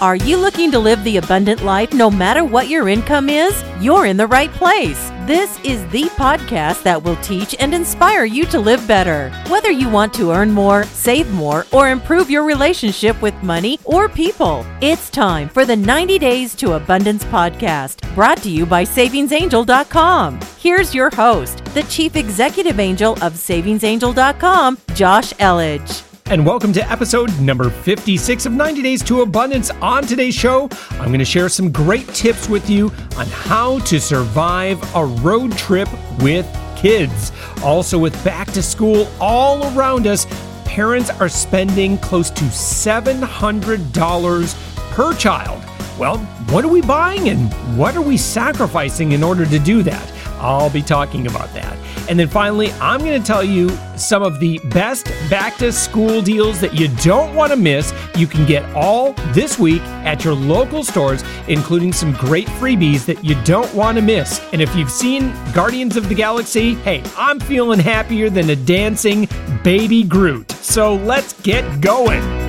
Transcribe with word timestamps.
Are 0.00 0.14
you 0.14 0.36
looking 0.36 0.70
to 0.70 0.78
live 0.78 1.02
the 1.02 1.16
abundant 1.16 1.64
life 1.64 1.92
no 1.92 2.08
matter 2.08 2.44
what 2.44 2.68
your 2.68 2.88
income 2.88 3.28
is? 3.28 3.64
You're 3.80 4.06
in 4.06 4.16
the 4.16 4.28
right 4.28 4.50
place. 4.52 5.10
This 5.26 5.58
is 5.64 5.84
the 5.88 6.04
podcast 6.10 6.84
that 6.84 7.02
will 7.02 7.16
teach 7.16 7.56
and 7.58 7.74
inspire 7.74 8.24
you 8.24 8.44
to 8.46 8.60
live 8.60 8.86
better. 8.86 9.30
Whether 9.48 9.72
you 9.72 9.90
want 9.90 10.14
to 10.14 10.30
earn 10.30 10.52
more, 10.52 10.84
save 10.84 11.28
more, 11.32 11.66
or 11.72 11.88
improve 11.88 12.30
your 12.30 12.44
relationship 12.44 13.20
with 13.20 13.34
money 13.42 13.80
or 13.84 14.08
people, 14.08 14.64
it's 14.80 15.10
time 15.10 15.48
for 15.48 15.64
the 15.64 15.74
90 15.74 16.20
Days 16.20 16.54
to 16.56 16.74
Abundance 16.74 17.24
podcast, 17.24 18.14
brought 18.14 18.40
to 18.44 18.50
you 18.50 18.66
by 18.66 18.84
SavingsAngel.com. 18.84 20.38
Here's 20.60 20.94
your 20.94 21.10
host, 21.10 21.64
the 21.74 21.82
Chief 21.84 22.14
Executive 22.14 22.78
Angel 22.78 23.14
of 23.14 23.32
SavingsAngel.com, 23.32 24.78
Josh 24.94 25.32
Elledge 25.34 26.07
and 26.30 26.44
welcome 26.44 26.74
to 26.74 26.90
episode 26.90 27.30
number 27.40 27.70
56 27.70 28.44
of 28.44 28.52
90 28.52 28.82
Days 28.82 29.02
to 29.02 29.22
Abundance. 29.22 29.70
On 29.80 30.02
today's 30.02 30.34
show, 30.34 30.68
I'm 30.92 31.06
going 31.06 31.20
to 31.20 31.24
share 31.24 31.48
some 31.48 31.72
great 31.72 32.06
tips 32.08 32.50
with 32.50 32.68
you 32.68 32.92
on 33.16 33.26
how 33.28 33.78
to 33.80 33.98
survive 33.98 34.78
a 34.94 35.06
road 35.06 35.56
trip 35.56 35.88
with 36.18 36.46
kids. 36.76 37.32
Also, 37.64 37.98
with 37.98 38.12
back 38.24 38.52
to 38.52 38.62
school 38.62 39.08
all 39.20 39.74
around 39.74 40.06
us, 40.06 40.26
parents 40.66 41.08
are 41.08 41.30
spending 41.30 41.96
close 41.96 42.28
to 42.30 42.44
$700 42.44 44.90
per 44.90 45.14
child. 45.14 45.64
Well, 45.98 46.18
what 46.50 46.62
are 46.62 46.68
we 46.68 46.82
buying 46.82 47.30
and 47.30 47.50
what 47.78 47.96
are 47.96 48.02
we 48.02 48.18
sacrificing 48.18 49.12
in 49.12 49.24
order 49.24 49.46
to 49.46 49.58
do 49.58 49.82
that? 49.84 50.12
I'll 50.40 50.70
be 50.70 50.82
talking 50.82 51.26
about 51.26 51.52
that. 51.54 51.76
And 52.08 52.18
then 52.18 52.28
finally, 52.28 52.72
I'm 52.80 53.00
going 53.00 53.20
to 53.20 53.26
tell 53.26 53.44
you 53.44 53.68
some 53.96 54.22
of 54.22 54.40
the 54.40 54.58
best 54.70 55.06
back 55.28 55.56
to 55.58 55.70
school 55.72 56.22
deals 56.22 56.60
that 56.60 56.74
you 56.74 56.88
don't 57.02 57.34
want 57.34 57.52
to 57.52 57.56
miss. 57.56 57.92
You 58.16 58.26
can 58.26 58.46
get 58.46 58.64
all 58.74 59.12
this 59.32 59.58
week 59.58 59.82
at 59.82 60.24
your 60.24 60.34
local 60.34 60.84
stores, 60.84 61.22
including 61.48 61.92
some 61.92 62.12
great 62.12 62.46
freebies 62.46 63.04
that 63.06 63.22
you 63.22 63.40
don't 63.44 63.72
want 63.74 63.96
to 63.96 64.02
miss. 64.02 64.40
And 64.52 64.62
if 64.62 64.74
you've 64.74 64.90
seen 64.90 65.32
Guardians 65.52 65.96
of 65.96 66.08
the 66.08 66.14
Galaxy, 66.14 66.74
hey, 66.76 67.02
I'm 67.16 67.40
feeling 67.40 67.78
happier 67.78 68.30
than 68.30 68.48
a 68.50 68.56
dancing 68.56 69.28
baby 69.62 70.02
Groot. 70.02 70.50
So 70.52 70.94
let's 70.94 71.34
get 71.42 71.80
going. 71.80 72.47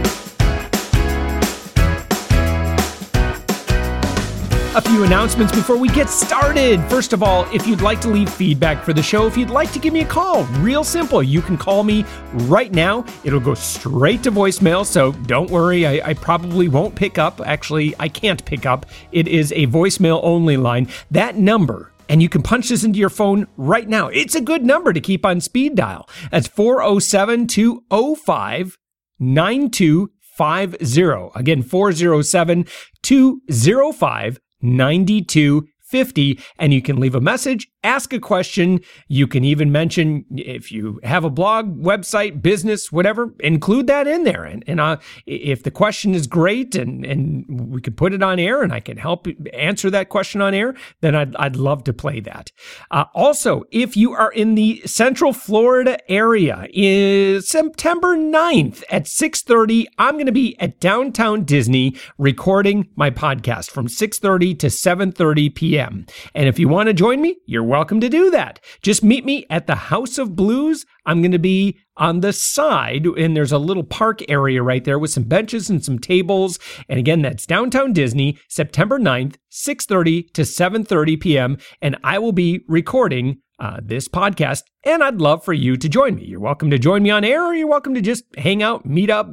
A 4.80 4.82
few 4.82 5.04
announcements 5.04 5.54
before 5.54 5.76
we 5.76 5.90
get 5.90 6.10
started. 6.10 6.82
First 6.86 7.12
of 7.12 7.22
all, 7.22 7.46
if 7.54 7.68
you'd 7.68 7.82
like 7.82 8.00
to 8.00 8.08
leave 8.08 8.30
feedback 8.30 8.86
for 8.86 8.94
the 8.94 9.04
show, 9.04 9.28
if 9.28 9.36
you'd 9.36 9.50
like 9.50 9.74
to 9.74 9.80
give 9.80 9.92
me 9.92 10.00
a 10.00 10.06
call, 10.06 10.46
real 10.62 10.86
simple. 10.86 11.22
You 11.22 11.42
can 11.42 11.58
call 11.58 11.84
me 11.84 12.06
right 12.46 12.72
now. 12.72 13.04
It'll 13.26 13.42
go 13.42 13.56
straight 13.56 14.24
to 14.24 14.32
voicemail, 14.32 14.86
so 14.86 15.12
don't 15.12 15.52
worry. 15.52 15.86
I, 15.86 16.12
I 16.12 16.14
probably 16.14 16.70
won't 16.70 16.96
pick 16.96 17.18
up. 17.18 17.42
Actually, 17.46 17.94
I 18.00 18.08
can't 18.08 18.46
pick 18.46 18.66
up. 18.66 18.86
It 19.12 19.28
is 19.28 19.52
a 19.52 19.68
voicemail 19.68 20.22
only 20.24 20.56
line. 20.56 20.88
That 21.12 21.36
number, 21.36 21.92
and 22.08 22.22
you 22.22 22.30
can 22.30 22.42
punch 22.42 22.70
this 22.70 22.86
into 22.86 23.00
your 23.00 23.10
phone 23.10 23.48
right 23.58 23.90
now. 23.90 24.08
It's 24.08 24.36
a 24.36 24.40
good 24.40 24.64
number 24.64 24.94
to 24.94 25.02
keep 25.02 25.26
on 25.26 25.42
speed 25.42 25.76
dial. 25.76 26.08
That's 26.32 26.48
407 26.48 27.48
205 27.48 28.78
9250. 29.20 31.38
Again, 31.38 31.64
407 31.64 32.66
205 33.04 34.40
9250 34.62 36.40
and 36.58 36.74
you 36.74 36.82
can 36.82 37.00
leave 37.00 37.16
a 37.16 37.22
message 37.22 37.68
ask 37.84 38.14
a 38.14 38.20
question. 38.20 38.82
You 39.08 39.28
can 39.28 39.44
even 39.44 39.72
mention 39.72 40.26
if 40.32 40.72
you 40.72 41.00
have 41.04 41.24
a 41.24 41.30
blog, 41.30 41.82
website, 41.82 42.42
business, 42.42 42.92
whatever, 42.92 43.34
include 43.40 43.88
that 43.88 44.08
in 44.08 44.24
there. 44.24 44.44
And, 44.44 44.64
and 44.68 44.80
uh, 44.80 44.98
if 45.26 45.64
the 45.64 45.72
question 45.72 46.14
is 46.14 46.28
great 46.28 46.76
and, 46.76 47.06
and 47.06 47.46
we 47.48 47.82
can 47.82 47.94
put 47.94 48.14
it 48.14 48.24
on 48.24 48.40
air 48.40 48.62
and 48.62 48.74
I 48.74 48.80
can 48.80 48.98
help 48.98 49.28
answer 49.54 49.90
that 49.90 50.10
question 50.10 50.42
on 50.42 50.54
air, 50.54 50.76
then 51.02 51.16
I'd, 51.16 51.36
I'd 51.38 51.56
love 51.56 51.84
to 51.86 51.94
play 51.94 52.20
that. 52.22 52.52
Uh, 52.92 53.06
also, 53.14 53.64
if 53.72 53.96
you 53.96 54.14
are 54.14 54.32
in 54.32 54.56
the 54.56 54.82
Central 54.86 55.34
Florida 55.34 55.98
area, 56.12 56.68
is 56.72 57.48
September 57.48 58.18
9th 58.18 58.84
at 58.90 59.06
6.30, 59.06 59.86
I'm 59.98 60.16
going 60.16 60.26
to 60.26 60.32
be 60.32 60.60
at 60.60 60.80
Downtown 60.80 61.44
Disney 61.44 61.96
recording 62.18 62.90
my 62.96 63.10
podcast 63.10 63.72
from 63.72 63.88
6.30 63.88 64.60
to 64.60 64.68
7.30 64.68 65.56
p.m. 65.56 66.06
And 66.36 66.48
if 66.48 66.60
you 66.60 66.68
want 66.68 66.88
to 66.88 66.94
join 66.94 67.22
me, 67.22 67.38
you're 67.46 67.69
welcome 67.70 68.00
to 68.00 68.10
do 68.10 68.32
that. 68.32 68.60
Just 68.82 69.04
meet 69.04 69.24
me 69.24 69.46
at 69.48 69.68
the 69.68 69.76
House 69.76 70.18
of 70.18 70.36
Blues. 70.36 70.88
I'm 71.10 71.24
going 71.24 71.32
to 71.32 71.40
be 71.40 71.80
on 71.98 72.20
the 72.20 72.32
side, 72.32 73.08
and 73.08 73.36
there's 73.36 73.52
a 73.52 73.58
little 73.58 73.84
park 73.84 74.22
area 74.30 74.62
right 74.62 74.84
there 74.84 75.00
with 75.00 75.10
some 75.10 75.24
benches 75.24 75.68
and 75.68 75.84
some 75.84 75.98
tables. 75.98 76.60
And 76.88 77.00
again, 77.00 77.24
that's 77.24 77.48
downtown 77.48 77.94
Disney, 77.94 78.38
September 78.48 79.00
9th, 79.00 79.38
6:30 79.50 80.32
to 80.34 80.44
7:30 80.44 81.20
p.m. 81.20 81.58
And 81.82 81.98
I 82.04 82.20
will 82.20 82.32
be 82.32 82.62
recording 82.68 83.42
uh, 83.60 83.80
this 83.84 84.08
podcast, 84.08 84.64
and 84.86 85.04
I'd 85.04 85.20
love 85.20 85.44
for 85.44 85.52
you 85.52 85.76
to 85.78 85.90
join 85.90 86.16
me. 86.16 86.26
You're 86.26 86.40
welcome 86.40 86.70
to 86.70 86.80
join 86.80 87.04
me 87.04 87.10
on 87.10 87.26
air, 87.26 87.44
or 87.44 87.54
you're 87.54 87.68
welcome 87.68 87.94
to 87.96 88.02
just 88.02 88.24
hang 88.38 88.64
out, 88.64 88.86
meet 88.86 89.10
up, 89.10 89.30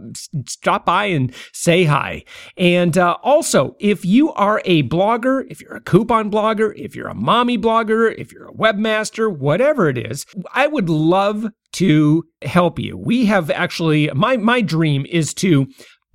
stop 0.49 0.85
by, 0.85 1.05
and 1.05 1.33
say 1.53 1.85
hi. 1.85 2.25
And 2.57 2.99
uh, 2.99 3.19
also, 3.23 3.77
if 3.79 4.05
you 4.05 4.33
are 4.33 4.61
a 4.65 4.83
blogger, 4.85 5.45
if 5.49 5.61
you're 5.61 5.77
a 5.77 5.81
coupon 5.81 6.31
blogger, 6.31 6.73
if 6.77 6.97
you're 6.97 7.09
a 7.09 7.15
mommy 7.15 7.59
blogger, 7.59 8.13
if 8.19 8.33
you're 8.33 8.49
a 8.49 8.55
webmaster, 8.55 9.31
whatever 9.33 9.89
it 9.89 9.99
is, 9.99 10.27
I 10.53 10.67
would 10.67 10.89
love 10.89 11.47
to 11.73 12.25
help 12.43 12.79
you. 12.79 12.97
We 12.97 13.27
have 13.27 13.51
actually 13.51 14.09
my 14.15 14.37
my 14.37 14.61
dream 14.61 15.07
is 15.09 15.35
to 15.35 15.67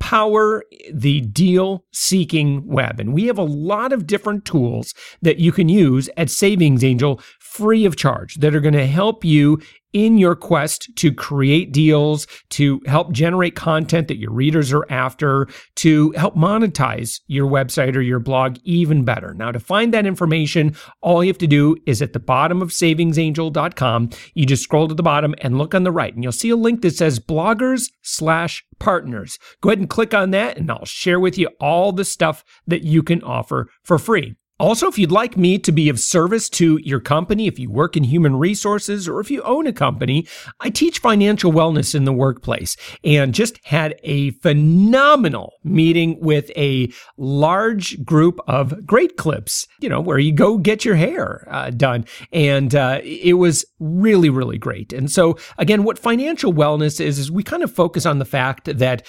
power 0.02 0.64
the 0.92 1.22
deal 1.22 1.86
seeking 1.94 2.66
web. 2.66 3.00
And 3.00 3.14
we 3.14 3.28
have 3.28 3.38
a 3.38 3.44
lot 3.44 3.94
of 3.94 4.08
different 4.08 4.46
tools 4.46 4.96
that 5.22 5.38
you 5.38 5.52
can 5.52 5.70
use 5.70 6.10
at 6.18 6.32
Savings 6.32 6.84
Angel 6.84 7.22
free 7.40 7.86
of 7.86 7.96
charge 7.96 8.36
that 8.38 8.56
are 8.56 8.60
going 8.62 8.74
to 8.74 8.88
help 8.88 9.24
you 9.24 9.62
in 9.94 10.18
your 10.18 10.36
quest 10.36 10.90
to 10.98 11.14
create 11.14 11.72
deals, 11.72 12.28
to 12.50 12.82
help 12.86 13.12
generate 13.12 13.56
content 13.56 14.08
that 14.08 14.18
your 14.18 14.32
readers 14.32 14.72
are 14.72 14.86
after, 14.90 15.48
to 15.76 16.12
help 16.12 16.36
monetize 16.36 17.20
your 17.28 17.50
website 17.50 17.96
or 17.96 18.02
your 18.02 18.20
blog 18.20 18.58
even 18.64 19.04
better. 19.04 19.34
Now, 19.34 19.52
to 19.52 19.60
find 19.60 19.94
that 19.94 20.06
information, 20.06 20.76
all 21.02 21.24
you 21.24 21.30
have 21.30 21.38
to 21.40 21.48
do 21.48 21.78
is 21.86 22.02
at 22.02 22.14
the 22.14 22.20
bottom 22.20 22.62
of 22.62 22.70
savingsangel.com, 22.70 24.10
you 24.34 24.46
just 24.46 24.64
scroll 24.64 24.88
to 24.88 24.96
the 24.96 25.04
bottom 25.04 25.36
and 25.40 25.58
look 25.58 25.76
on 25.76 25.84
the 25.84 25.92
right, 25.92 26.14
and 26.14 26.24
you'll 26.24 26.32
see 26.32 26.50
a 26.50 26.56
link 26.56 26.82
that 26.82 26.96
says 26.96 27.20
bloggers 27.20 27.90
slash 28.02 28.64
partners. 28.80 29.38
Go 29.62 29.70
ahead 29.70 29.80
and 29.80 29.90
click 29.90 30.14
on 30.14 30.32
that, 30.32 30.58
and 30.58 30.70
I'll 30.72 30.86
share 30.86 31.20
with 31.20 31.38
you 31.38 31.50
all 31.60 31.92
the 31.92 32.06
stuff 32.06 32.44
that 32.68 32.84
you 32.84 33.04
can 33.04 33.22
offer 33.24 33.70
for 33.84 33.98
free. 33.98 34.36
Also, 34.62 34.88
if 34.88 35.00
you'd 35.00 35.12
like 35.12 35.36
me 35.36 35.58
to 35.58 35.72
be 35.72 35.90
of 35.90 36.00
service 36.00 36.48
to 36.48 36.80
your 36.84 37.00
company, 37.00 37.48
if 37.48 37.58
you 37.58 37.72
work 37.72 37.98
in 37.98 38.04
human 38.04 38.36
resources 38.36 39.10
or 39.10 39.20
if 39.20 39.32
you 39.32 39.42
own 39.42 39.66
a 39.66 39.74
company, 39.74 40.28
I 40.60 40.70
teach 40.70 41.00
financial 41.00 41.52
wellness 41.52 41.96
in 41.96 42.06
the 42.06 42.14
workplace 42.14 42.78
and 43.04 43.34
just 43.34 43.60
had 43.66 44.00
a 44.04 44.30
phenomenal 44.34 45.54
meeting 45.64 46.20
with 46.20 46.52
a 46.56 46.94
large 47.18 48.06
group 48.06 48.40
of 48.48 48.86
great 48.86 49.18
clips, 49.18 49.66
you 49.80 49.90
know, 49.90 50.00
where 50.00 50.20
you 50.20 50.32
go 50.32 50.60
get 50.60 50.86
your 50.86 50.96
hair 50.96 51.48
uh, 51.50 51.72
done. 51.72 52.06
And 52.32 52.76
uh, 52.76 53.02
it 53.04 53.40
was 53.40 53.66
really, 53.80 54.30
really 54.30 54.60
great. 54.60 54.94
And 54.94 55.10
so, 55.10 55.40
again, 55.58 55.84
what 55.84 55.98
financial 55.98 56.54
wellness 56.54 57.02
is, 57.02 57.18
is 57.18 57.32
we 57.32 57.42
kind 57.42 57.64
of 57.64 57.74
focus 57.74 58.06
on 58.06 58.20
the 58.20 58.26
fact 58.26 58.66
that 58.78 59.08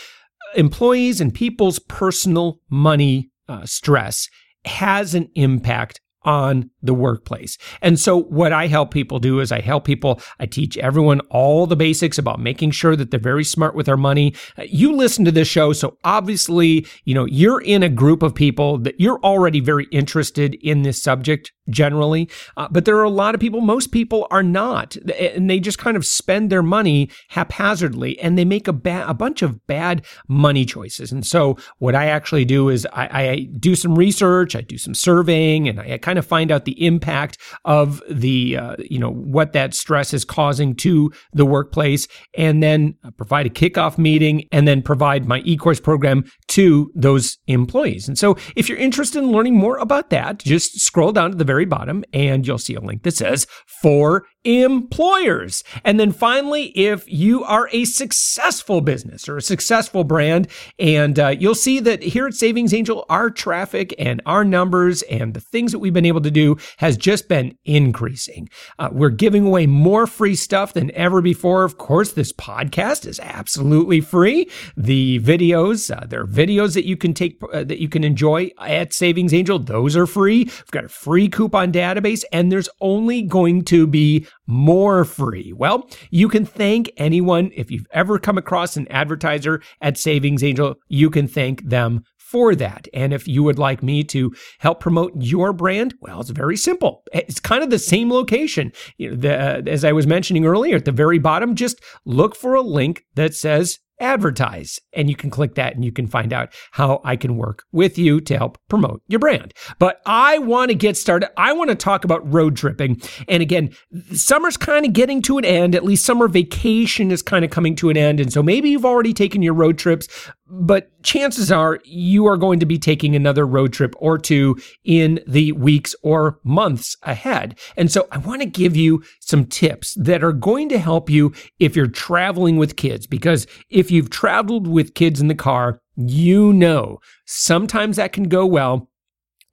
employees 0.54 1.20
and 1.20 1.34
people's 1.34 1.78
personal 1.78 2.58
money 2.70 3.30
uh, 3.50 3.66
stress 3.66 4.30
has 4.64 5.14
an 5.14 5.28
impact 5.34 6.00
on 6.24 6.70
the 6.82 6.94
workplace. 6.94 7.58
And 7.80 7.98
so 7.98 8.22
what 8.22 8.52
I 8.52 8.66
help 8.66 8.92
people 8.92 9.18
do 9.18 9.40
is 9.40 9.52
I 9.52 9.60
help 9.60 9.84
people, 9.84 10.20
I 10.38 10.46
teach 10.46 10.76
everyone 10.78 11.20
all 11.30 11.66
the 11.66 11.76
basics 11.76 12.18
about 12.18 12.40
making 12.40 12.72
sure 12.72 12.96
that 12.96 13.10
they're 13.10 13.20
very 13.20 13.44
smart 13.44 13.74
with 13.74 13.86
their 13.86 13.96
money. 13.96 14.34
Uh, 14.58 14.64
you 14.68 14.94
listen 14.94 15.24
to 15.24 15.32
this 15.32 15.48
show, 15.48 15.72
so 15.72 15.98
obviously, 16.04 16.86
you 17.04 17.14
know, 17.14 17.24
you're 17.24 17.60
in 17.60 17.82
a 17.82 17.88
group 17.88 18.22
of 18.22 18.34
people 18.34 18.78
that 18.78 19.00
you're 19.00 19.20
already 19.20 19.60
very 19.60 19.86
interested 19.90 20.54
in 20.56 20.82
this 20.82 21.02
subject 21.02 21.52
generally. 21.68 22.28
Uh, 22.56 22.68
but 22.70 22.84
there 22.84 22.96
are 22.96 23.04
a 23.04 23.10
lot 23.10 23.34
of 23.34 23.40
people, 23.40 23.60
most 23.60 23.92
people 23.92 24.26
are 24.30 24.42
not, 24.42 24.96
and 24.96 25.48
they 25.48 25.60
just 25.60 25.78
kind 25.78 25.96
of 25.96 26.04
spend 26.04 26.50
their 26.50 26.62
money 26.62 27.08
haphazardly 27.28 28.18
and 28.18 28.36
they 28.36 28.44
make 28.44 28.66
a, 28.66 28.72
ba- 28.72 29.04
a 29.08 29.14
bunch 29.14 29.42
of 29.42 29.64
bad 29.66 30.04
money 30.28 30.64
choices. 30.64 31.12
And 31.12 31.24
so 31.24 31.56
what 31.78 31.94
I 31.94 32.06
actually 32.06 32.44
do 32.44 32.68
is 32.68 32.86
I, 32.92 33.22
I 33.22 33.48
do 33.58 33.76
some 33.76 33.94
research, 33.94 34.56
I 34.56 34.60
do 34.60 34.78
some 34.78 34.94
surveying, 34.94 35.68
and 35.68 35.80
I, 35.80 35.92
I 35.94 35.98
kind 35.98 36.11
of 36.18 36.26
find 36.26 36.50
out 36.50 36.64
the 36.64 36.84
impact 36.84 37.38
of 37.64 38.02
the, 38.08 38.56
uh, 38.56 38.76
you 38.78 38.98
know, 38.98 39.10
what 39.10 39.52
that 39.52 39.74
stress 39.74 40.12
is 40.12 40.24
causing 40.24 40.74
to 40.76 41.12
the 41.32 41.46
workplace, 41.46 42.08
and 42.36 42.62
then 42.62 42.94
provide 43.16 43.46
a 43.46 43.50
kickoff 43.50 43.98
meeting 43.98 44.48
and 44.52 44.66
then 44.66 44.82
provide 44.82 45.26
my 45.26 45.40
e-course 45.44 45.80
program 45.80 46.24
to 46.48 46.90
those 46.94 47.38
employees. 47.46 48.08
And 48.08 48.18
so 48.18 48.36
if 48.56 48.68
you're 48.68 48.78
interested 48.78 49.22
in 49.22 49.32
learning 49.32 49.56
more 49.56 49.78
about 49.78 50.10
that, 50.10 50.38
just 50.38 50.80
scroll 50.80 51.12
down 51.12 51.30
to 51.30 51.36
the 51.36 51.44
very 51.44 51.64
bottom 51.64 52.04
and 52.12 52.46
you'll 52.46 52.58
see 52.58 52.74
a 52.74 52.80
link 52.80 53.02
that 53.02 53.16
says 53.16 53.46
for 53.80 54.24
employers. 54.44 55.62
And 55.84 56.00
then 56.00 56.10
finally, 56.10 56.66
if 56.76 57.08
you 57.10 57.44
are 57.44 57.68
a 57.72 57.84
successful 57.84 58.80
business 58.80 59.28
or 59.28 59.36
a 59.36 59.42
successful 59.42 60.02
brand, 60.04 60.48
and 60.78 61.18
uh, 61.18 61.28
you'll 61.28 61.54
see 61.54 61.78
that 61.80 62.02
here 62.02 62.26
at 62.26 62.34
Savings 62.34 62.74
Angel, 62.74 63.06
our 63.08 63.30
traffic 63.30 63.94
and 63.98 64.20
our 64.26 64.44
numbers 64.44 65.02
and 65.02 65.34
the 65.34 65.40
things 65.40 65.70
that 65.72 65.78
we've 65.78 65.92
been 65.92 66.01
able 66.06 66.20
to 66.20 66.30
do 66.30 66.56
has 66.78 66.96
just 66.96 67.28
been 67.28 67.56
increasing. 67.64 68.48
Uh, 68.78 68.88
we're 68.92 69.10
giving 69.10 69.46
away 69.46 69.66
more 69.66 70.06
free 70.06 70.34
stuff 70.34 70.72
than 70.72 70.90
ever 70.92 71.20
before. 71.20 71.64
Of 71.64 71.78
course, 71.78 72.12
this 72.12 72.32
podcast 72.32 73.06
is 73.06 73.20
absolutely 73.20 74.00
free. 74.00 74.50
The 74.76 75.20
videos, 75.20 75.94
uh, 75.94 76.06
there 76.06 76.22
are 76.22 76.26
videos 76.26 76.74
that 76.74 76.86
you 76.86 76.96
can 76.96 77.14
take, 77.14 77.40
uh, 77.52 77.64
that 77.64 77.80
you 77.80 77.88
can 77.88 78.04
enjoy 78.04 78.50
at 78.58 78.92
Savings 78.92 79.34
Angel. 79.34 79.58
Those 79.58 79.96
are 79.96 80.06
free. 80.06 80.44
We've 80.44 80.70
got 80.70 80.84
a 80.84 80.88
free 80.88 81.28
coupon 81.28 81.72
database, 81.72 82.24
and 82.32 82.50
there's 82.50 82.68
only 82.80 83.22
going 83.22 83.62
to 83.64 83.86
be 83.86 84.26
more 84.46 85.04
free? 85.04 85.52
Well, 85.52 85.88
you 86.10 86.28
can 86.28 86.44
thank 86.44 86.90
anyone. 86.96 87.50
If 87.54 87.70
you've 87.70 87.86
ever 87.92 88.18
come 88.18 88.38
across 88.38 88.76
an 88.76 88.86
advertiser 88.88 89.62
at 89.80 89.98
Savings 89.98 90.44
Angel, 90.44 90.76
you 90.88 91.10
can 91.10 91.26
thank 91.26 91.62
them 91.64 92.04
for 92.32 92.54
that. 92.54 92.88
And 92.94 93.12
if 93.12 93.28
you 93.28 93.42
would 93.42 93.58
like 93.58 93.82
me 93.82 94.02
to 94.04 94.34
help 94.58 94.80
promote 94.80 95.12
your 95.16 95.52
brand, 95.52 95.94
well, 96.00 96.22
it's 96.22 96.30
very 96.30 96.56
simple. 96.56 97.04
It's 97.12 97.38
kind 97.38 97.62
of 97.62 97.68
the 97.68 97.78
same 97.78 98.10
location. 98.10 98.72
You 98.96 99.10
know, 99.10 99.16
the, 99.16 99.34
uh, 99.34 99.62
as 99.66 99.84
I 99.84 99.92
was 99.92 100.06
mentioning 100.06 100.46
earlier, 100.46 100.76
at 100.76 100.86
the 100.86 100.92
very 100.92 101.18
bottom, 101.18 101.54
just 101.54 101.82
look 102.06 102.34
for 102.34 102.54
a 102.54 102.62
link 102.62 103.04
that 103.16 103.34
says 103.34 103.80
advertise. 104.00 104.78
And 104.92 105.08
you 105.08 105.16
can 105.16 105.30
click 105.30 105.54
that 105.54 105.74
and 105.74 105.84
you 105.84 105.92
can 105.92 106.06
find 106.06 106.32
out 106.32 106.52
how 106.72 107.00
I 107.04 107.16
can 107.16 107.36
work 107.36 107.64
with 107.72 107.96
you 107.96 108.20
to 108.22 108.36
help 108.36 108.58
promote 108.68 109.02
your 109.06 109.20
brand. 109.20 109.54
But 109.78 110.00
I 110.04 110.38
want 110.38 110.70
to 110.70 110.74
get 110.74 110.96
started. 110.96 111.30
I 111.38 111.52
want 111.52 111.70
to 111.70 111.76
talk 111.76 112.04
about 112.04 112.30
road 112.30 112.56
tripping. 112.56 113.00
And 113.28 113.42
again, 113.42 113.70
summer's 114.12 114.56
kind 114.56 114.84
of 114.84 114.92
getting 114.92 115.22
to 115.22 115.38
an 115.38 115.44
end. 115.44 115.74
At 115.74 115.84
least 115.84 116.04
summer 116.04 116.28
vacation 116.28 117.10
is 117.10 117.22
kind 117.22 117.44
of 117.44 117.50
coming 117.50 117.76
to 117.76 117.90
an 117.90 117.96
end. 117.96 118.20
And 118.20 118.32
so 118.32 118.42
maybe 118.42 118.70
you've 118.70 118.84
already 118.84 119.12
taken 119.12 119.42
your 119.42 119.54
road 119.54 119.78
trips, 119.78 120.08
but 120.54 120.90
chances 121.02 121.50
are 121.50 121.80
you 121.82 122.26
are 122.26 122.36
going 122.36 122.60
to 122.60 122.66
be 122.66 122.78
taking 122.78 123.16
another 123.16 123.46
road 123.46 123.72
trip 123.72 123.94
or 123.96 124.18
two 124.18 124.54
in 124.84 125.18
the 125.26 125.52
weeks 125.52 125.94
or 126.02 126.38
months 126.44 126.94
ahead. 127.04 127.58
And 127.74 127.90
so 127.90 128.06
I 128.12 128.18
want 128.18 128.42
to 128.42 128.46
give 128.46 128.76
you 128.76 129.02
some 129.20 129.46
tips 129.46 129.94
that 129.94 130.22
are 130.22 130.32
going 130.32 130.68
to 130.68 130.78
help 130.78 131.08
you 131.08 131.32
if 131.58 131.74
you're 131.74 131.86
traveling 131.86 132.58
with 132.58 132.76
kids, 132.76 133.06
because 133.06 133.46
if 133.70 133.90
you've 133.90 134.10
traveled 134.10 134.66
with 134.66 134.92
kids 134.92 135.22
in 135.22 135.28
the 135.28 135.34
car, 135.34 135.80
you 135.96 136.52
know 136.52 136.98
sometimes 137.24 137.96
that 137.96 138.12
can 138.12 138.24
go 138.24 138.44
well. 138.44 138.90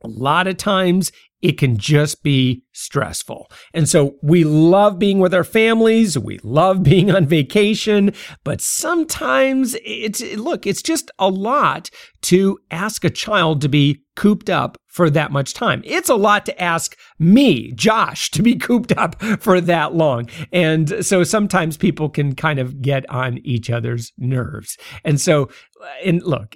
A 0.04 0.08
lot 0.10 0.48
of 0.48 0.58
times 0.58 1.14
it 1.42 1.58
can 1.58 1.78
just 1.78 2.24
be 2.24 2.64
stressful. 2.74 3.50
And 3.74 3.88
so 3.88 4.16
we 4.22 4.44
love 4.44 5.00
being 5.00 5.20
with 5.20 5.34
our 5.34 5.44
families. 5.44 6.18
We 6.18 6.40
love 6.44 6.84
being 6.84 7.12
on 7.12 7.26
vacation, 7.26 8.14
but 8.44 8.62
sometimes 8.62 9.76
it's, 9.84 10.22
look, 10.36 10.68
it's 10.68 10.82
just 10.82 11.12
a 11.20 11.30
lot 11.30 11.90
to 12.24 12.60
ask 12.72 13.04
a 13.04 13.10
child 13.10 13.62
to 13.62 13.70
be 13.70 14.04
cooped 14.16 14.50
up 14.50 14.78
for 14.88 15.10
that 15.10 15.32
much 15.32 15.54
time. 15.54 15.82
It's 15.86 16.10
a 16.10 16.16
lot 16.16 16.46
to 16.48 16.62
ask 16.62 16.98
me, 17.20 17.72
Josh, 17.74 18.32
to 18.32 18.42
be 18.42 18.56
cooped 18.56 18.92
up 18.98 19.22
for 19.40 19.62
that 19.62 19.94
long. 19.94 20.28
And 20.52 21.06
so 21.06 21.24
sometimes 21.24 21.78
people 21.78 22.10
can 22.10 22.36
kind 22.36 22.60
of 22.60 22.82
get 22.82 23.10
on 23.10 23.38
each 23.40 23.70
other's 23.70 24.12
nerves. 24.18 24.78
And 25.06 25.22
so, 25.22 25.50
and 26.04 26.22
look, 26.24 26.56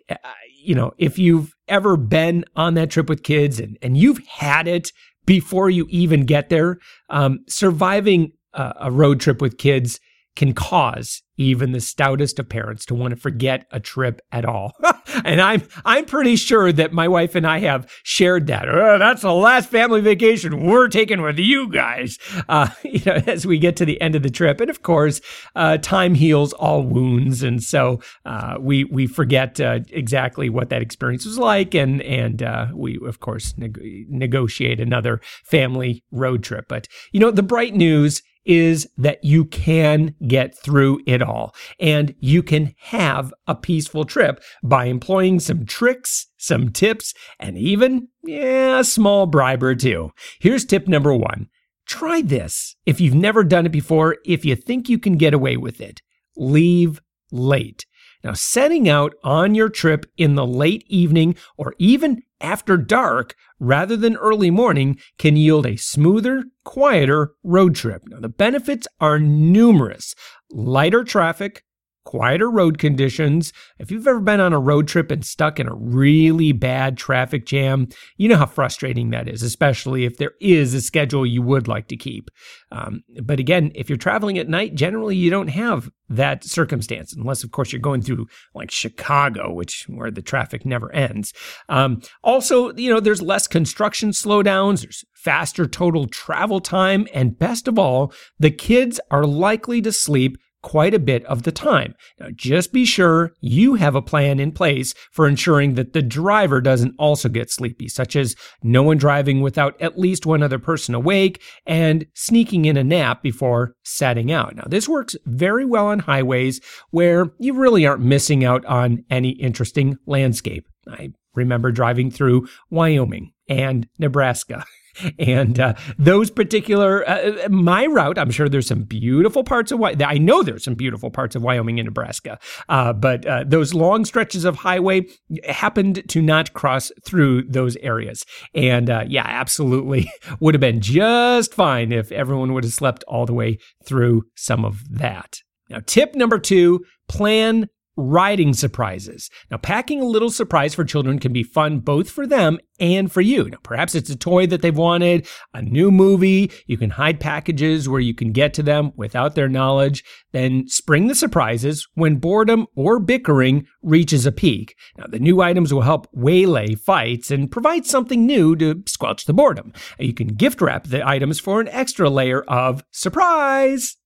you 0.64 0.76
know, 0.76 0.94
if 0.98 1.18
you've 1.20 1.54
ever 1.68 1.98
been 1.98 2.46
on 2.56 2.74
that 2.76 2.90
trip 2.90 3.10
with 3.10 3.24
kids 3.24 3.60
and, 3.60 3.78
and 3.82 3.98
you've 3.98 4.26
had 4.28 4.68
it 4.68 4.92
before 5.26 5.70
you 5.70 5.86
even 5.90 6.26
get 6.26 6.50
there, 6.50 6.78
um, 7.10 7.40
surviving 7.48 8.32
a, 8.54 8.74
a 8.82 8.92
road 8.92 9.20
trip 9.20 9.42
with 9.42 9.58
kids 9.58 10.00
can 10.36 10.54
cause 10.54 11.22
even 11.38 11.72
the 11.72 11.82
stoutest 11.82 12.38
of 12.38 12.48
parents 12.48 12.86
to 12.86 12.94
want 12.94 13.12
to 13.12 13.20
forget 13.20 13.66
a 13.72 13.80
trip 13.80 14.22
at 14.32 14.46
all. 14.46 14.74
and 15.26 15.42
I'm 15.42 15.64
I'm 15.86 16.06
pretty 16.06 16.36
sure 16.36 16.72
that 16.72 16.94
my 16.94 17.08
wife 17.08 17.36
and 17.36 17.46
I 17.46 17.60
have 17.60 17.92
shared 18.04 18.48
that. 18.48 18.70
Oh, 18.70 19.00
that's 19.00 19.24
the 19.24 19.34
last 19.34 19.70
family 19.70 20.02
vacation 20.02 20.64
we're 20.64 20.88
taking 20.90 21.22
with 21.22 21.40
you 21.40 21.70
guys. 21.70 22.18
Uh, 22.48 22.70
you 22.84 23.02
know, 23.06 23.22
as 23.28 23.46
we 23.46 23.58
get 23.58 23.76
to 23.78 23.86
the 23.86 24.00
end 24.00 24.16
of 24.16 24.24
the 24.24 24.30
trip, 24.30 24.62
and 24.62 24.70
of 24.70 24.84
course, 24.84 25.22
uh, 25.56 25.78
time 25.78 26.16
heals 26.16 26.54
all 26.54 26.84
wounds, 26.84 27.42
and 27.42 27.64
so 27.64 28.00
uh, 28.26 28.56
we 28.60 28.84
we 28.86 29.08
forget 29.08 29.60
uh, 29.60 29.80
exactly 29.90 30.50
what 30.50 30.70
that 30.70 30.82
experience 30.82 31.26
was 31.26 31.38
like, 31.38 31.74
and 31.74 32.02
and 32.04 32.44
uh, 32.44 32.68
we 32.74 33.00
of 33.06 33.20
course 33.20 33.56
neg- 33.58 33.80
negotiate 34.10 34.80
another 34.80 35.20
family 35.44 36.04
road 36.12 36.44
trip. 36.44 36.66
But 36.68 36.88
you 37.12 37.20
know, 37.20 37.32
the 37.32 37.44
bright 37.44 37.74
news 37.74 38.22
is 38.46 38.88
that 38.98 39.24
you 39.24 39.46
can 39.46 40.16
get 40.28 40.58
through 40.58 41.02
it 41.06 41.22
all 41.22 41.56
and 41.80 42.14
you 42.20 42.44
can 42.44 42.74
have 42.78 43.34
a 43.48 43.56
peaceful 43.56 44.06
trip 44.06 44.44
by 44.64 44.86
employing 44.86 45.40
some 45.40 45.66
tricks, 45.66 46.28
some 46.38 46.70
tips, 46.70 47.14
and 47.40 47.58
even, 47.58 48.08
yeah, 48.24 48.80
a 48.80 48.84
small 48.84 49.26
bribe 49.26 49.64
or 49.64 49.76
two. 49.76 50.12
Here's 50.40 50.66
tip 50.66 50.88
number 50.88 51.16
one. 51.16 51.48
Try 51.86 52.22
this 52.22 52.76
if 52.86 53.02
you've 53.02 53.14
never 53.14 53.44
done 53.44 53.66
it 53.66 53.72
before, 53.72 54.18
if 54.26 54.46
you 54.46 54.56
think 54.56 54.90
you 54.90 54.98
can 54.98 55.18
get 55.18 55.34
away 55.34 55.58
with 55.58 55.82
it. 55.82 56.02
Leave 56.36 57.02
late. 57.32 57.86
Now, 58.24 58.34
setting 58.34 58.88
out 58.88 59.14
on 59.24 59.54
your 59.54 59.70
trip 59.70 60.06
in 60.18 60.36
the 60.36 60.48
late 60.48 60.86
evening 60.88 61.36
or 61.58 61.76
even 61.78 62.22
after 62.40 62.78
dark 62.78 63.36
rather 63.60 63.98
than 63.98 64.16
early 64.16 64.50
morning 64.50 64.98
can 65.18 65.36
yield 65.36 65.66
a 65.66 65.78
smoother, 65.78 66.46
quieter 66.64 67.34
road 67.44 67.76
trip. 67.76 68.04
Now, 68.08 68.20
the 68.20 68.30
benefits 68.30 68.88
are 69.00 69.20
numerous 69.20 70.16
lighter 70.50 71.04
traffic, 71.04 71.64
quieter 72.06 72.50
road 72.50 72.78
conditions. 72.78 73.54
If 73.80 73.92
you've 73.92 74.08
ever 74.08 74.20
been 74.20 74.40
on 74.40 74.54
a 74.54 74.60
road 74.60 74.88
trip 74.88 75.12
and 75.12 75.26
stuck 75.26 75.60
in 75.60 75.68
a 75.68 75.76
really 75.76 76.52
bad 76.52 76.98
traffic 76.98 77.46
jam, 77.46 77.88
you 78.18 78.30
know 78.30 78.38
how 78.38 78.46
frustrating 78.46 79.10
that 79.12 79.28
is, 79.28 79.44
especially 79.44 80.06
if 80.06 80.18
there 80.18 80.34
is 80.40 80.74
a 80.74 80.82
schedule 80.82 81.26
you 81.26 81.42
would 81.42 81.68
like 81.68 81.88
to 81.90 81.98
keep. 81.98 82.30
Um, 82.72 83.04
but 83.24 83.40
again, 83.40 83.72
if 83.76 83.90
you're 83.90 83.98
traveling 83.98 84.38
at 84.38 84.50
night, 84.50 84.76
generally 84.76 85.16
you 85.16 85.30
don't 85.30 85.50
have 85.50 85.90
that 86.10 86.44
circumstance, 86.44 87.14
unless 87.14 87.44
of 87.44 87.52
course 87.52 87.72
you're 87.72 87.80
going 87.80 88.02
through 88.02 88.28
like 88.54 88.70
Chicago, 88.70 89.52
which 89.52 89.86
where 89.88 90.12
the 90.12 90.22
traffic 90.22 90.66
never 90.66 90.92
ends. 90.94 91.34
Um, 91.70 92.02
also, 92.24 92.74
you 92.76 92.90
know, 92.90 93.00
there's 93.00 93.22
less 93.22 93.48
construction 93.48 94.10
slowdowns. 94.12 94.82
There's 94.82 95.06
faster 95.14 95.66
total 95.66 96.08
travel 96.08 96.60
time. 96.60 97.08
And 97.14 97.38
best 97.40 97.68
of 97.68 97.80
all, 97.80 98.14
the 98.40 98.52
kids 98.52 99.00
are 99.10 99.26
likely 99.26 99.82
to 99.82 99.92
sleep 99.92 100.38
quite 100.64 100.94
a 100.96 101.00
bit 101.00 101.24
of 101.26 101.44
the 101.44 101.52
time. 101.52 101.94
Now, 102.20 102.30
just 102.34 102.74
be 102.74 102.86
sure 102.86 103.34
you 103.42 103.76
have 103.76 103.94
a 103.94 104.02
plan 104.02 104.40
in 104.40 104.52
place 104.52 104.96
for 105.12 105.28
ensuring 105.28 105.76
that 105.76 105.94
the 105.94 106.02
driver 106.02 106.62
doesn't 106.62 106.96
also 106.98 107.30
get 107.30 107.52
sleepy, 107.52 107.88
such 107.88 108.16
as 108.16 108.36
no 108.64 108.82
one 108.82 108.98
driving 108.98 109.42
without 109.42 109.80
at 109.80 110.00
least 110.00 110.26
one 110.26 110.42
other 110.42 110.58
person 110.58 110.96
awake 110.96 111.42
and 111.68 112.08
sneaking 112.16 112.66
in 112.66 112.78
a 112.78 112.84
nap 112.84 113.22
before 113.22 113.76
setting 113.84 114.32
out. 114.32 114.56
Now, 114.56 114.66
this 114.66 114.90
works 114.90 115.16
very 115.26 115.66
well 115.66 115.88
on 115.88 116.00
highways 116.00 116.60
where 116.90 117.32
you 117.38 117.54
really 117.54 117.86
aren't 117.86 118.04
missing 118.04 118.44
out 118.44 118.66
on 118.66 119.04
any 119.10 119.32
interesting 119.32 119.98
landscape. 120.08 120.66
I 120.88 121.12
remember 121.36 121.72
driving 121.72 122.10
through 122.10 122.48
Wyoming 122.70 123.34
and 123.48 123.88
Nebraska. 124.00 124.66
and 125.20 125.60
uh, 125.60 125.74
those 125.98 126.30
particular 126.30 127.08
uh, 127.08 127.48
my 127.50 127.86
route 127.86 128.18
i'm 128.18 128.32
sure 128.32 128.48
there's 128.48 128.68
some 128.68 128.84
beautiful 128.84 129.44
parts 129.44 129.72
of 129.72 129.80
Wyoming. 129.80 130.04
i 130.04 130.18
know 130.18 130.44
there's 130.44 130.64
some 130.64 130.76
beautiful 130.76 131.10
parts 131.10 131.36
of 131.36 131.42
wyoming 131.42 131.80
and 131.80 131.88
nebraska 131.88 132.40
uh, 132.70 132.94
but 132.94 133.26
uh, 133.26 133.44
those 133.46 133.74
long 133.74 134.06
stretches 134.06 134.46
of 134.46 134.58
highway 134.58 135.06
happened 135.48 136.04
to 136.10 136.22
not 136.22 136.54
cross 136.54 136.92
through 137.06 137.44
those 137.44 137.76
areas 137.78 138.26
and 138.54 138.90
uh, 138.90 139.04
yeah 139.08 139.26
absolutely 139.26 140.10
would 140.40 140.54
have 140.54 140.62
been 140.62 140.82
just 140.82 141.54
fine 141.54 141.92
if 141.92 142.12
everyone 142.12 142.54
would 142.54 142.64
have 142.64 142.74
slept 142.74 143.04
all 143.08 143.26
the 143.26 143.34
way 143.34 143.58
through 143.86 144.24
some 144.36 144.64
of 144.66 144.82
that 144.90 145.38
now 145.70 145.80
tip 145.86 146.16
number 146.16 146.40
two 146.40 146.84
plan 147.08 147.68
riding 147.96 148.54
surprises. 148.54 149.30
Now, 149.52 149.58
packing 149.58 150.02
a 150.02 150.06
little 150.06 150.30
surprise 150.30 150.74
for 150.74 150.84
children 150.84 151.20
can 151.20 151.34
be 151.34 151.44
fun 151.44 151.80
both 151.80 152.10
for 152.10 152.26
them 152.26 152.60
and 152.80 153.12
for 153.12 153.22
you. 153.22 153.50
Now, 153.50 153.58
perhaps 153.64 153.96
it's 153.96 154.10
a 154.10 154.16
toy 154.16 154.48
that 154.48 154.62
they've 154.62 154.76
wanted, 154.76 155.28
a 155.54 155.62
new 155.62 155.92
movie. 155.92 156.52
You 156.66 156.78
can 156.78 156.92
hide 156.92 157.20
packages 157.20 157.88
where 157.88 158.00
you 158.00 158.14
can 158.14 158.32
get 158.32 158.54
to 158.56 158.64
them 158.64 158.92
without 158.96 159.36
their 159.36 159.50
knowledge. 159.50 160.04
Then 160.32 160.68
spring 160.68 161.08
the 161.08 161.16
surprises 161.16 161.88
when 161.94 162.18
boredom 162.18 162.68
or 162.76 163.00
bickering 163.00 163.68
reaches 163.82 164.26
a 164.26 164.32
peak. 164.32 164.76
Now, 164.98 165.06
the 165.08 165.20
new 165.20 165.42
items 165.42 165.74
will 165.74 165.82
help 165.82 166.08
waylay 166.14 166.76
fights 166.76 167.32
and 167.32 167.52
provide 167.52 167.86
something 167.86 168.26
new 168.26 168.56
to 168.56 168.84
squelch 168.88 169.26
the 169.26 169.34
boredom. 169.34 169.74
You 170.00 170.14
can 170.14 170.30
gift 170.30 170.62
wrap 170.62 170.86
the 170.86 171.08
items 171.08 171.40
for 171.40 171.62
an 171.62 171.68
extra 171.70 172.10
layer 172.10 172.42
of 172.44 172.84
surprise. 172.92 173.98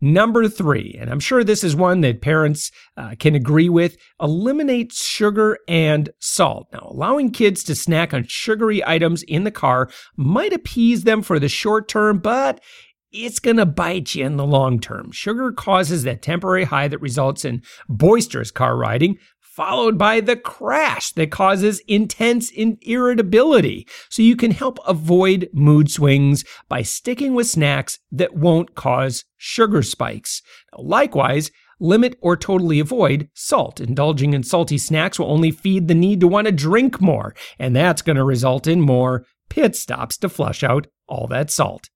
Number 0.00 0.48
three, 0.48 0.96
and 0.98 1.10
I'm 1.10 1.20
sure 1.20 1.44
this 1.44 1.64
is 1.64 1.76
one 1.76 2.00
that 2.00 2.22
parents 2.22 2.70
uh, 2.96 3.14
can 3.18 3.34
agree 3.34 3.68
with, 3.68 3.96
eliminate 4.20 4.92
sugar 4.92 5.58
and 5.68 6.10
salt. 6.20 6.68
Now, 6.72 6.88
allowing 6.90 7.30
kids 7.30 7.64
to 7.64 7.74
snack 7.74 8.14
on 8.14 8.24
sugary 8.26 8.84
items 8.86 9.22
in 9.22 9.44
the 9.44 9.50
car 9.50 9.90
might 10.16 10.52
appease 10.52 11.04
them 11.04 11.22
for 11.22 11.38
the 11.38 11.48
short 11.48 11.88
term, 11.88 12.18
but 12.18 12.60
it's 13.12 13.40
going 13.40 13.56
to 13.56 13.66
bite 13.66 14.14
you 14.14 14.24
in 14.24 14.36
the 14.36 14.46
long 14.46 14.78
term. 14.80 15.10
Sugar 15.10 15.52
causes 15.52 16.04
that 16.04 16.22
temporary 16.22 16.64
high 16.64 16.88
that 16.88 17.00
results 17.00 17.44
in 17.44 17.62
boisterous 17.88 18.50
car 18.50 18.76
riding, 18.76 19.18
followed 19.60 19.98
by 19.98 20.20
the 20.20 20.36
crash 20.36 21.12
that 21.12 21.30
causes 21.30 21.82
intense 21.86 22.50
irritability. 22.50 23.86
So 24.08 24.22
you 24.22 24.34
can 24.34 24.52
help 24.52 24.78
avoid 24.86 25.50
mood 25.52 25.90
swings 25.90 26.46
by 26.70 26.80
sticking 26.80 27.34
with 27.34 27.46
snacks 27.46 27.98
that 28.10 28.34
won't 28.34 28.74
cause 28.74 29.26
sugar 29.36 29.82
spikes. 29.82 30.40
Likewise, 30.78 31.50
limit 31.78 32.16
or 32.22 32.38
totally 32.38 32.80
avoid 32.80 33.28
salt. 33.34 33.80
Indulging 33.80 34.32
in 34.32 34.44
salty 34.44 34.78
snacks 34.78 35.18
will 35.18 35.30
only 35.30 35.50
feed 35.50 35.88
the 35.88 35.94
need 35.94 36.20
to 36.20 36.28
want 36.28 36.46
to 36.46 36.52
drink 36.52 36.98
more, 36.98 37.34
and 37.58 37.76
that's 37.76 38.00
going 38.00 38.16
to 38.16 38.24
result 38.24 38.66
in 38.66 38.80
more 38.80 39.26
pit 39.50 39.76
stops 39.76 40.16
to 40.16 40.30
flush 40.30 40.62
out 40.62 40.86
all 41.06 41.26
that 41.26 41.50
salt. 41.50 41.90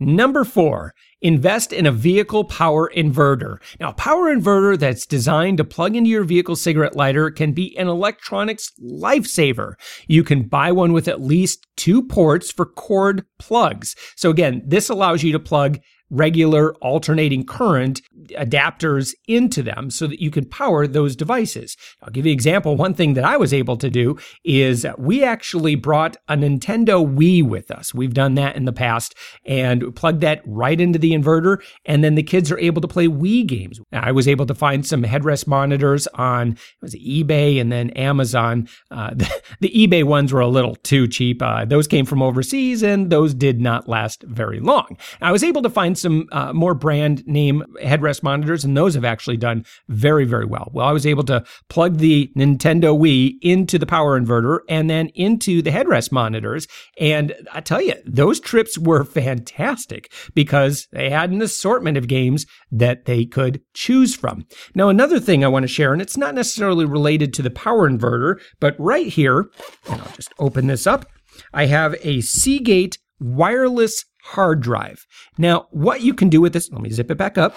Number 0.00 0.44
four, 0.44 0.94
invest 1.20 1.72
in 1.72 1.84
a 1.84 1.90
vehicle 1.90 2.44
power 2.44 2.90
inverter. 2.96 3.56
Now, 3.80 3.90
a 3.90 3.94
power 3.94 4.34
inverter 4.34 4.78
that's 4.78 5.06
designed 5.06 5.58
to 5.58 5.64
plug 5.64 5.96
into 5.96 6.08
your 6.08 6.22
vehicle 6.22 6.54
cigarette 6.54 6.94
lighter 6.94 7.32
can 7.32 7.52
be 7.52 7.76
an 7.76 7.88
electronics 7.88 8.72
lifesaver. 8.80 9.74
You 10.06 10.22
can 10.22 10.44
buy 10.44 10.70
one 10.70 10.92
with 10.92 11.08
at 11.08 11.20
least 11.20 11.66
two 11.76 12.02
ports 12.02 12.52
for 12.52 12.64
cord 12.64 13.24
plugs. 13.40 13.96
So 14.14 14.30
again, 14.30 14.62
this 14.64 14.88
allows 14.88 15.24
you 15.24 15.32
to 15.32 15.40
plug 15.40 15.78
regular 16.10 16.74
alternating 16.76 17.44
current 17.44 18.00
adapters 18.30 19.14
into 19.26 19.62
them 19.62 19.90
so 19.90 20.06
that 20.06 20.20
you 20.20 20.30
can 20.30 20.44
power 20.44 20.86
those 20.86 21.16
devices. 21.16 21.76
I'll 22.02 22.10
give 22.10 22.26
you 22.26 22.32
an 22.32 22.34
example. 22.34 22.76
One 22.76 22.94
thing 22.94 23.14
that 23.14 23.24
I 23.24 23.36
was 23.36 23.52
able 23.52 23.76
to 23.78 23.90
do 23.90 24.18
is 24.44 24.86
we 24.96 25.22
actually 25.22 25.74
brought 25.74 26.16
a 26.28 26.36
Nintendo 26.36 27.06
Wii 27.06 27.46
with 27.46 27.70
us. 27.70 27.94
We've 27.94 28.14
done 28.14 28.34
that 28.36 28.56
in 28.56 28.64
the 28.64 28.72
past 28.72 29.14
and 29.44 29.94
plugged 29.94 30.20
that 30.22 30.42
right 30.46 30.80
into 30.80 30.98
the 30.98 31.12
inverter. 31.12 31.62
And 31.84 32.02
then 32.02 32.14
the 32.14 32.22
kids 32.22 32.50
are 32.50 32.58
able 32.58 32.80
to 32.80 32.88
play 32.88 33.06
Wii 33.06 33.46
games. 33.46 33.80
I 33.92 34.12
was 34.12 34.28
able 34.28 34.46
to 34.46 34.54
find 34.54 34.86
some 34.86 35.02
headrest 35.02 35.46
monitors 35.46 36.06
on 36.08 36.56
was 36.80 36.94
eBay 36.94 37.60
and 37.60 37.70
then 37.70 37.90
Amazon. 37.90 38.68
Uh, 38.90 39.10
the, 39.14 39.42
the, 39.60 39.70
eBay 39.70 40.04
ones 40.04 40.32
were 40.32 40.40
a 40.40 40.48
little 40.48 40.76
too 40.76 41.06
cheap. 41.06 41.42
Uh, 41.42 41.64
those 41.64 41.86
came 41.86 42.06
from 42.06 42.22
overseas 42.22 42.82
and 42.82 43.10
those 43.10 43.34
did 43.34 43.60
not 43.60 43.88
last 43.88 44.22
very 44.22 44.60
long. 44.60 44.96
I 45.20 45.32
was 45.32 45.44
able 45.44 45.62
to 45.62 45.70
find 45.70 45.97
some 45.98 46.26
uh, 46.32 46.52
more 46.52 46.74
brand 46.74 47.26
name 47.26 47.64
headrest 47.82 48.22
monitors, 48.22 48.64
and 48.64 48.76
those 48.76 48.94
have 48.94 49.04
actually 49.04 49.36
done 49.36 49.64
very, 49.88 50.24
very 50.24 50.44
well. 50.44 50.70
Well, 50.72 50.86
I 50.86 50.92
was 50.92 51.06
able 51.06 51.24
to 51.24 51.44
plug 51.68 51.98
the 51.98 52.30
Nintendo 52.36 52.98
Wii 52.98 53.38
into 53.42 53.78
the 53.78 53.86
power 53.86 54.18
inverter 54.18 54.60
and 54.68 54.88
then 54.88 55.08
into 55.14 55.62
the 55.62 55.70
headrest 55.70 56.12
monitors. 56.12 56.66
And 56.98 57.34
I 57.52 57.60
tell 57.60 57.80
you, 57.80 57.94
those 58.04 58.40
trips 58.40 58.78
were 58.78 59.04
fantastic 59.04 60.12
because 60.34 60.86
they 60.92 61.10
had 61.10 61.30
an 61.30 61.42
assortment 61.42 61.96
of 61.96 62.08
games 62.08 62.46
that 62.70 63.04
they 63.04 63.24
could 63.24 63.60
choose 63.74 64.14
from. 64.14 64.46
Now, 64.74 64.88
another 64.88 65.20
thing 65.20 65.44
I 65.44 65.48
want 65.48 65.64
to 65.64 65.68
share, 65.68 65.92
and 65.92 66.02
it's 66.02 66.16
not 66.16 66.34
necessarily 66.34 66.84
related 66.84 67.32
to 67.34 67.42
the 67.42 67.50
power 67.50 67.88
inverter, 67.88 68.40
but 68.60 68.74
right 68.78 69.06
here, 69.06 69.50
and 69.88 70.00
I'll 70.00 70.12
just 70.12 70.32
open 70.38 70.66
this 70.66 70.86
up. 70.86 71.06
I 71.52 71.66
have 71.66 71.94
a 72.02 72.20
Seagate 72.20 72.98
wireless 73.20 74.04
hard 74.22 74.60
drive. 74.60 75.06
Now, 75.36 75.66
what 75.70 76.02
you 76.02 76.14
can 76.14 76.28
do 76.28 76.40
with 76.40 76.52
this, 76.52 76.70
let 76.70 76.82
me 76.82 76.90
zip 76.90 77.10
it 77.10 77.18
back 77.18 77.38
up. 77.38 77.56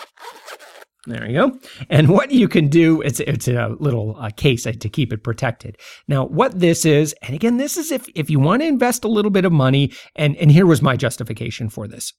There 1.08 1.28
you 1.28 1.34
go. 1.34 1.60
And 1.90 2.10
what 2.10 2.30
you 2.30 2.48
can 2.48 2.68
do, 2.68 3.02
it's, 3.02 3.20
it's 3.22 3.48
a 3.48 3.76
little 3.80 4.16
uh, 4.20 4.30
case 4.30 4.64
to 4.64 4.90
keep 4.90 5.12
it 5.12 5.24
protected. 5.24 5.78
Now, 6.08 6.26
what 6.26 6.60
this 6.60 6.86
is, 6.86 7.16
and 7.24 7.34
again, 7.34 7.58
this 7.58 7.76
is 7.76 7.92
if, 7.92 8.08
if 8.14 8.30
you 8.30 8.40
want 8.40 8.62
to 8.62 8.68
invest 8.68 9.04
a 9.04 9.08
little 9.10 9.32
bit 9.32 9.44
of 9.44 9.52
money, 9.52 9.92
and, 10.16 10.36
and 10.38 10.52
here 10.52 10.68
was 10.68 10.84
my 10.84 10.96
justification 10.96 11.70
for 11.70 11.88
this. 11.88 12.14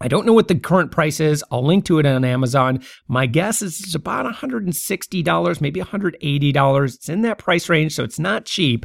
I 0.00 0.08
don't 0.08 0.26
know 0.26 0.32
what 0.32 0.48
the 0.48 0.58
current 0.58 0.90
price 0.90 1.18
is. 1.18 1.42
I'll 1.50 1.64
link 1.64 1.86
to 1.86 1.98
it 1.98 2.04
on 2.04 2.24
Amazon. 2.24 2.82
My 3.08 3.26
guess 3.26 3.62
is 3.62 3.80
it's 3.80 3.94
about 3.94 4.30
$160, 4.32 5.60
maybe 5.60 5.80
$180. 5.80 6.94
It's 6.94 7.08
in 7.08 7.22
that 7.22 7.38
price 7.38 7.68
range, 7.68 7.94
so 7.94 8.04
it's 8.04 8.18
not 8.18 8.44
cheap. 8.44 8.84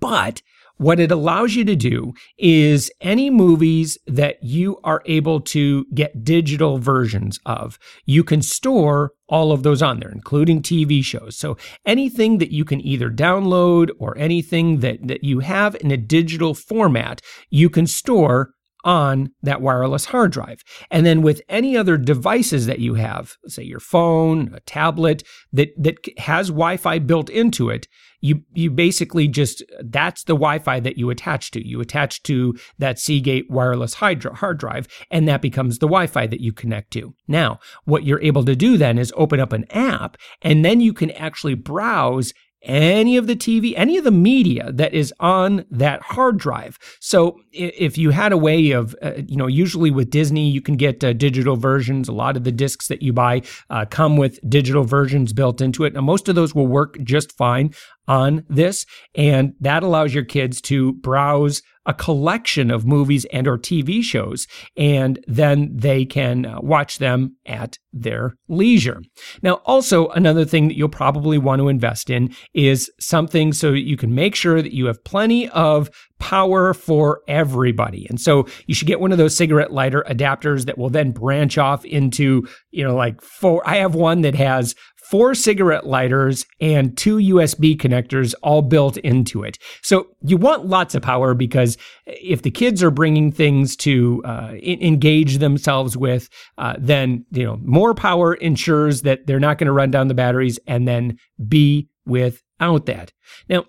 But 0.00 0.42
what 0.78 1.00
it 1.00 1.10
allows 1.10 1.54
you 1.54 1.64
to 1.64 1.76
do 1.76 2.12
is 2.38 2.90
any 3.00 3.30
movies 3.30 3.98
that 4.06 4.42
you 4.42 4.78
are 4.84 5.02
able 5.06 5.40
to 5.40 5.86
get 5.94 6.24
digital 6.24 6.78
versions 6.78 7.38
of, 7.46 7.78
you 8.04 8.22
can 8.22 8.42
store 8.42 9.12
all 9.28 9.52
of 9.52 9.62
those 9.62 9.82
on 9.82 10.00
there, 10.00 10.10
including 10.10 10.62
TV 10.62 11.02
shows. 11.02 11.36
So 11.36 11.56
anything 11.84 12.38
that 12.38 12.52
you 12.52 12.64
can 12.64 12.80
either 12.80 13.10
download 13.10 13.90
or 13.98 14.16
anything 14.18 14.80
that, 14.80 15.06
that 15.08 15.24
you 15.24 15.40
have 15.40 15.74
in 15.76 15.90
a 15.90 15.96
digital 15.96 16.54
format, 16.54 17.20
you 17.50 17.68
can 17.68 17.86
store 17.86 18.50
on 18.86 19.30
that 19.42 19.60
wireless 19.60 20.06
hard 20.06 20.30
drive. 20.30 20.62
And 20.92 21.04
then 21.04 21.20
with 21.20 21.42
any 21.48 21.76
other 21.76 21.98
devices 21.98 22.66
that 22.66 22.78
you 22.78 22.94
have, 22.94 23.36
say 23.48 23.64
your 23.64 23.80
phone, 23.80 24.54
a 24.54 24.60
tablet 24.60 25.24
that 25.52 25.70
that 25.76 25.96
has 26.18 26.48
Wi-Fi 26.48 27.00
built 27.00 27.28
into 27.28 27.68
it, 27.68 27.88
you 28.20 28.42
you 28.54 28.70
basically 28.70 29.26
just 29.26 29.62
that's 29.84 30.22
the 30.24 30.34
Wi-Fi 30.34 30.80
that 30.80 30.96
you 30.96 31.10
attach 31.10 31.50
to. 31.50 31.66
You 31.66 31.80
attach 31.80 32.22
to 32.22 32.54
that 32.78 33.00
Seagate 33.00 33.50
wireless 33.50 33.94
hard 33.94 34.20
drive, 34.58 34.86
and 35.10 35.26
that 35.26 35.42
becomes 35.42 35.78
the 35.78 35.88
Wi-Fi 35.88 36.28
that 36.28 36.40
you 36.40 36.52
connect 36.52 36.92
to. 36.92 37.12
Now, 37.26 37.58
what 37.84 38.04
you're 38.04 38.22
able 38.22 38.44
to 38.44 38.54
do 38.54 38.78
then 38.78 38.98
is 38.98 39.12
open 39.16 39.40
up 39.40 39.52
an 39.52 39.66
app, 39.70 40.16
and 40.42 40.64
then 40.64 40.80
you 40.80 40.92
can 40.92 41.10
actually 41.10 41.54
browse 41.54 42.32
any 42.66 43.16
of 43.16 43.26
the 43.26 43.36
TV, 43.36 43.72
any 43.76 43.96
of 43.96 44.04
the 44.04 44.10
media 44.10 44.70
that 44.72 44.92
is 44.92 45.14
on 45.20 45.64
that 45.70 46.02
hard 46.02 46.38
drive. 46.38 46.78
So 47.00 47.40
if 47.52 47.96
you 47.96 48.10
had 48.10 48.32
a 48.32 48.36
way 48.36 48.72
of, 48.72 48.94
uh, 49.02 49.12
you 49.26 49.36
know, 49.36 49.46
usually 49.46 49.90
with 49.90 50.10
Disney, 50.10 50.48
you 50.48 50.60
can 50.60 50.76
get 50.76 51.02
uh, 51.02 51.12
digital 51.12 51.56
versions. 51.56 52.08
A 52.08 52.12
lot 52.12 52.36
of 52.36 52.44
the 52.44 52.52
discs 52.52 52.88
that 52.88 53.02
you 53.02 53.12
buy 53.12 53.42
uh, 53.70 53.86
come 53.86 54.16
with 54.16 54.38
digital 54.48 54.84
versions 54.84 55.32
built 55.32 55.60
into 55.60 55.84
it. 55.84 55.94
Now, 55.94 56.00
most 56.00 56.28
of 56.28 56.34
those 56.34 56.54
will 56.54 56.66
work 56.66 56.98
just 57.02 57.32
fine 57.36 57.72
on 58.08 58.44
this 58.48 58.86
and 59.14 59.54
that 59.60 59.82
allows 59.82 60.14
your 60.14 60.24
kids 60.24 60.60
to 60.60 60.92
browse 60.94 61.62
a 61.86 61.94
collection 61.94 62.70
of 62.70 62.84
movies 62.84 63.24
and 63.32 63.46
or 63.46 63.56
TV 63.56 64.02
shows 64.02 64.46
and 64.76 65.24
then 65.26 65.70
they 65.72 66.04
can 66.04 66.44
uh, 66.44 66.58
watch 66.60 66.98
them 66.98 67.36
at 67.46 67.78
their 67.92 68.34
leisure. 68.48 69.00
Now 69.42 69.54
also 69.64 70.08
another 70.08 70.44
thing 70.44 70.68
that 70.68 70.76
you'll 70.76 70.88
probably 70.88 71.38
want 71.38 71.60
to 71.60 71.68
invest 71.68 72.10
in 72.10 72.34
is 72.54 72.90
something 73.00 73.52
so 73.52 73.70
that 73.70 73.86
you 73.86 73.96
can 73.96 74.14
make 74.14 74.34
sure 74.34 74.60
that 74.60 74.74
you 74.74 74.86
have 74.86 75.02
plenty 75.04 75.48
of 75.50 75.88
power 76.18 76.74
for 76.74 77.20
everybody. 77.28 78.06
And 78.08 78.20
so 78.20 78.46
you 78.66 78.74
should 78.74 78.88
get 78.88 79.00
one 79.00 79.12
of 79.12 79.18
those 79.18 79.36
cigarette 79.36 79.72
lighter 79.72 80.04
adapters 80.08 80.64
that 80.66 80.78
will 80.78 80.90
then 80.90 81.12
branch 81.12 81.58
off 81.58 81.84
into, 81.84 82.46
you 82.70 82.82
know, 82.82 82.96
like 82.96 83.20
four 83.20 83.66
I 83.68 83.76
have 83.76 83.94
one 83.94 84.22
that 84.22 84.34
has 84.34 84.74
four 85.10 85.34
cigarette 85.34 85.86
lighters 85.86 86.44
and 86.60 86.96
two 86.96 87.16
USB 87.16 87.76
connectors 87.76 88.34
all 88.42 88.62
built 88.62 88.96
into 88.98 89.44
it. 89.44 89.58
So 89.82 90.08
you 90.22 90.36
want 90.36 90.66
lots 90.66 90.94
of 90.94 91.02
power 91.02 91.34
because 91.34 91.76
if 92.06 92.42
the 92.42 92.50
kids 92.50 92.82
are 92.82 92.90
bringing 92.90 93.30
things 93.30 93.76
to 93.76 94.22
uh, 94.24 94.52
engage 94.62 95.38
themselves 95.38 95.96
with, 95.96 96.28
uh, 96.58 96.74
then 96.78 97.24
you 97.30 97.44
know 97.44 97.58
more 97.62 97.94
power 97.94 98.34
ensures 98.34 99.02
that 99.02 99.26
they're 99.26 99.40
not 99.40 99.58
going 99.58 99.66
to 99.66 99.72
run 99.72 99.90
down 99.90 100.08
the 100.08 100.14
batteries 100.14 100.58
and 100.66 100.88
then 100.88 101.18
be 101.46 101.88
without 102.04 102.86
that. 102.86 103.12
Now, 103.48 103.66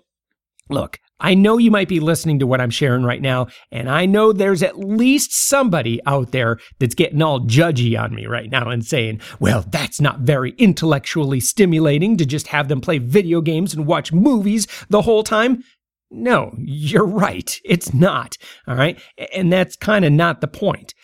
look, 0.70 0.98
I 1.20 1.34
know 1.34 1.58
you 1.58 1.70
might 1.70 1.88
be 1.88 2.00
listening 2.00 2.38
to 2.38 2.46
what 2.46 2.60
I'm 2.60 2.70
sharing 2.70 3.02
right 3.02 3.20
now, 3.20 3.48
and 3.72 3.90
I 3.90 4.06
know 4.06 4.32
there's 4.32 4.62
at 4.62 4.78
least 4.78 5.32
somebody 5.32 6.00
out 6.06 6.32
there 6.32 6.58
that's 6.78 6.94
getting 6.94 7.22
all 7.22 7.40
judgy 7.40 8.00
on 8.00 8.14
me 8.14 8.26
right 8.26 8.50
now 8.50 8.68
and 8.68 8.84
saying, 8.84 9.20
well, 9.40 9.64
that's 9.68 10.00
not 10.00 10.20
very 10.20 10.52
intellectually 10.58 11.40
stimulating 11.40 12.16
to 12.18 12.26
just 12.26 12.48
have 12.48 12.68
them 12.68 12.80
play 12.80 12.98
video 12.98 13.40
games 13.40 13.74
and 13.74 13.86
watch 13.86 14.12
movies 14.12 14.66
the 14.88 15.02
whole 15.02 15.24
time. 15.24 15.64
No, 16.10 16.54
you're 16.58 17.06
right. 17.06 17.58
It's 17.64 17.92
not. 17.92 18.36
All 18.66 18.76
right. 18.76 18.98
And 19.34 19.52
that's 19.52 19.76
kind 19.76 20.04
of 20.04 20.12
not 20.12 20.40
the 20.40 20.48
point. 20.48 20.94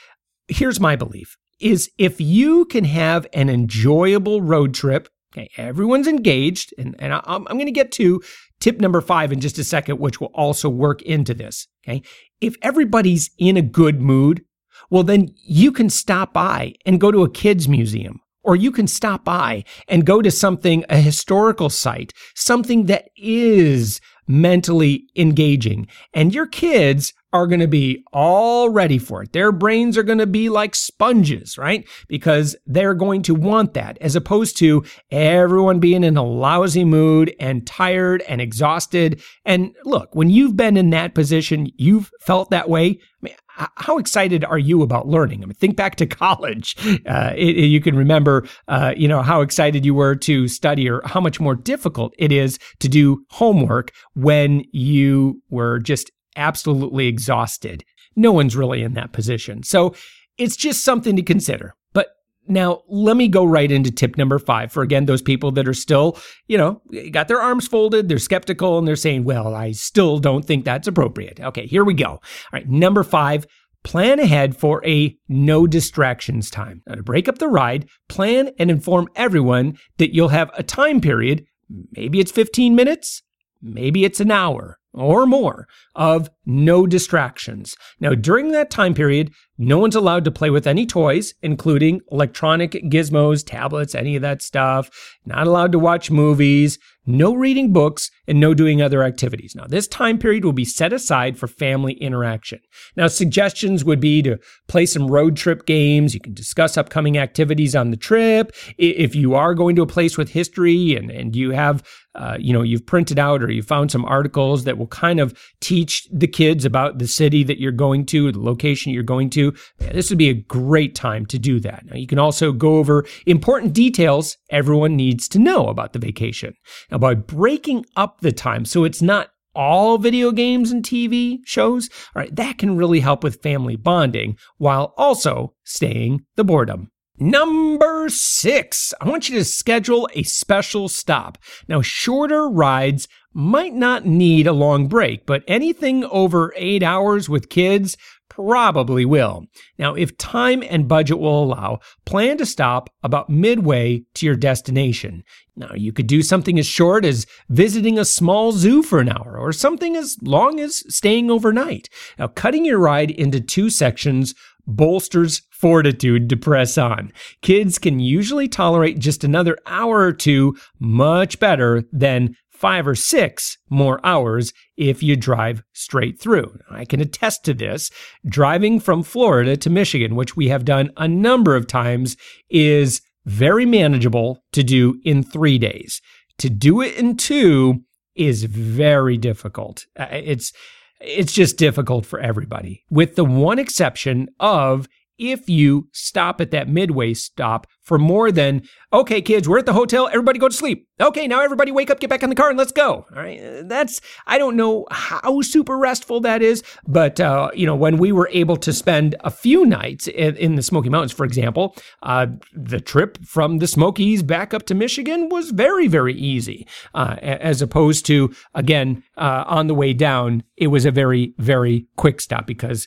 Here's 0.49 0.81
my 0.81 0.97
belief 0.97 1.37
is 1.61 1.91
if 1.99 2.21
you 2.21 2.65
can 2.65 2.85
have 2.85 3.27
an 3.33 3.49
enjoyable 3.49 4.43
road 4.43 4.75
trip 4.75 5.09
Okay, 5.35 5.51
everyone's 5.57 6.07
engaged, 6.07 6.73
and, 6.79 6.95
and 7.01 7.13
I, 7.13 7.21
I'm 7.27 7.45
going 7.45 7.67
to 7.67 7.73
get 7.73 7.91
to 7.93 8.23
tip 8.61 8.81
number 8.81 9.01
five 9.01 9.33
in 9.33 9.41
just 9.41 9.59
a 9.59 9.65
second, 9.65 9.99
which 9.99 10.21
will 10.21 10.33
also 10.35 10.69
work 10.69 11.03
into 11.03 11.35
this. 11.35 11.67
Okay, 11.87 12.03
if 12.41 12.57
everybody's 12.63 13.31
in 13.39 13.57
a 13.57 13.63
good 13.63 14.01
mood, 14.01 14.45
well, 14.91 15.03
then 15.03 15.35
you 15.45 15.73
can 15.73 15.91
stop 15.91 16.33
by 16.33 16.75
and 16.85 17.01
go 17.01 17.11
to 17.11 17.23
a 17.23 17.31
kids' 17.31 17.69
museum, 17.69 18.21
or 18.43 18.57
you 18.57 18.71
can 18.71 18.87
stop 18.87 19.25
by 19.25 19.65
and 19.89 20.07
go 20.07 20.23
to 20.23 20.31
something, 20.31 20.85
a 20.89 20.99
historical 20.99 21.71
site, 21.71 22.13
something 22.35 22.87
that 22.87 23.09
is 23.17 24.01
mentally 24.27 25.05
engaging, 25.17 25.87
and 26.13 26.35
your 26.35 26.47
kids 26.47 27.13
are 27.35 27.49
going 27.49 27.61
to 27.61 27.69
be 27.69 28.05
all 28.13 28.71
ready 28.71 28.97
for 28.97 29.25
it. 29.25 29.33
Their 29.33 29.51
brains 29.51 29.99
are 29.99 30.05
going 30.05 30.19
to 30.19 30.27
be 30.27 30.49
like 30.49 30.77
sponges, 30.77 31.59
right? 31.59 31.87
Because 32.07 32.55
they're 32.65 32.95
going 32.95 33.23
to 33.23 33.35
want 33.35 33.75
that 33.75 33.99
as 34.01 34.15
opposed 34.15 34.57
to 34.59 34.85
everyone 35.11 35.81
being 35.81 36.05
in 36.05 36.17
a 36.17 36.23
lousy 36.23 36.85
mood 36.85 37.35
and 37.41 37.67
tired 37.67 38.23
and 38.29 38.41
exhausted. 38.41 39.21
And 39.45 39.75
look, 39.85 40.15
when 40.15 40.31
you've 40.31 40.57
been 40.57 40.77
in 40.77 40.91
that 40.91 41.17
position, 41.17 41.67
you've 41.77 42.09
felt 42.21 42.51
that 42.51 42.69
way. 42.69 42.91
I 42.91 43.21
mean, 43.21 43.35
how 43.49 43.99
excited 43.99 44.45
are 44.45 44.59
you 44.59 44.83
about 44.83 45.09
learning? 45.09 45.43
I 45.43 45.47
mean, 45.47 45.55
think 45.55 45.75
back 45.75 45.97
to 45.97 46.07
college. 46.25 46.77
Uh, 47.05 47.33
it, 47.37 47.57
it, 47.57 47.67
you 47.67 47.81
can 47.81 47.97
remember, 47.97 48.47
uh, 48.69 48.95
you 48.97 49.09
know, 49.09 49.23
how 49.23 49.41
excited 49.41 49.85
you 49.85 49.95
were 49.95 50.15
to 50.17 50.47
study, 50.47 50.89
or 50.89 51.01
how 51.05 51.21
much 51.21 51.41
more 51.41 51.57
difficult 51.57 52.15
it 52.17 52.31
is 52.31 52.59
to 52.79 52.89
do 52.89 53.25
homework 53.31 53.91
when 54.15 54.63
you 54.73 55.43
were 55.51 55.81
just 55.81 56.13
absolutely 56.37 57.07
exhausted. 57.07 57.85
No 58.17 58.33
one's 58.33 58.57
really 58.57 58.83
in 58.83 58.95
that 58.95 59.13
position, 59.13 59.63
so 59.63 59.95
it's 60.39 60.57
just 60.57 60.85
something 60.85 61.17
to 61.17 61.23
consider. 61.23 61.75
But 61.93 62.09
now 62.47 62.83
let 62.89 63.17
me 63.17 63.29
go 63.29 63.45
right 63.45 63.71
into 63.71 63.91
tip 63.91 64.17
number 64.17 64.39
five 64.39 64.73
for 64.73 64.83
again 64.83 65.07
those 65.07 65.23
people 65.23 65.51
that 65.53 65.67
are 65.67 65.75
still, 65.75 66.19
you 66.47 66.59
know, 66.59 66.81
got 67.11 67.29
their 67.29 67.41
arms 67.41 67.67
folded, 67.67 68.09
they're 68.09 68.19
skeptical, 68.19 68.79
and 68.79 68.87
they're 68.87 68.97
saying, 68.97 69.25
"Well, 69.25 69.55
I 69.55 69.73
still 69.73 70.19
don't 70.19 70.45
think 70.45 70.65
that's 70.65 70.89
appropriate." 70.89 71.41
Okay, 71.41 71.67
here 71.67 71.85
we 71.85 71.95
go. 71.95 72.11
All 72.11 72.21
right, 72.53 72.69
number 72.69 73.03
five 73.03 73.47
Plan 73.85 74.19
ahead 74.19 74.57
for 74.57 74.85
a 74.87 75.15
no 75.29 75.67
distractions 75.67 76.51
time. 76.51 76.83
Now, 76.87 76.95
to 76.95 77.03
break 77.03 77.29
up 77.29 77.37
the 77.37 77.49
ride, 77.49 77.87
plan 78.09 78.51
and 78.59 78.71
inform 78.71 79.09
everyone 79.15 79.77
that 79.99 80.15
you'll 80.15 80.29
have 80.29 80.51
a 80.55 80.63
time 80.63 81.03
period. 81.03 81.45
Maybe 81.93 82.19
it's 82.19 82.33
15 82.33 82.75
minutes, 82.75 83.23
maybe 83.61 84.07
it's 84.07 84.21
an 84.21 84.31
hour 84.31 84.79
or 84.95 85.27
more 85.27 85.67
of 85.95 86.31
no 86.47 86.87
distractions. 86.87 87.77
Now, 88.01 88.15
during 88.15 88.53
that 88.53 88.71
time 88.71 88.95
period, 88.95 89.33
no 89.57 89.79
one's 89.79 89.95
allowed 89.95 90.25
to 90.25 90.31
play 90.31 90.51
with 90.51 90.67
any 90.67 90.85
toys, 90.85 91.35
including 91.43 92.01
electronic 92.11 92.73
gizmos, 92.73 93.45
tablets, 93.47 93.95
any 93.95 94.17
of 94.17 94.23
that 94.23 94.43
stuff. 94.43 94.91
Not 95.25 95.47
allowed 95.47 95.73
to 95.73 95.79
watch 95.79 96.11
movies, 96.11 96.79
no 97.07 97.35
reading 97.35 97.73
books, 97.73 98.11
and 98.27 98.41
no 98.41 98.55
doing 98.55 98.81
other 98.81 99.03
activities. 99.03 99.55
Now, 99.55 99.67
this 99.67 99.87
time 99.87 100.19
period 100.19 100.45
will 100.45 100.53
be 100.53 100.65
set 100.65 100.93
aside 100.93 101.39
for 101.39 101.47
family 101.47 101.95
interaction. 101.95 102.61
Now, 102.97 103.09
suggestions 103.09 103.85
would 103.85 104.01
be 104.01 104.23
to 104.23 104.39
play 104.69 104.87
some 104.87 105.09
road 105.09 105.37
trip 105.37 105.67
games. 105.67 106.15
You 106.15 106.21
can 106.21 106.35
discuss 106.35 106.79
upcoming 106.79 107.19
activities 107.19 107.77
on 107.77 107.91
the 107.91 107.97
trip. 107.97 108.53
If 108.79 109.15
you 109.15 109.35
are 109.35 109.55
going 109.55 109.77
to 109.77 109.83
a 109.83 109.87
place 109.87 110.17
with 110.17 110.31
history 110.31 110.97
and, 110.97 111.11
and 111.11 111.37
you 111.37 111.51
have, 111.51 111.83
uh, 112.15 112.39
you 112.41 112.53
know, 112.53 112.63
you've 112.63 112.87
printed 112.87 113.19
out 113.19 113.43
or 113.43 113.51
you 113.51 113.63
found 113.63 113.91
some 113.91 114.05
articles 114.07 114.65
that 114.65 114.79
will 114.79 114.87
kind 114.87 115.21
of 115.21 115.39
teach 115.61 116.09
the 116.11 116.29
kids 116.29 116.65
about 116.65 116.99
the 116.99 117.09
city 117.09 117.45
that 117.45 117.61
you're 117.61 117.73
going 117.73 118.07
to, 118.07 118.33
the 118.33 118.41
location 118.41 118.93
you're 118.93 119.03
going 119.03 119.29
to, 119.31 119.44
this 119.79 120.11
would 120.11 120.19
be 120.19 120.31
a 120.31 120.35
great 120.35 120.95
time 120.95 121.27
to 121.27 121.39
do 121.39 121.61
that. 121.61 121.85
Now, 121.87 121.97
you 121.97 122.07
can 122.07 122.19
also 122.19 122.53
go 122.53 122.77
over 122.77 123.05
important 123.27 123.73
details 123.73 124.37
everyone 124.51 124.97
needs 124.97 125.29
to 125.29 125.39
know 125.39 125.67
about 125.69 125.93
the 125.93 125.99
vacation. 125.99 126.55
Now, 126.91 126.99
by 126.99 127.15
breaking 127.15 127.87
up 127.97 128.21
the 128.21 128.33
time 128.33 128.65
so 128.65 128.85
it's 128.85 129.03
not 129.03 129.31
all 129.55 129.99
video 129.99 130.33
games 130.33 130.71
and 130.71 130.83
TV 130.83 131.39
shows, 131.45 131.89
all 132.15 132.21
right, 132.21 132.35
that 132.35 132.59
can 132.59 132.77
really 132.77 133.01
help 133.01 133.23
with 133.23 133.43
family 133.43 133.77
bonding 133.77 134.37
while 134.59 134.95
also 134.97 135.55
staying 135.65 136.25
the 136.37 136.45
boredom. 136.45 136.91
Number 137.19 138.09
six, 138.09 138.93
I 139.01 139.09
want 139.09 139.29
you 139.29 139.39
to 139.39 139.45
schedule 139.45 140.09
a 140.15 140.25
special 140.25 140.89
stop. 140.89 141.39
Now, 141.69 141.81
shorter 141.81 142.49
rides 142.49 143.07
might 143.33 143.73
not 143.73 144.05
need 144.05 144.49
a 144.49 144.53
long 144.53 144.89
break, 144.89 145.25
but 145.25 145.45
anything 145.47 146.05
over 146.07 146.53
eight 146.57 146.83
hours 146.83 147.29
with 147.29 147.51
kids 147.51 147.97
probably 148.35 149.05
will. 149.05 149.47
Now, 149.79 149.95
if 149.95 150.17
time 150.19 150.63
and 150.69 150.89
budget 150.89 151.19
will 151.19 151.45
allow, 151.45 151.79
plan 152.05 152.37
to 152.39 152.47
stop 152.47 152.91
about 153.03 153.31
midway 153.31 154.03
to 154.15 154.27
your 154.27 154.37
destination. 154.37 155.23
Now, 155.57 155.71
you 155.75 155.93
could 155.93 156.09
do 156.09 156.23
something 156.23 156.59
as 156.59 156.67
short 156.67 157.05
as 157.05 157.27
visiting 157.49 157.99
a 157.99 158.05
small 158.05 158.53
zoo 158.53 158.83
for 158.83 158.99
an 158.99 159.09
hour, 159.09 159.39
or 159.39 159.53
something 159.53 159.97
as 159.97 160.17
long 160.23 160.59
as 160.59 160.83
staying 160.93 161.31
overnight. 161.31 161.89
Now, 162.19 162.27
cutting 162.27 162.65
your 162.65 162.79
ride 162.79 163.11
into 163.11 163.41
two 163.41 163.71
sections 163.71 164.35
bolsters 164.67 165.43
fortitude 165.51 166.29
to 166.29 166.37
press 166.37 166.77
on. 166.79 167.13
Kids 167.43 167.79
can 167.79 168.01
usually 168.01 168.49
tolerate 168.49 168.99
just 168.99 169.23
another 169.23 169.57
hour 169.67 169.99
or 169.99 170.13
two 170.13 170.57
much 170.81 171.39
better 171.39 171.85
than 171.93 172.35
five 172.55 172.87
or 172.87 172.95
six 172.95 173.59
more 173.69 174.01
hours 174.05 174.53
if 174.77 175.03
you 175.03 175.17
drive 175.17 175.63
straight 175.73 176.21
through. 176.21 176.59
I 176.71 176.85
can 176.85 177.01
attest 177.01 177.45
to 177.45 177.55
this. 177.55 177.91
Driving 178.27 178.81
from 178.81 179.03
Florida 179.03 179.57
to 179.59 179.71
Michigan, 179.71 180.15
which 180.15 180.37
we 180.37 180.49
have 180.49 180.65
done 180.65 180.91
a 180.97 181.09
number 181.09 181.57
of 181.57 181.67
times, 181.67 182.17
is 182.49 183.03
very 183.27 183.67
manageable 183.67 184.43
to 184.53 184.63
do 184.63 185.01
in 185.05 185.23
three 185.23 185.59
days. 185.59 186.01
To 186.39 186.49
do 186.49 186.81
it 186.81 186.97
in 186.97 187.17
two 187.17 187.83
is 188.15 188.45
very 188.45 189.17
difficult. 189.17 189.87
Uh, 189.99 190.07
it's 190.11 190.53
it's 191.01 191.33
just 191.33 191.59
difficult 191.59 192.07
for 192.07 192.19
everybody, 192.21 192.83
with 192.89 193.17
the 193.17 193.25
one 193.25 193.59
exception 193.59 194.29
of 194.41 194.89
if 195.19 195.49
you 195.49 195.89
stop 195.93 196.41
at 196.41 196.51
that 196.51 196.69
midway 196.69 197.15
stop 197.15 197.67
for 197.85 197.99
more 197.99 198.33
than, 198.33 198.63
okay, 198.93 199.21
kids, 199.23 199.49
we're 199.49 199.59
at 199.59 199.67
the 199.67 199.73
hotel, 199.73 200.09
everybody 200.09 200.39
go 200.39 200.49
to 200.49 200.55
sleep. 200.55 200.89
Okay, 201.01 201.27
now 201.27 201.43
everybody 201.43 201.73
wake 201.73 201.91
up, 201.91 201.99
get 202.01 202.09
back 202.09 202.23
in 202.23 202.31
the 202.31 202.37
car, 202.37 202.49
and 202.49 202.59
let's 202.59 202.73
go. 202.73 203.05
All 203.15 203.23
right. 203.23 203.41
That's, 203.69 204.01
I 204.27 204.39
don't 204.39 204.57
know 204.57 204.87
how 204.91 205.41
super 205.43 205.77
restful 205.77 206.21
that 206.21 206.41
is, 206.41 206.63
but, 206.87 207.19
uh, 207.19 207.51
you 207.55 207.67
know, 207.67 207.75
when 207.75 207.99
we 207.99 208.13
were 208.13 208.29
able 208.33 208.57
to 208.59 208.73
spend 208.73 209.17
a 209.21 209.31
few 209.31 209.67
nights 209.67 210.07
in, 210.07 210.37
in 210.37 210.55
the 210.55 210.63
Smoky 210.63 210.89
Mountains, 210.89 211.13
for 211.13 211.25
example, 211.25 211.77
uh, 212.03 212.27
the 212.53 212.81
trip 212.81 213.19
from 213.27 213.59
the 213.59 213.67
Smokies 213.67 214.23
back 214.23 214.55
up 214.55 214.67
to 214.67 214.75
Michigan 214.75 215.29
was 215.29 215.51
very, 215.51 215.89
very 215.89 216.15
easy, 216.15 216.67
uh, 216.95 217.17
as 217.21 217.61
opposed 217.61 218.07
to, 218.07 218.33
again, 218.55 219.03
uh, 219.17 219.45
on 219.47 219.67
the 219.67 219.75
way 219.75 219.93
down, 219.93 220.45
it 220.57 220.69
was 220.69 220.87
a 220.87 220.91
very, 220.91 221.35
very 221.39 221.87
quick 221.97 222.21
stop 222.21 222.47
because 222.47 222.87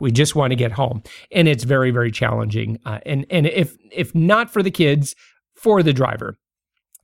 we 0.00 0.10
just 0.10 0.34
want 0.34 0.50
to 0.50 0.56
get 0.56 0.72
home. 0.72 1.02
And 1.30 1.46
it's 1.46 1.64
very, 1.64 1.92
very 1.92 2.10
challenging. 2.10 2.78
Uh, 2.84 2.98
and, 3.06 3.24
and 3.30 3.46
if, 3.46 3.76
if 3.92 4.14
not 4.26 4.50
for 4.50 4.62
the 4.62 4.70
kids, 4.70 5.14
for 5.54 5.82
the 5.82 5.92
driver. 5.92 6.36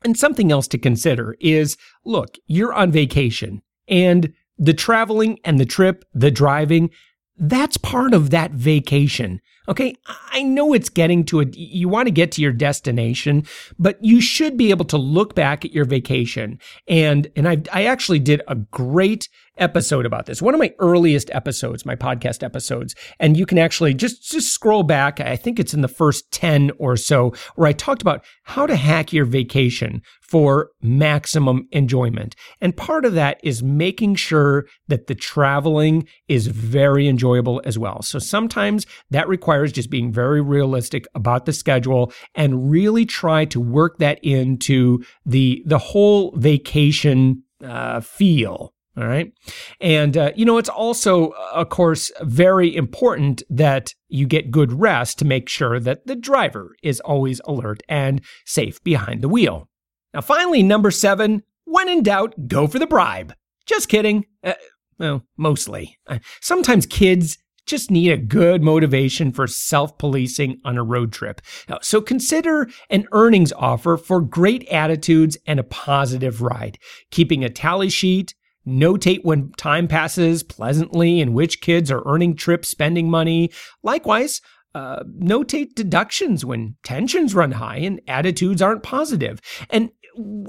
And 0.05 0.17
something 0.17 0.53
else 0.53 0.69
to 0.69 0.79
consider 0.79 1.37
is 1.41 1.77
look, 2.05 2.37
you're 2.47 2.75
on 2.75 2.93
vacation 2.93 3.63
and 3.89 4.33
the 4.59 4.75
traveling 4.75 5.39
and 5.45 5.59
the 5.59 5.65
trip, 5.65 6.05
the 6.13 6.31
driving, 6.31 6.91
that's 7.37 7.77
part 7.77 8.15
of 8.15 8.31
that 8.31 8.53
vacation. 8.53 9.41
Okay. 9.69 9.95
I 10.07 10.43
know 10.43 10.75
it's 10.75 10.89
getting 10.89 11.25
to 11.27 11.41
a, 11.41 11.47
You 11.53 11.89
want 11.89 12.07
to 12.07 12.13
get 12.13 12.33
to 12.33 12.43
your 12.43 12.53
destination, 12.53 13.47
but 13.79 14.03
you 14.05 14.21
should 14.21 14.57
be 14.57 14.71
able 14.71 14.85
to 14.87 14.99
look 14.99 15.35
back 15.35 15.65
at 15.65 15.73
your 15.73 15.85
vacation. 15.85 16.59
And, 16.87 17.29
and 17.35 17.49
I, 17.49 17.63
I 17.73 17.85
actually 17.85 18.19
did 18.19 18.43
a 18.47 18.57
great 18.57 19.29
episode 19.57 20.05
about 20.05 20.27
this. 20.27 20.43
One 20.43 20.55
of 20.55 20.59
my 20.59 20.75
earliest 20.79 21.31
episodes, 21.31 21.87
my 21.87 21.95
podcast 21.95 22.43
episodes. 22.43 22.95
And 23.21 23.37
you 23.37 23.47
can 23.47 23.59
actually 23.59 23.95
just, 23.95 24.31
just 24.31 24.53
scroll 24.53 24.83
back. 24.83 25.21
I 25.21 25.37
think 25.37 25.59
it's 25.59 25.75
in 25.75 25.81
the 25.81 25.89
first 25.89 26.31
10 26.33 26.73
or 26.79 26.97
so 26.97 27.33
where 27.55 27.69
I 27.69 27.73
talked 27.73 28.03
about 28.03 28.25
how 28.43 28.67
to 28.67 28.77
hack 28.77 29.13
your 29.13 29.25
vacation 29.25 30.03
for 30.21 30.71
maximum 30.83 31.69
enjoyment. 31.71 32.35
And 32.61 32.77
part 32.77 33.05
of 33.05 33.15
that 33.15 33.39
is 33.45 33.63
making 33.63 34.17
sure 34.17 34.67
that 34.89 35.07
the 35.07 35.15
traveling 35.15 36.09
is 36.27 36.49
very 36.49 37.07
enjoyable 37.07 37.63
as 37.65 37.79
well. 37.79 38.03
So 38.03 38.19
sometimes 38.19 38.87
that 39.11 39.29
requires 39.29 39.54
just 39.73 39.91
being 39.91 40.13
very 40.13 40.41
realistic 40.41 41.07
about 41.15 41.47
the 41.47 41.53
schedule 41.53 42.13
and 42.35 42.71
really 42.71 43.07
try 43.07 43.45
to 43.47 43.61
work 43.61 43.99
that 43.99 44.19
into 44.23 45.05
the, 45.25 45.63
the 45.67 45.79
whole 45.79 46.33
vacation 46.37 47.43
uh, 47.63 48.01
feel 48.01 48.75
all 48.97 49.07
right. 49.07 49.33
And, 49.81 50.17
uh, 50.17 50.31
you 50.37 50.45
know, 50.45 50.57
it's 50.57 50.69
also, 50.69 51.31
of 51.53 51.69
course, 51.69 52.13
very 52.23 52.75
important 52.75 53.43
that 53.51 53.93
you 54.09 54.25
get 54.25 54.53
good 54.53 54.73
rest 54.73 55.19
to 55.19 55.25
make 55.25 55.49
sure 55.49 55.81
that 55.81 56.07
the 56.07 56.15
driver 56.15 56.77
is 56.81 57.01
always 57.01 57.41
alert 57.45 57.83
and 57.89 58.21
safe 58.45 58.83
behind 58.85 59.21
the 59.21 59.29
wheel. 59.29 59.69
Now, 60.13 60.21
finally, 60.21 60.63
number 60.63 60.93
seven 60.93 61.43
when 61.65 61.89
in 61.89 62.03
doubt, 62.03 62.35
go 62.47 62.67
for 62.67 62.79
the 62.79 62.87
bribe. 62.87 63.35
Just 63.67 63.89
kidding. 63.89 64.27
Uh, 64.45 64.53
well, 64.99 65.25
mostly. 65.37 65.99
Uh, 66.07 66.19
sometimes 66.41 66.87
kids 66.87 67.39
just 67.67 67.91
need 67.91 68.11
a 68.11 68.17
good 68.17 68.63
motivation 68.63 69.33
for 69.33 69.47
self 69.47 69.97
policing 69.99 70.61
on 70.65 70.77
a 70.77 70.85
road 70.85 71.13
trip. 71.13 71.41
So 71.83 72.01
consider 72.01 72.69
an 72.91 73.07
earnings 73.13 73.53
offer 73.53 73.97
for 73.97 74.21
great 74.21 74.67
attitudes 74.69 75.37
and 75.47 75.59
a 75.59 75.65
positive 75.65 76.43
ride. 76.43 76.79
Keeping 77.11 77.45
a 77.45 77.51
tally 77.51 77.89
sheet, 77.89 78.35
Notate 78.67 79.25
when 79.25 79.53
time 79.59 79.87
passes 79.87 80.43
pleasantly 80.43 81.21
and 81.21 81.35
which 81.35 81.61
kids 81.61 81.91
are 81.91 82.03
earning 82.07 82.35
trip 82.35 82.65
spending 82.65 83.11
money. 83.11 83.51
Likewise, 83.83 84.41
uh, 84.75 85.05
notate 85.23 85.75
deductions 85.75 86.45
when 86.45 86.77
tensions 86.83 87.35
run 87.35 87.53
high 87.53 87.77
and 87.77 88.01
attitudes 88.09 88.63
aren't 88.63 88.83
positive. 88.83 89.41
And 89.71 89.91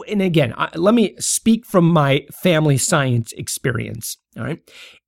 and 0.07 0.21
again, 0.21 0.53
I, 0.57 0.69
let 0.75 0.93
me 0.93 1.15
speak 1.17 1.65
from 1.65 1.89
my 1.89 2.25
family 2.31 2.77
science 2.77 3.33
experience. 3.33 4.17
All 4.37 4.43
right. 4.43 4.59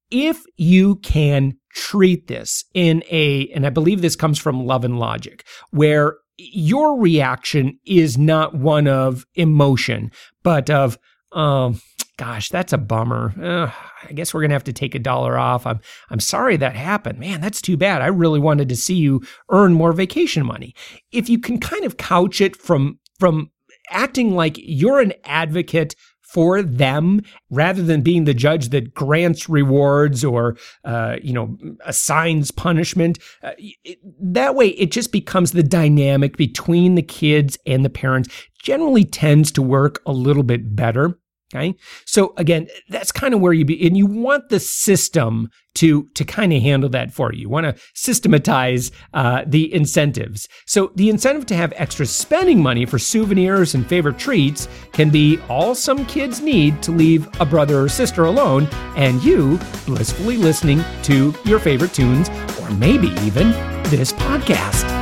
if 0.09 0.43
you 0.55 0.95
can 0.97 1.57
treat 1.77 2.27
this 2.27 2.65
in 2.73 3.03
a, 3.09 3.47
and 3.53 3.65
I 3.65 3.69
believe 3.69 4.01
this 4.01 4.15
comes 4.15 4.39
from 4.39 4.65
Love 4.65 4.83
and 4.83 4.99
Logic, 4.99 5.45
where 5.69 6.17
your 6.37 6.99
reaction 6.99 7.79
is 7.85 8.17
not 8.17 8.55
one 8.55 8.87
of 8.87 9.25
emotion, 9.35 10.11
but 10.43 10.69
of, 10.71 10.97
um, 11.33 11.79
gosh, 12.17 12.49
that's 12.49 12.73
a 12.73 12.79
bummer. 12.79 13.31
I 13.37 14.11
guess 14.11 14.33
we're 14.33 14.41
gonna 14.41 14.55
have 14.55 14.63
to 14.65 14.73
take 14.73 14.95
a 14.95 14.99
dollar 14.99 15.37
off. 15.37 15.67
I'm 15.67 15.79
I'm 16.09 16.19
sorry 16.19 16.57
that 16.57 16.75
happened. 16.75 17.19
Man, 17.19 17.41
that's 17.41 17.61
too 17.61 17.77
bad. 17.77 18.01
I 18.01 18.07
really 18.07 18.39
wanted 18.39 18.69
to 18.69 18.75
see 18.75 18.95
you 18.95 19.21
earn 19.51 19.73
more 19.73 19.93
vacation 19.93 20.45
money. 20.45 20.73
If 21.11 21.29
you 21.29 21.39
can 21.39 21.59
kind 21.59 21.85
of 21.85 21.97
couch 21.97 22.41
it 22.41 22.55
from 22.55 22.99
from 23.19 23.51
acting 23.91 24.31
like 24.31 24.57
you're 24.57 24.99
an 24.99 25.13
advocate 25.25 25.95
for 26.27 26.61
them 26.61 27.21
rather 27.49 27.81
than 27.81 28.01
being 28.01 28.25
the 28.25 28.33
judge 28.33 28.69
that 28.69 28.93
grants 28.93 29.47
rewards 29.47 30.23
or 30.23 30.57
uh, 30.83 31.15
you 31.21 31.33
know 31.33 31.57
assigns 31.85 32.51
punishment. 32.51 33.17
Uh, 33.41 33.51
it, 33.57 33.97
that 34.19 34.55
way 34.55 34.69
it 34.69 34.91
just 34.91 35.11
becomes 35.11 35.51
the 35.53 35.63
dynamic 35.63 36.37
between 36.37 36.95
the 36.95 37.01
kids 37.01 37.57
and 37.65 37.85
the 37.85 37.89
parents 37.89 38.29
generally 38.61 39.05
tends 39.05 39.51
to 39.51 39.61
work 39.61 40.01
a 40.05 40.11
little 40.11 40.43
bit 40.43 40.75
better 40.75 41.17
Okay. 41.55 41.75
So 42.05 42.33
again, 42.35 42.67
that's 42.89 43.11
kind 43.11 43.33
of 43.33 43.39
where 43.39 43.53
you 43.53 43.63
be, 43.63 43.85
and 43.87 43.95
you 43.95 44.05
want 44.05 44.49
the 44.49 44.59
system 44.59 45.49
to 45.75 46.09
to 46.15 46.25
kind 46.25 46.51
of 46.51 46.61
handle 46.61 46.89
that 46.89 47.13
for 47.13 47.31
you. 47.31 47.41
You 47.41 47.49
want 47.49 47.67
to 47.67 47.81
systematize 47.93 48.91
uh, 49.13 49.43
the 49.47 49.73
incentives. 49.73 50.49
So 50.65 50.91
the 50.95 51.09
incentive 51.09 51.45
to 51.45 51.55
have 51.55 51.71
extra 51.77 52.05
spending 52.05 52.61
money 52.61 52.85
for 52.85 52.99
souvenirs 52.99 53.75
and 53.75 53.87
favorite 53.87 54.17
treats 54.17 54.67
can 54.91 55.09
be 55.09 55.39
all 55.47 55.73
some 55.73 56.05
kids 56.07 56.41
need 56.41 56.83
to 56.83 56.91
leave 56.91 57.29
a 57.39 57.45
brother 57.45 57.81
or 57.81 57.87
sister 57.87 58.25
alone, 58.25 58.67
and 58.97 59.23
you 59.23 59.57
blissfully 59.85 60.35
listening 60.35 60.83
to 61.03 61.33
your 61.45 61.59
favorite 61.59 61.93
tunes, 61.93 62.27
or 62.59 62.69
maybe 62.71 63.07
even 63.21 63.51
this 63.83 64.11
podcast. 64.11 64.96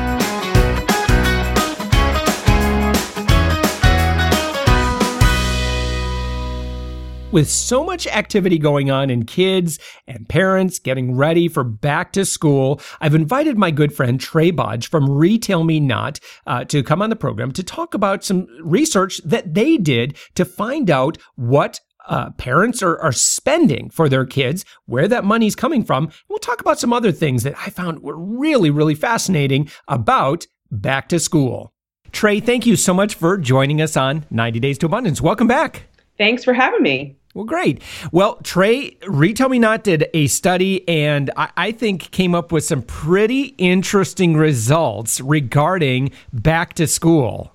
With 7.36 7.50
so 7.50 7.84
much 7.84 8.08
activity 8.08 8.58
going 8.58 8.90
on 8.90 9.10
in 9.10 9.26
kids 9.26 9.78
and 10.08 10.26
parents 10.30 10.80
getting 10.80 11.18
ready 11.18 11.50
for 11.50 11.66
back 11.66 12.14
to 12.14 12.24
school, 12.24 12.80
I've 13.02 13.14
invited 13.14 13.58
my 13.58 13.72
good 13.72 13.94
friend 13.94 14.22
Trae 14.22 14.56
Bodge 14.56 14.88
from 14.88 15.10
Retail 15.10 15.66
Me 15.66 15.82
Not 15.82 16.22
uh, 16.48 16.64
to 16.64 16.82
come 16.82 17.02
on 17.02 17.10
the 17.10 17.18
program 17.18 17.52
to 17.52 17.62
talk 17.62 17.94
about 17.94 18.24
some 18.24 18.48
research 18.64 19.18
that 19.26 19.54
they 19.54 19.76
did 19.76 20.16
to 20.36 20.46
find 20.46 20.90
out 20.90 21.18
what 21.36 21.82
uh, 22.08 22.30
parents 22.38 22.82
are, 22.82 22.98
are 23.02 23.12
spending 23.12 23.90
for 23.90 24.08
their 24.08 24.26
kids, 24.26 24.64
where 24.86 25.10
that 25.10 25.26
money's 25.26 25.58
coming 25.58 25.84
from. 25.84 26.10
We'll 26.30 26.40
talk 26.40 26.62
about 26.62 26.80
some 26.80 26.94
other 26.94 27.12
things 27.12 27.44
that 27.44 27.56
I 27.58 27.70
found 27.70 28.00
were 28.00 28.16
really, 28.16 28.70
really 28.70 28.96
fascinating 28.96 29.70
about 29.90 30.48
back 30.72 31.10
to 31.10 31.20
school. 31.20 31.74
Trae, 32.14 32.42
thank 32.42 32.66
you 32.66 32.78
so 32.78 32.94
much 32.94 33.14
for 33.14 33.38
joining 33.38 33.82
us 33.82 33.98
on 33.98 34.26
90 34.32 34.62
Days 34.62 34.78
to 34.78 34.86
Abundance. 34.86 35.20
Welcome 35.20 35.48
back. 35.48 35.88
Thanks 36.18 36.46
for 36.46 36.54
having 36.54 36.82
me. 36.82 37.18
Well, 37.36 37.44
great. 37.44 37.84
Well, 38.14 38.38
Trae, 38.38 38.96
Retail 39.06 39.50
Me 39.50 39.60
Not 39.60 39.84
did 39.84 40.08
a 40.14 40.28
study 40.28 40.88
and 40.88 41.30
I, 41.36 41.50
I, 41.58 41.72
think 41.74 42.10
came 42.12 42.34
up 42.34 42.54
with 42.54 42.64
some 42.64 42.82
pretty 42.82 43.54
interesting 43.58 44.38
results 44.38 45.20
regarding 45.20 46.14
back 46.32 46.76
to 46.76 46.88
school. 46.88 47.52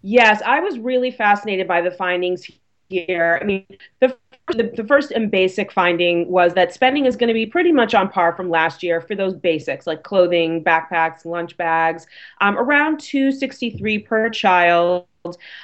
Yes, 0.00 0.40
I 0.46 0.60
was 0.60 0.78
really 0.78 1.10
fascinated 1.10 1.68
by 1.68 1.82
the 1.82 1.90
findings 1.90 2.50
here. 2.88 3.38
I 3.40 3.44
mean, 3.44 3.66
the 4.00 4.16
the, 4.48 4.72
the, 4.74 4.84
first 4.84 5.12
and 5.12 5.30
basic 5.30 5.70
finding 5.70 6.28
was 6.28 6.54
that 6.54 6.74
spending 6.74 7.06
is 7.06 7.14
going 7.14 7.28
to 7.28 7.34
be 7.34 7.46
pretty 7.46 7.70
much 7.70 7.94
on 7.94 8.08
par 8.08 8.34
from 8.34 8.50
last 8.50 8.82
year 8.82 9.00
for 9.00 9.14
those 9.14 9.34
basics 9.34 9.86
like 9.86 10.02
clothing, 10.02 10.64
backpacks, 10.64 11.24
lunch 11.24 11.56
bags, 11.56 12.06
um, 12.40 12.58
around 12.58 12.98
263 12.98 13.98
per 14.00 14.30
child 14.30 15.06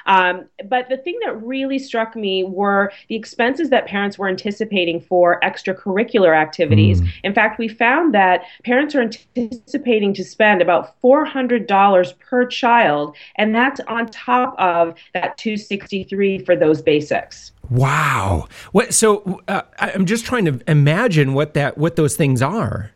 um, 0.07 0.45
but 0.67 0.89
the 0.89 0.97
thing 0.99 1.19
that 1.25 1.43
really 1.43 1.79
struck 1.79 2.15
me 2.15 2.45
were 2.45 2.93
the 3.09 3.17
expenses 3.17 3.71
that 3.71 3.87
parents 3.87 4.19
were 4.19 4.29
anticipating 4.29 5.01
for 5.01 5.41
extracurricular 5.43 6.37
activities. 6.37 7.01
Mm. 7.01 7.09
In 7.25 7.35
fact, 7.35 7.59
we 7.59 7.69
found 7.69 8.15
that 8.15 8.43
parents 8.65 8.95
are 8.95 9.11
anticipating 9.37 10.15
to 10.15 10.25
spend 10.25 10.63
about 10.63 11.01
$400 11.03 12.19
per 12.19 12.47
child, 12.47 13.17
and 13.37 13.55
that's 13.55 13.81
on 13.89 14.07
top 14.07 14.55
of 14.59 14.95
that 15.15 15.37
263 15.39 16.45
for 16.45 16.55
those 16.55 16.81
basics. 16.81 17.53
Wow. 17.71 18.49
What 18.73 18.95
so 18.95 19.43
uh, 19.49 19.63
I'm 19.79 20.07
just 20.07 20.25
trying 20.25 20.47
to 20.47 20.61
imagine 20.67 21.35
what 21.35 21.55
that 21.55 21.77
what 21.77 21.97
those 21.97 22.17
things 22.17 22.41
are. 22.41 22.93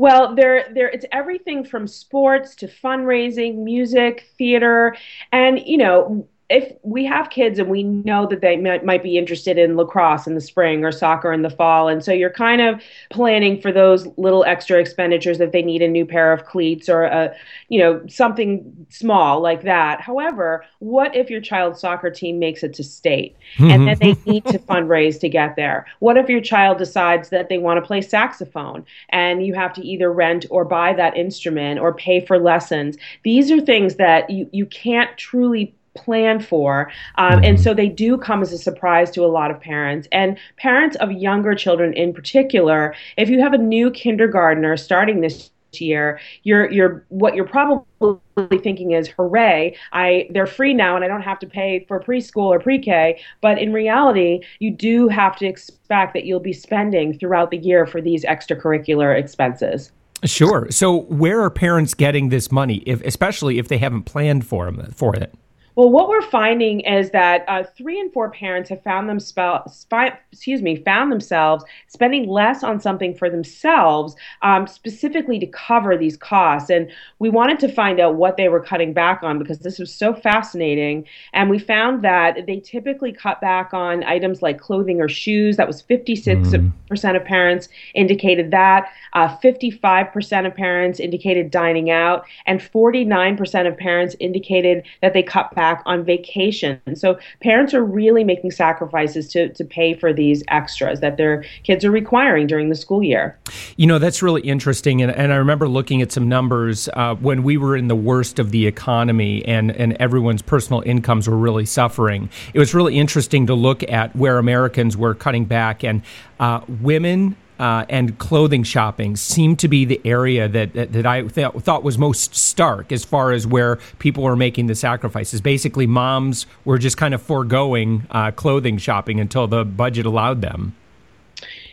Well, 0.00 0.34
there, 0.34 0.64
there, 0.72 0.88
it's 0.88 1.04
everything 1.12 1.62
from 1.62 1.86
sports 1.86 2.54
to 2.56 2.68
fundraising, 2.68 3.56
music, 3.64 4.30
theater, 4.38 4.96
and 5.30 5.60
you 5.60 5.76
know, 5.76 6.26
if 6.50 6.72
we 6.82 7.04
have 7.04 7.30
kids 7.30 7.60
and 7.60 7.70
we 7.70 7.84
know 7.84 8.26
that 8.26 8.40
they 8.40 8.56
might, 8.56 8.84
might 8.84 9.04
be 9.04 9.16
interested 9.16 9.56
in 9.56 9.76
lacrosse 9.76 10.26
in 10.26 10.34
the 10.34 10.40
spring 10.40 10.84
or 10.84 10.90
soccer 10.90 11.32
in 11.32 11.42
the 11.42 11.50
fall. 11.50 11.88
And 11.88 12.04
so 12.04 12.12
you're 12.12 12.28
kind 12.28 12.60
of 12.60 12.82
planning 13.10 13.60
for 13.60 13.70
those 13.70 14.08
little 14.18 14.44
extra 14.44 14.80
expenditures 14.80 15.40
if 15.40 15.52
they 15.52 15.62
need 15.62 15.80
a 15.80 15.88
new 15.88 16.04
pair 16.04 16.32
of 16.32 16.44
cleats 16.44 16.88
or 16.88 17.04
a 17.04 17.34
you 17.68 17.78
know 17.78 18.02
something 18.08 18.86
small 18.88 19.40
like 19.40 19.62
that. 19.62 20.00
However 20.00 20.64
what 20.80 21.14
if 21.14 21.30
your 21.30 21.40
child's 21.40 21.80
soccer 21.80 22.10
team 22.10 22.38
makes 22.38 22.62
it 22.62 22.74
to 22.74 22.82
state 22.82 23.36
and 23.58 23.86
then 23.86 23.98
they 24.00 24.16
need 24.26 24.44
to 24.46 24.58
fundraise 24.58 25.20
to 25.20 25.28
get 25.28 25.54
there? 25.54 25.86
What 26.00 26.16
if 26.16 26.28
your 26.28 26.40
child 26.40 26.78
decides 26.78 27.28
that 27.28 27.48
they 27.48 27.58
want 27.58 27.78
to 27.78 27.86
play 27.86 28.00
saxophone 28.00 28.84
and 29.10 29.46
you 29.46 29.54
have 29.54 29.72
to 29.74 29.86
either 29.86 30.12
rent 30.12 30.46
or 30.50 30.64
buy 30.64 30.94
that 30.94 31.16
instrument 31.16 31.78
or 31.78 31.94
pay 31.94 32.24
for 32.24 32.38
lessons? 32.38 32.96
These 33.22 33.52
are 33.52 33.60
things 33.60 33.96
that 33.96 34.28
you, 34.30 34.48
you 34.52 34.66
can't 34.66 35.16
truly 35.16 35.76
plan 35.94 36.40
for. 36.40 36.90
Um, 37.16 37.42
and 37.42 37.56
mm-hmm. 37.56 37.62
so 37.62 37.74
they 37.74 37.88
do 37.88 38.16
come 38.16 38.42
as 38.42 38.52
a 38.52 38.58
surprise 38.58 39.10
to 39.12 39.24
a 39.24 39.26
lot 39.28 39.50
of 39.50 39.60
parents. 39.60 40.08
And 40.12 40.38
parents 40.56 40.96
of 40.96 41.12
younger 41.12 41.54
children 41.54 41.92
in 41.94 42.12
particular, 42.12 42.94
if 43.16 43.28
you 43.28 43.40
have 43.40 43.52
a 43.52 43.58
new 43.58 43.90
kindergartner 43.90 44.76
starting 44.76 45.20
this 45.20 45.50
year 45.78 46.18
you're 46.42 46.68
you're 46.70 47.04
what 47.10 47.36
you're 47.36 47.46
probably 47.46 48.18
thinking 48.58 48.92
is 48.92 49.06
hooray 49.08 49.76
i 49.92 50.26
they're 50.30 50.46
free 50.46 50.74
now 50.74 50.96
and 50.96 51.04
i 51.04 51.08
don't 51.08 51.22
have 51.22 51.38
to 51.38 51.46
pay 51.46 51.84
for 51.86 52.00
preschool 52.00 52.46
or 52.46 52.58
pre-k 52.58 53.20
but 53.40 53.58
in 53.58 53.72
reality 53.72 54.40
you 54.58 54.70
do 54.70 55.06
have 55.06 55.36
to 55.36 55.46
expect 55.46 56.14
that 56.14 56.24
you'll 56.24 56.40
be 56.40 56.52
spending 56.52 57.16
throughout 57.16 57.50
the 57.50 57.58
year 57.58 57.86
for 57.86 58.00
these 58.00 58.24
extracurricular 58.24 59.16
expenses 59.16 59.92
sure 60.24 60.66
so 60.70 61.02
where 61.02 61.40
are 61.40 61.50
parents 61.50 61.94
getting 61.94 62.30
this 62.30 62.50
money 62.50 62.82
if 62.86 63.00
especially 63.02 63.58
if 63.58 63.68
they 63.68 63.78
haven't 63.78 64.02
planned 64.02 64.44
for 64.44 64.64
them 64.64 64.90
for 64.92 65.14
it 65.14 65.32
well, 65.76 65.88
what 65.88 66.08
we're 66.08 66.22
finding 66.22 66.80
is 66.80 67.10
that 67.10 67.44
uh, 67.48 67.62
three 67.62 68.00
and 68.00 68.12
four 68.12 68.30
parents 68.30 68.68
have 68.70 68.82
found 68.82 69.08
themselves, 69.08 69.86
excuse 70.32 70.62
me, 70.62 70.76
found 70.76 71.12
themselves 71.12 71.64
spending 71.86 72.28
less 72.28 72.64
on 72.64 72.80
something 72.80 73.14
for 73.14 73.30
themselves, 73.30 74.16
um, 74.42 74.66
specifically 74.66 75.38
to 75.38 75.46
cover 75.46 75.96
these 75.96 76.16
costs. 76.16 76.70
And 76.70 76.90
we 77.18 77.30
wanted 77.30 77.60
to 77.60 77.68
find 77.68 78.00
out 78.00 78.16
what 78.16 78.36
they 78.36 78.48
were 78.48 78.60
cutting 78.60 78.92
back 78.92 79.22
on 79.22 79.38
because 79.38 79.60
this 79.60 79.78
was 79.78 79.94
so 79.94 80.12
fascinating. 80.12 81.06
And 81.32 81.48
we 81.48 81.58
found 81.58 82.02
that 82.02 82.46
they 82.46 82.58
typically 82.60 83.12
cut 83.12 83.40
back 83.40 83.72
on 83.72 84.02
items 84.04 84.42
like 84.42 84.58
clothing 84.58 85.00
or 85.00 85.08
shoes. 85.08 85.56
That 85.56 85.68
was 85.68 85.80
56 85.82 86.48
mm. 86.48 86.72
percent 86.88 87.16
of 87.16 87.24
parents 87.24 87.68
indicated 87.94 88.50
that. 88.50 88.92
Uh, 89.12 89.36
55% 89.38 90.46
of 90.46 90.54
parents 90.54 91.00
indicated 91.00 91.50
dining 91.50 91.90
out, 91.90 92.24
and 92.46 92.60
49% 92.60 93.66
of 93.66 93.76
parents 93.76 94.16
indicated 94.20 94.84
that 95.02 95.12
they 95.12 95.22
cut 95.22 95.54
back 95.54 95.59
on 95.86 96.04
vacation. 96.04 96.80
So 96.94 97.18
parents 97.42 97.74
are 97.74 97.84
really 97.84 98.24
making 98.24 98.50
sacrifices 98.50 99.28
to, 99.32 99.48
to 99.50 99.64
pay 99.64 99.94
for 99.94 100.12
these 100.12 100.42
extras 100.48 101.00
that 101.00 101.16
their 101.16 101.44
kids 101.62 101.84
are 101.84 101.90
requiring 101.90 102.46
during 102.46 102.68
the 102.68 102.74
school 102.74 103.02
year. 103.02 103.38
You 103.76 103.86
know, 103.86 103.98
that's 103.98 104.22
really 104.22 104.42
interesting. 104.42 105.02
And, 105.02 105.12
and 105.12 105.32
I 105.32 105.36
remember 105.36 105.68
looking 105.68 106.02
at 106.02 106.12
some 106.12 106.28
numbers 106.28 106.88
uh, 106.94 107.14
when 107.16 107.42
we 107.42 107.56
were 107.56 107.76
in 107.76 107.88
the 107.88 107.96
worst 107.96 108.38
of 108.38 108.50
the 108.50 108.66
economy 108.66 109.44
and, 109.44 109.70
and 109.70 109.92
everyone's 110.00 110.42
personal 110.42 110.82
incomes 110.86 111.28
were 111.28 111.36
really 111.36 111.66
suffering. 111.66 112.30
It 112.54 112.58
was 112.58 112.74
really 112.74 112.98
interesting 112.98 113.46
to 113.46 113.54
look 113.54 113.82
at 113.84 114.14
where 114.16 114.38
Americans 114.38 114.96
were 114.96 115.14
cutting 115.14 115.44
back 115.44 115.84
and 115.84 116.02
uh, 116.38 116.60
women 116.80 117.36
uh, 117.60 117.84
and 117.90 118.18
clothing 118.18 118.62
shopping 118.62 119.16
seemed 119.16 119.58
to 119.58 119.68
be 119.68 119.84
the 119.84 120.00
area 120.02 120.48
that 120.48 120.72
that, 120.72 120.92
that 120.94 121.04
I 121.04 121.22
th- 121.22 121.52
thought 121.52 121.84
was 121.84 121.98
most 121.98 122.34
stark 122.34 122.90
as 122.90 123.04
far 123.04 123.32
as 123.32 123.46
where 123.46 123.76
people 123.98 124.24
were 124.24 124.34
making 124.34 124.66
the 124.66 124.74
sacrifices. 124.74 125.42
Basically, 125.42 125.86
moms 125.86 126.46
were 126.64 126.78
just 126.78 126.96
kind 126.96 127.12
of 127.12 127.20
foregoing 127.20 128.06
uh, 128.10 128.30
clothing 128.30 128.78
shopping 128.78 129.20
until 129.20 129.46
the 129.46 129.66
budget 129.66 130.06
allowed 130.06 130.40
them. 130.40 130.74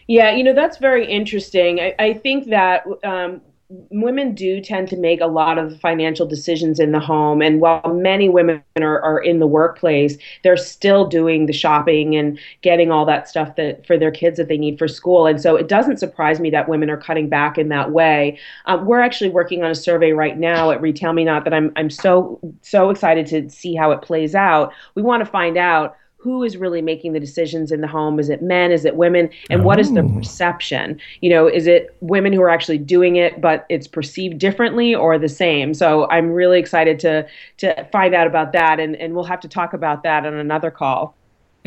Yeah, 0.07 0.31
you 0.31 0.43
know 0.43 0.53
that's 0.53 0.77
very 0.77 1.09
interesting. 1.09 1.79
I, 1.79 1.95
I 1.97 2.13
think 2.13 2.49
that 2.49 2.85
um, 3.05 3.41
women 3.69 4.33
do 4.33 4.61
tend 4.61 4.87
to 4.87 4.95
make 4.95 5.19
a 5.19 5.27
lot 5.27 5.57
of 5.57 5.77
financial 5.81 6.25
decisions 6.25 6.79
in 6.79 6.93
the 6.93 7.01
home. 7.01 7.41
And 7.41 7.59
while 7.59 7.93
many 7.93 8.29
women 8.29 8.63
are, 8.77 9.01
are 9.01 9.19
in 9.19 9.39
the 9.39 9.47
workplace, 9.47 10.17
they're 10.43 10.55
still 10.55 11.05
doing 11.05 11.47
the 11.47 11.53
shopping 11.53 12.15
and 12.15 12.39
getting 12.61 12.91
all 12.91 13.05
that 13.05 13.27
stuff 13.27 13.57
that 13.57 13.85
for 13.85 13.97
their 13.97 14.11
kids 14.11 14.37
that 14.37 14.47
they 14.47 14.57
need 14.57 14.79
for 14.79 14.87
school. 14.87 15.25
And 15.25 15.41
so 15.41 15.57
it 15.57 15.67
doesn't 15.67 15.97
surprise 15.97 16.39
me 16.39 16.49
that 16.51 16.69
women 16.69 16.89
are 16.89 16.97
cutting 16.97 17.27
back 17.27 17.57
in 17.57 17.67
that 17.69 17.91
way. 17.91 18.39
Um, 18.67 18.85
we're 18.85 19.01
actually 19.01 19.31
working 19.31 19.63
on 19.63 19.71
a 19.71 19.75
survey 19.75 20.13
right 20.13 20.37
now 20.37 20.71
at 20.71 20.81
Retail 20.81 21.11
Me 21.11 21.25
Not 21.25 21.43
that 21.43 21.53
I'm 21.53 21.73
I'm 21.75 21.89
so 21.89 22.39
so 22.61 22.89
excited 22.89 23.27
to 23.27 23.49
see 23.49 23.75
how 23.75 23.91
it 23.91 24.01
plays 24.01 24.33
out. 24.33 24.71
We 24.95 25.01
want 25.01 25.25
to 25.25 25.29
find 25.29 25.57
out 25.57 25.97
who 26.17 26.43
is 26.43 26.57
really 26.57 26.81
making 26.81 27.13
the 27.13 27.19
decisions 27.19 27.71
in 27.71 27.81
the 27.81 27.87
home? 27.87 28.19
Is 28.19 28.29
it 28.29 28.41
men? 28.41 28.71
Is 28.71 28.85
it 28.85 28.95
women? 28.95 29.29
And 29.49 29.61
oh. 29.61 29.63
what 29.63 29.79
is 29.79 29.93
the 29.93 30.01
oh. 30.01 30.09
perception? 30.09 30.99
You 31.21 31.29
know 31.29 31.47
is 31.47 31.67
it 31.67 31.95
women 32.01 32.33
who 32.33 32.41
are 32.41 32.49
actually 32.49 32.77
doing 32.77 33.15
it 33.15 33.39
but 33.41 33.65
it's 33.69 33.87
perceived 33.87 34.37
differently 34.37 34.93
or 34.93 35.17
the 35.17 35.29
same? 35.29 35.73
So 35.73 36.07
i'm 36.09 36.31
really 36.31 36.59
excited 36.59 36.99
to 36.99 37.27
to 37.57 37.87
find 37.91 38.13
out 38.13 38.27
about 38.27 38.51
that 38.53 38.79
and 38.79 38.95
and 38.95 39.13
we'll 39.13 39.23
have 39.23 39.39
to 39.41 39.47
talk 39.47 39.73
about 39.73 40.03
that 40.03 40.25
on 40.25 40.33
another 40.33 40.71
call 40.71 41.16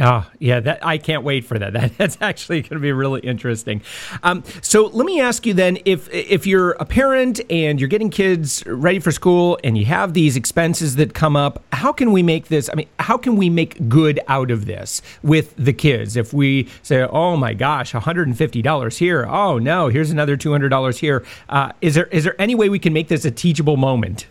Oh, 0.00 0.26
yeah, 0.38 0.60
that 0.60 0.84
I 0.84 0.96
can't 0.96 1.22
wait 1.24 1.44
for 1.44 1.58
that. 1.58 1.72
that 1.74 1.96
that's 1.98 2.16
actually 2.20 2.62
going 2.62 2.70
to 2.70 2.80
be 2.80 2.92
really 2.92 3.20
interesting. 3.20 3.82
Um, 4.22 4.42
so 4.62 4.86
let 4.86 5.04
me 5.04 5.20
ask 5.20 5.44
you 5.44 5.52
then 5.52 5.78
if 5.84 6.12
if 6.12 6.46
you're 6.46 6.72
a 6.72 6.86
parent 6.86 7.40
and 7.50 7.78
you're 7.78 7.88
getting 7.88 8.08
kids 8.08 8.64
ready 8.66 8.98
for 8.98 9.12
school 9.12 9.58
and 9.62 9.76
you 9.76 9.84
have 9.84 10.14
these 10.14 10.36
expenses 10.36 10.96
that 10.96 11.12
come 11.12 11.36
up, 11.36 11.62
how 11.72 11.92
can 11.92 12.12
we 12.12 12.22
make 12.22 12.48
this? 12.48 12.70
I 12.72 12.76
mean, 12.76 12.88
how 12.98 13.18
can 13.18 13.36
we 13.36 13.50
make 13.50 13.88
good 13.88 14.20
out 14.26 14.50
of 14.50 14.64
this 14.64 15.02
with 15.22 15.54
the 15.56 15.74
kids? 15.74 16.16
If 16.16 16.32
we 16.32 16.68
say, 16.82 17.02
"Oh 17.02 17.36
my 17.36 17.52
gosh, 17.52 17.92
$150 17.92 18.98
here. 18.98 19.26
Oh 19.26 19.58
no, 19.58 19.88
here's 19.88 20.10
another 20.10 20.36
$200 20.36 20.98
here." 20.98 21.24
Uh, 21.48 21.72
is 21.82 21.94
there 21.94 22.06
is 22.06 22.24
there 22.24 22.40
any 22.40 22.54
way 22.54 22.70
we 22.70 22.78
can 22.78 22.94
make 22.94 23.08
this 23.08 23.26
a 23.26 23.30
teachable 23.30 23.76
moment? 23.76 24.26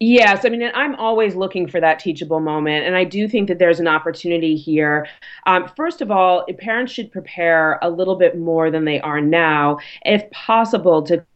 Yes, 0.00 0.44
I 0.44 0.48
mean, 0.48 0.62
I'm 0.74 0.94
always 0.94 1.34
looking 1.34 1.66
for 1.66 1.80
that 1.80 1.98
teachable 1.98 2.38
moment, 2.38 2.86
and 2.86 2.94
I 2.94 3.02
do 3.02 3.26
think 3.26 3.48
that 3.48 3.58
there's 3.58 3.80
an 3.80 3.88
opportunity 3.88 4.54
here. 4.54 5.08
Um, 5.44 5.68
first 5.76 6.00
of 6.00 6.12
all, 6.12 6.46
parents 6.60 6.92
should 6.92 7.10
prepare 7.10 7.80
a 7.82 7.90
little 7.90 8.14
bit 8.14 8.38
more 8.38 8.70
than 8.70 8.84
they 8.84 9.00
are 9.00 9.20
now, 9.20 9.78
if 10.04 10.30
possible, 10.30 11.02
to 11.02 11.26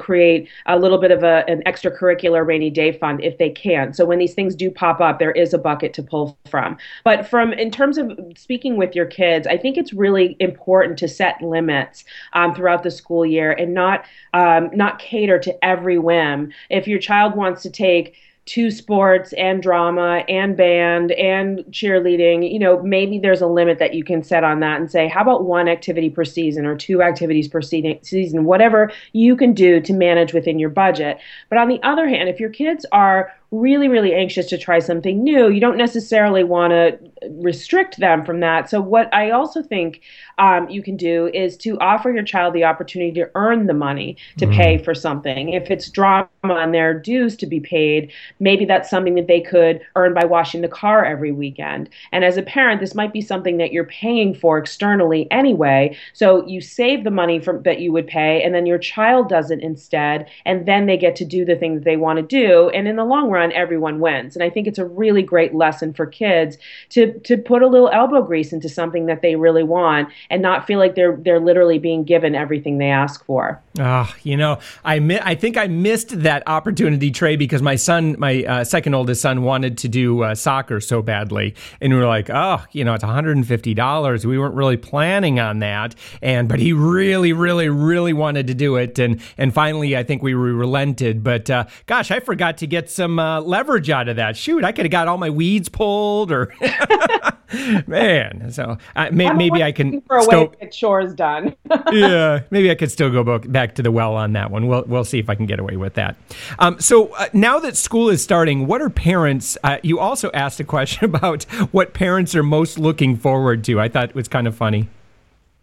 create 0.00 0.48
a 0.66 0.78
little 0.78 0.98
bit 0.98 1.10
of 1.10 1.22
a, 1.22 1.44
an 1.48 1.62
extracurricular 1.66 2.46
rainy 2.46 2.70
day 2.70 2.92
fund 2.92 3.22
if 3.22 3.38
they 3.38 3.50
can. 3.50 3.92
So 3.92 4.04
when 4.04 4.18
these 4.18 4.34
things 4.34 4.54
do 4.54 4.70
pop 4.70 5.00
up, 5.00 5.18
there 5.18 5.32
is 5.32 5.54
a 5.54 5.58
bucket 5.58 5.92
to 5.94 6.02
pull 6.02 6.38
from. 6.48 6.76
But 7.04 7.26
from 7.26 7.52
in 7.52 7.70
terms 7.70 7.98
of 7.98 8.18
speaking 8.36 8.76
with 8.76 8.96
your 8.96 9.06
kids, 9.06 9.46
I 9.46 9.56
think 9.56 9.76
it's 9.76 9.92
really 9.92 10.36
important 10.40 10.98
to 10.98 11.08
set 11.08 11.40
limits 11.42 12.04
um, 12.32 12.54
throughout 12.54 12.82
the 12.82 12.90
school 12.90 13.24
year 13.24 13.52
and 13.52 13.74
not 13.74 14.04
um, 14.34 14.70
not 14.72 14.98
cater 14.98 15.38
to 15.38 15.64
every 15.64 15.98
whim. 15.98 16.52
If 16.70 16.88
your 16.88 16.98
child 16.98 17.36
wants 17.36 17.62
to 17.62 17.70
take 17.70 18.16
two 18.50 18.68
sports 18.68 19.32
and 19.34 19.62
drama 19.62 20.24
and 20.28 20.56
band 20.56 21.12
and 21.12 21.58
cheerleading, 21.70 22.52
you 22.52 22.58
know, 22.58 22.82
maybe 22.82 23.16
there's 23.16 23.40
a 23.40 23.46
limit 23.46 23.78
that 23.78 23.94
you 23.94 24.02
can 24.02 24.24
set 24.24 24.42
on 24.42 24.58
that 24.58 24.80
and 24.80 24.90
say, 24.90 25.06
how 25.06 25.20
about 25.20 25.44
one 25.44 25.68
activity 25.68 26.10
per 26.10 26.24
season 26.24 26.66
or 26.66 26.74
two 26.74 27.00
activities 27.00 27.46
per 27.46 27.62
season, 27.62 28.44
whatever 28.44 28.90
you 29.12 29.36
can 29.36 29.54
do 29.54 29.80
to 29.80 29.92
manage 29.92 30.32
within 30.32 30.58
your 30.58 30.68
budget. 30.68 31.20
But 31.48 31.58
on 31.58 31.68
the 31.68 31.80
other 31.84 32.08
hand, 32.08 32.28
if 32.28 32.40
your 32.40 32.50
kids 32.50 32.84
are 32.90 33.32
really, 33.50 33.88
really 33.88 34.14
anxious 34.14 34.46
to 34.46 34.58
try 34.58 34.78
something 34.78 35.22
new, 35.24 35.48
you 35.48 35.60
don't 35.60 35.76
necessarily 35.76 36.44
want 36.44 36.70
to 36.70 36.98
restrict 37.30 37.98
them 37.98 38.24
from 38.24 38.40
that. 38.40 38.70
So, 38.70 38.80
what 38.80 39.12
I 39.12 39.30
also 39.30 39.62
think 39.62 40.02
um, 40.38 40.68
you 40.68 40.82
can 40.82 40.96
do 40.96 41.30
is 41.34 41.56
to 41.58 41.78
offer 41.80 42.10
your 42.10 42.22
child 42.22 42.54
the 42.54 42.64
opportunity 42.64 43.12
to 43.20 43.30
earn 43.34 43.66
the 43.66 43.74
money 43.74 44.16
to 44.38 44.46
mm. 44.46 44.54
pay 44.54 44.78
for 44.78 44.94
something. 44.94 45.50
If 45.50 45.70
it's 45.70 45.90
drama 45.90 46.28
and 46.42 46.72
their 46.72 46.94
dues 46.94 47.36
to 47.36 47.46
be 47.46 47.60
paid, 47.60 48.12
maybe 48.38 48.64
that's 48.64 48.88
something 48.88 49.16
that 49.16 49.26
they 49.26 49.40
could 49.40 49.80
earn 49.96 50.14
by 50.14 50.24
washing 50.24 50.60
the 50.60 50.68
car 50.68 51.04
every 51.04 51.32
weekend. 51.32 51.88
And 52.12 52.24
as 52.24 52.36
a 52.36 52.42
parent, 52.42 52.80
this 52.80 52.94
might 52.94 53.12
be 53.12 53.20
something 53.20 53.56
that 53.56 53.72
you're 53.72 53.84
paying 53.84 54.32
for 54.34 54.58
externally 54.58 55.30
anyway. 55.30 55.96
So, 56.12 56.46
you 56.46 56.60
save 56.60 57.02
the 57.02 57.10
money 57.10 57.40
from, 57.40 57.62
that 57.64 57.80
you 57.80 57.90
would 57.92 58.06
pay, 58.06 58.42
and 58.44 58.54
then 58.54 58.66
your 58.66 58.78
child 58.78 59.28
does 59.28 59.50
it 59.50 59.60
instead, 59.60 60.28
and 60.46 60.66
then 60.66 60.86
they 60.86 60.96
get 60.96 61.16
to 61.16 61.24
do 61.24 61.44
the 61.44 61.56
things 61.56 61.82
they 61.82 61.96
want 61.96 62.18
to 62.18 62.22
do. 62.22 62.70
And 62.70 62.86
in 62.86 62.94
the 62.94 63.04
long 63.04 63.28
run, 63.28 63.39
run, 63.40 63.52
everyone 63.52 64.00
wins. 64.00 64.36
And 64.36 64.42
I 64.42 64.50
think 64.50 64.66
it's 64.66 64.78
a 64.78 64.84
really 64.84 65.22
great 65.22 65.54
lesson 65.54 65.92
for 65.92 66.06
kids 66.06 66.58
to 66.90 67.18
to 67.20 67.36
put 67.36 67.62
a 67.62 67.66
little 67.66 67.88
elbow 67.88 68.22
grease 68.22 68.52
into 68.52 68.68
something 68.68 69.06
that 69.06 69.22
they 69.22 69.36
really 69.36 69.62
want 69.62 70.08
and 70.30 70.42
not 70.42 70.66
feel 70.66 70.78
like 70.78 70.94
they're 70.94 71.16
they're 71.16 71.40
literally 71.40 71.78
being 71.78 72.04
given 72.04 72.34
everything 72.34 72.78
they 72.78 72.90
ask 72.90 73.24
for. 73.24 73.60
Ah, 73.78 74.10
oh, 74.12 74.16
you 74.22 74.36
know, 74.36 74.58
I 74.84 74.98
mi- 74.98 75.20
I 75.22 75.34
think 75.34 75.56
I 75.56 75.66
missed 75.68 76.22
that 76.22 76.42
opportunity, 76.46 77.10
Trae, 77.10 77.38
because 77.38 77.62
my 77.62 77.76
son, 77.76 78.16
my 78.18 78.44
uh, 78.44 78.64
second 78.64 78.94
oldest 78.94 79.22
son, 79.22 79.42
wanted 79.42 79.78
to 79.78 79.88
do 79.88 80.22
uh, 80.22 80.34
soccer 80.34 80.80
so 80.80 81.02
badly, 81.02 81.54
and 81.80 81.92
we 81.92 81.98
were 81.98 82.06
like, 82.06 82.28
oh, 82.30 82.62
you 82.72 82.84
know, 82.84 82.94
it's 82.94 83.04
one 83.04 83.14
hundred 83.14 83.36
and 83.36 83.46
fifty 83.46 83.74
dollars. 83.74 84.26
We 84.26 84.38
weren't 84.38 84.54
really 84.54 84.76
planning 84.76 85.40
on 85.40 85.60
that, 85.60 85.94
and 86.20 86.48
but 86.48 86.58
he 86.58 86.72
really, 86.72 87.32
really, 87.32 87.68
really 87.68 88.12
wanted 88.12 88.46
to 88.48 88.54
do 88.54 88.76
it, 88.76 88.98
and 88.98 89.20
and 89.38 89.54
finally, 89.54 89.96
I 89.96 90.02
think 90.02 90.22
we 90.22 90.34
relented. 90.34 91.22
But 91.22 91.48
uh, 91.48 91.64
gosh, 91.86 92.10
I 92.10 92.20
forgot 92.20 92.58
to 92.58 92.66
get 92.66 92.90
some 92.90 93.18
uh, 93.30 93.40
leverage 93.40 93.90
out 93.90 94.08
of 94.08 94.16
that. 94.16 94.36
Shoot, 94.36 94.64
I 94.64 94.72
could 94.72 94.84
have 94.84 94.90
got 94.90 95.08
all 95.08 95.18
my 95.18 95.30
weeds 95.30 95.68
pulled, 95.68 96.32
or 96.32 96.52
man. 97.86 98.50
So 98.52 98.78
uh, 98.96 99.08
may, 99.12 99.32
maybe 99.32 99.62
I 99.62 99.72
can 99.72 100.00
for 100.02 100.18
a 100.18 100.22
still, 100.22 100.40
way 100.40 100.46
to 100.48 100.56
get 100.56 100.72
chores 100.72 101.14
done. 101.14 101.54
yeah, 101.92 102.40
maybe 102.50 102.70
I 102.70 102.74
could 102.74 102.90
still 102.90 103.10
go 103.10 103.38
back 103.38 103.74
to 103.76 103.82
the 103.82 103.90
well 103.90 104.16
on 104.16 104.32
that 104.32 104.50
one. 104.50 104.66
We'll 104.66 104.84
we'll 104.86 105.04
see 105.04 105.18
if 105.18 105.30
I 105.30 105.34
can 105.34 105.46
get 105.46 105.60
away 105.60 105.76
with 105.76 105.94
that. 105.94 106.16
Um, 106.58 106.80
so 106.80 107.08
uh, 107.14 107.28
now 107.32 107.58
that 107.60 107.76
school 107.76 108.08
is 108.08 108.22
starting, 108.22 108.66
what 108.66 108.82
are 108.82 108.90
parents? 108.90 109.56
Uh, 109.62 109.78
you 109.82 109.98
also 109.98 110.30
asked 110.32 110.60
a 110.60 110.64
question 110.64 111.04
about 111.14 111.44
what 111.72 111.94
parents 111.94 112.34
are 112.34 112.42
most 112.42 112.78
looking 112.78 113.16
forward 113.16 113.64
to. 113.64 113.80
I 113.80 113.88
thought 113.88 114.10
it 114.10 114.14
was 114.14 114.28
kind 114.28 114.46
of 114.46 114.56
funny. 114.56 114.88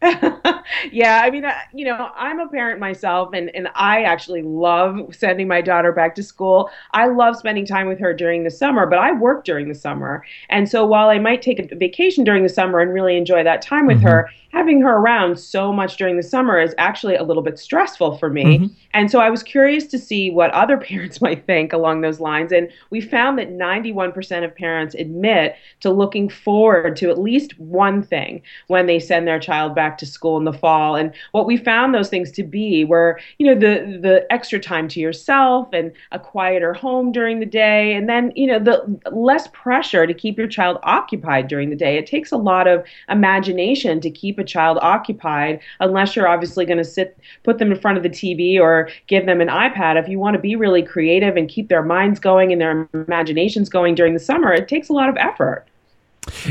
Yeah, 0.01 1.21
I 1.23 1.31
mean, 1.31 1.43
you 1.73 1.83
know, 1.83 2.11
I'm 2.15 2.39
a 2.39 2.47
parent 2.47 2.79
myself, 2.79 3.29
and 3.33 3.49
and 3.55 3.67
I 3.73 4.03
actually 4.03 4.43
love 4.43 5.15
sending 5.15 5.47
my 5.47 5.59
daughter 5.59 5.91
back 5.91 6.13
to 6.15 6.23
school. 6.23 6.69
I 6.91 7.07
love 7.07 7.35
spending 7.35 7.65
time 7.65 7.87
with 7.87 7.99
her 7.99 8.13
during 8.13 8.43
the 8.43 8.51
summer, 8.51 8.85
but 8.85 8.99
I 8.99 9.11
work 9.11 9.43
during 9.43 9.69
the 9.69 9.75
summer, 9.75 10.23
and 10.49 10.69
so 10.69 10.85
while 10.85 11.09
I 11.09 11.17
might 11.17 11.41
take 11.41 11.59
a 11.59 11.75
vacation 11.75 12.23
during 12.23 12.43
the 12.43 12.49
summer 12.49 12.79
and 12.79 12.93
really 12.93 13.17
enjoy 13.17 13.43
that 13.43 13.63
time 13.63 13.87
with 13.87 13.97
mm-hmm. 13.97 14.07
her, 14.07 14.29
having 14.51 14.81
her 14.81 14.97
around 14.97 15.39
so 15.39 15.71
much 15.73 15.97
during 15.97 16.17
the 16.17 16.23
summer 16.23 16.59
is 16.59 16.73
actually 16.77 17.15
a 17.15 17.23
little 17.23 17.43
bit 17.43 17.59
stressful 17.59 18.17
for 18.17 18.29
me. 18.29 18.43
Mm-hmm. 18.43 18.73
And 18.93 19.11
so 19.11 19.19
I 19.19 19.29
was 19.29 19.43
curious 19.43 19.85
to 19.87 19.99
see 19.99 20.31
what 20.31 20.51
other 20.51 20.77
parents 20.87 21.21
might 21.21 21.45
think 21.45 21.73
along 21.73 22.01
those 22.01 22.19
lines. 22.19 22.51
And 22.51 22.69
we 22.89 23.01
found 23.01 23.37
that 23.39 23.51
91% 23.51 24.43
of 24.43 24.55
parents 24.55 24.95
admit 24.95 25.55
to 25.81 25.91
looking 25.91 26.29
forward 26.29 26.95
to 26.97 27.09
at 27.09 27.19
least 27.19 27.57
one 27.59 28.01
thing 28.01 28.41
when 28.67 28.85
they 28.85 28.99
send 28.99 29.27
their 29.27 29.39
child 29.39 29.75
back 29.75 29.97
to 29.99 30.05
school 30.05 30.37
in 30.37 30.45
the 30.45 30.53
fall. 30.53 30.95
And 30.95 31.13
what 31.31 31.45
we 31.45 31.57
found 31.57 31.93
those 31.93 32.09
things 32.09 32.31
to 32.31 32.43
be 32.43 32.85
were, 32.85 33.19
you 33.37 33.45
know, 33.45 33.53
the 33.53 33.99
the 34.01 34.25
extra 34.31 34.59
time 34.59 34.87
to 34.89 34.99
yourself 34.99 35.69
and 35.73 35.91
a 36.11 36.19
quieter 36.19 36.73
home 36.73 37.11
during 37.11 37.39
the 37.39 37.45
day, 37.45 37.93
and 37.93 38.07
then, 38.07 38.31
you 38.35 38.47
know, 38.47 38.59
the 38.59 38.99
less 39.11 39.47
pressure 39.49 40.07
to 40.07 40.13
keep 40.13 40.37
your 40.37 40.47
child 40.47 40.77
occupied 40.83 41.47
during 41.47 41.69
the 41.69 41.75
day. 41.75 41.97
It 41.97 42.07
takes 42.07 42.31
a 42.31 42.37
lot 42.37 42.67
of 42.67 42.85
imagination 43.09 43.99
to 44.01 44.09
keep 44.09 44.36
a 44.37 44.43
child 44.43 44.77
occupied 44.81 45.59
unless 45.79 46.15
you're 46.15 46.27
obviously 46.27 46.65
going 46.65 46.77
to 46.77 46.83
sit 46.83 47.17
put 47.43 47.57
them 47.57 47.71
in 47.71 47.79
front 47.79 47.97
of 47.97 48.03
the 48.03 48.09
TV 48.09 48.59
or 48.59 48.89
give 49.07 49.25
them 49.25 49.41
an 49.41 49.47
iPad. 49.47 50.01
If 50.01 50.07
you 50.07 50.19
want 50.19 50.35
to 50.35 50.41
be 50.41 50.55
really 50.55 50.83
creative 50.83 51.35
and 51.35 51.49
keep 51.49 51.69
their 51.69 51.83
minds 51.83 52.19
going 52.19 52.51
and 52.51 52.61
their 52.61 52.87
imaginations 52.93 53.69
going 53.69 53.95
during 53.95 54.13
the 54.13 54.19
summer, 54.19 54.53
it 54.53 54.67
takes 54.67 54.89
a 54.89 54.93
lot 54.93 55.09
of 55.09 55.17
effort. 55.17 55.65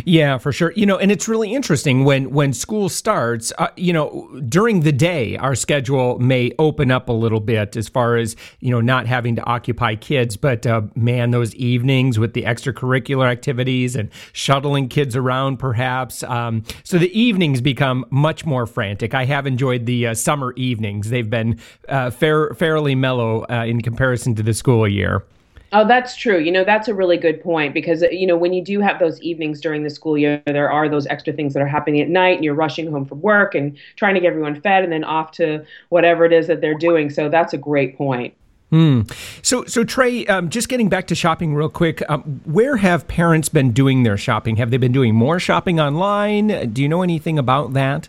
Yeah, 0.05 0.39
for 0.39 0.53
sure. 0.53 0.73
You 0.77 0.87
know, 0.87 0.99
and 0.99 1.11
it's 1.11 1.29
really 1.29 1.53
interesting 1.53 2.05
when 2.05 2.31
when 2.31 2.53
school 2.53 2.89
starts. 2.89 3.53
Uh, 3.59 3.69
you 3.77 3.93
know, 3.93 4.29
during 4.49 4.81
the 4.81 4.93
day, 4.93 5.37
our 5.37 5.55
schedule 5.55 6.19
may 6.19 6.53
open 6.59 6.91
up 6.91 7.09
a 7.09 7.13
little 7.13 7.41
bit 7.41 7.77
as 7.77 7.89
far 7.89 8.17
as 8.17 8.37
you 8.61 8.71
know 8.71 8.81
not 8.81 9.07
having 9.07 9.37
to 9.37 9.45
occupy 9.45 9.95
kids. 9.95 10.37
But 10.37 10.67
uh, 10.67 10.83
man, 10.95 11.31
those 11.31 11.55
evenings 11.55 12.19
with 12.19 12.35
the 12.35 12.43
extracurricular 12.43 13.31
activities 13.31 13.97
and 13.97 14.11
shuttling 14.33 14.89
kids 14.89 15.17
around, 15.17 15.59
perhaps. 15.59 16.23
Um, 16.23 16.65
so 16.85 16.99
the 16.99 17.19
evenings 17.19 17.61
become 17.61 18.05
much 18.11 18.45
more 18.45 18.67
frantic. 18.67 19.15
I 19.15 19.25
have 19.25 19.47
enjoyed 19.47 19.87
the 19.87 20.09
uh, 20.09 20.15
summer 20.15 20.53
evenings; 20.55 21.11
they've 21.11 21.29
been 21.29 21.59
uh, 21.89 22.11
fair, 22.11 22.55
fairly 22.55 22.95
mellow 22.95 23.45
uh, 23.51 23.65
in 23.65 23.81
comparison 23.83 24.35
to 24.37 24.43
the 24.43 24.55
school 24.55 24.87
year. 24.89 25.25
Oh, 25.77 25.87
that's 25.87 26.17
true. 26.17 26.39
You 26.39 26.51
know, 26.51 26.65
that's 26.65 26.89
a 26.89 26.95
really 26.95 27.19
good 27.19 27.43
point 27.43 27.75
because, 27.75 28.01
you 28.11 28.27
know, 28.27 28.35
when 28.35 28.55
you 28.55 28.65
do 28.65 28.81
have 28.81 28.99
those 28.99 29.21
evenings 29.21 29.61
during 29.61 29.83
the 29.83 29.91
school 29.91 30.17
year, 30.17 30.43
there 30.47 30.71
are 30.71 30.89
those 30.89 31.07
extra 31.09 31.35
things 31.35 31.53
that 31.53 31.61
are 31.61 31.67
happening 31.67 32.01
at 32.01 32.09
night 32.09 32.37
and 32.37 32.45
you're 32.47 32.55
rushing 32.55 32.91
home 32.91 33.05
from 33.05 33.21
work 33.21 33.55
and 33.55 33.77
trying 33.95 34.15
to 34.15 34.21
get 34.21 34.29
everyone 34.29 34.59
fed 34.59 34.85
and 34.85 34.91
then 34.91 35.05
off 35.05 35.33
to 35.33 35.67
whatever 35.91 36.25
it 36.25 36.33
is 36.33 36.47
that 36.47 36.63
they're 36.63 36.79
doing. 36.79 37.11
So 37.11 37.29
that's 37.29 37.53
a 37.53 37.59
great 37.59 37.95
point. 37.95 38.33
Hmm. 38.71 39.03
So, 39.43 39.67
so 39.67 39.85
Trae, 39.85 40.27
um, 40.31 40.49
just 40.49 40.71
getting 40.71 40.89
back 40.89 41.09
to 41.09 41.15
shopping 41.15 41.55
real 41.55 41.69
quick, 41.69 42.03
um, 42.09 42.41
where 42.47 42.79
have 42.79 43.07
parents 43.07 43.51
been 43.51 43.73
doing 43.73 44.03
their 44.03 44.17
shopping? 44.17 44.57
Have 44.57 44.71
they 44.71 44.79
been 44.79 44.93
doing 44.93 45.15
more 45.15 45.39
shopping 45.39 45.79
online? 45.79 46.73
Do 46.73 46.81
you 46.81 46.89
know 46.89 47.03
anything 47.03 47.39
about 47.39 47.75
that? 47.75 48.09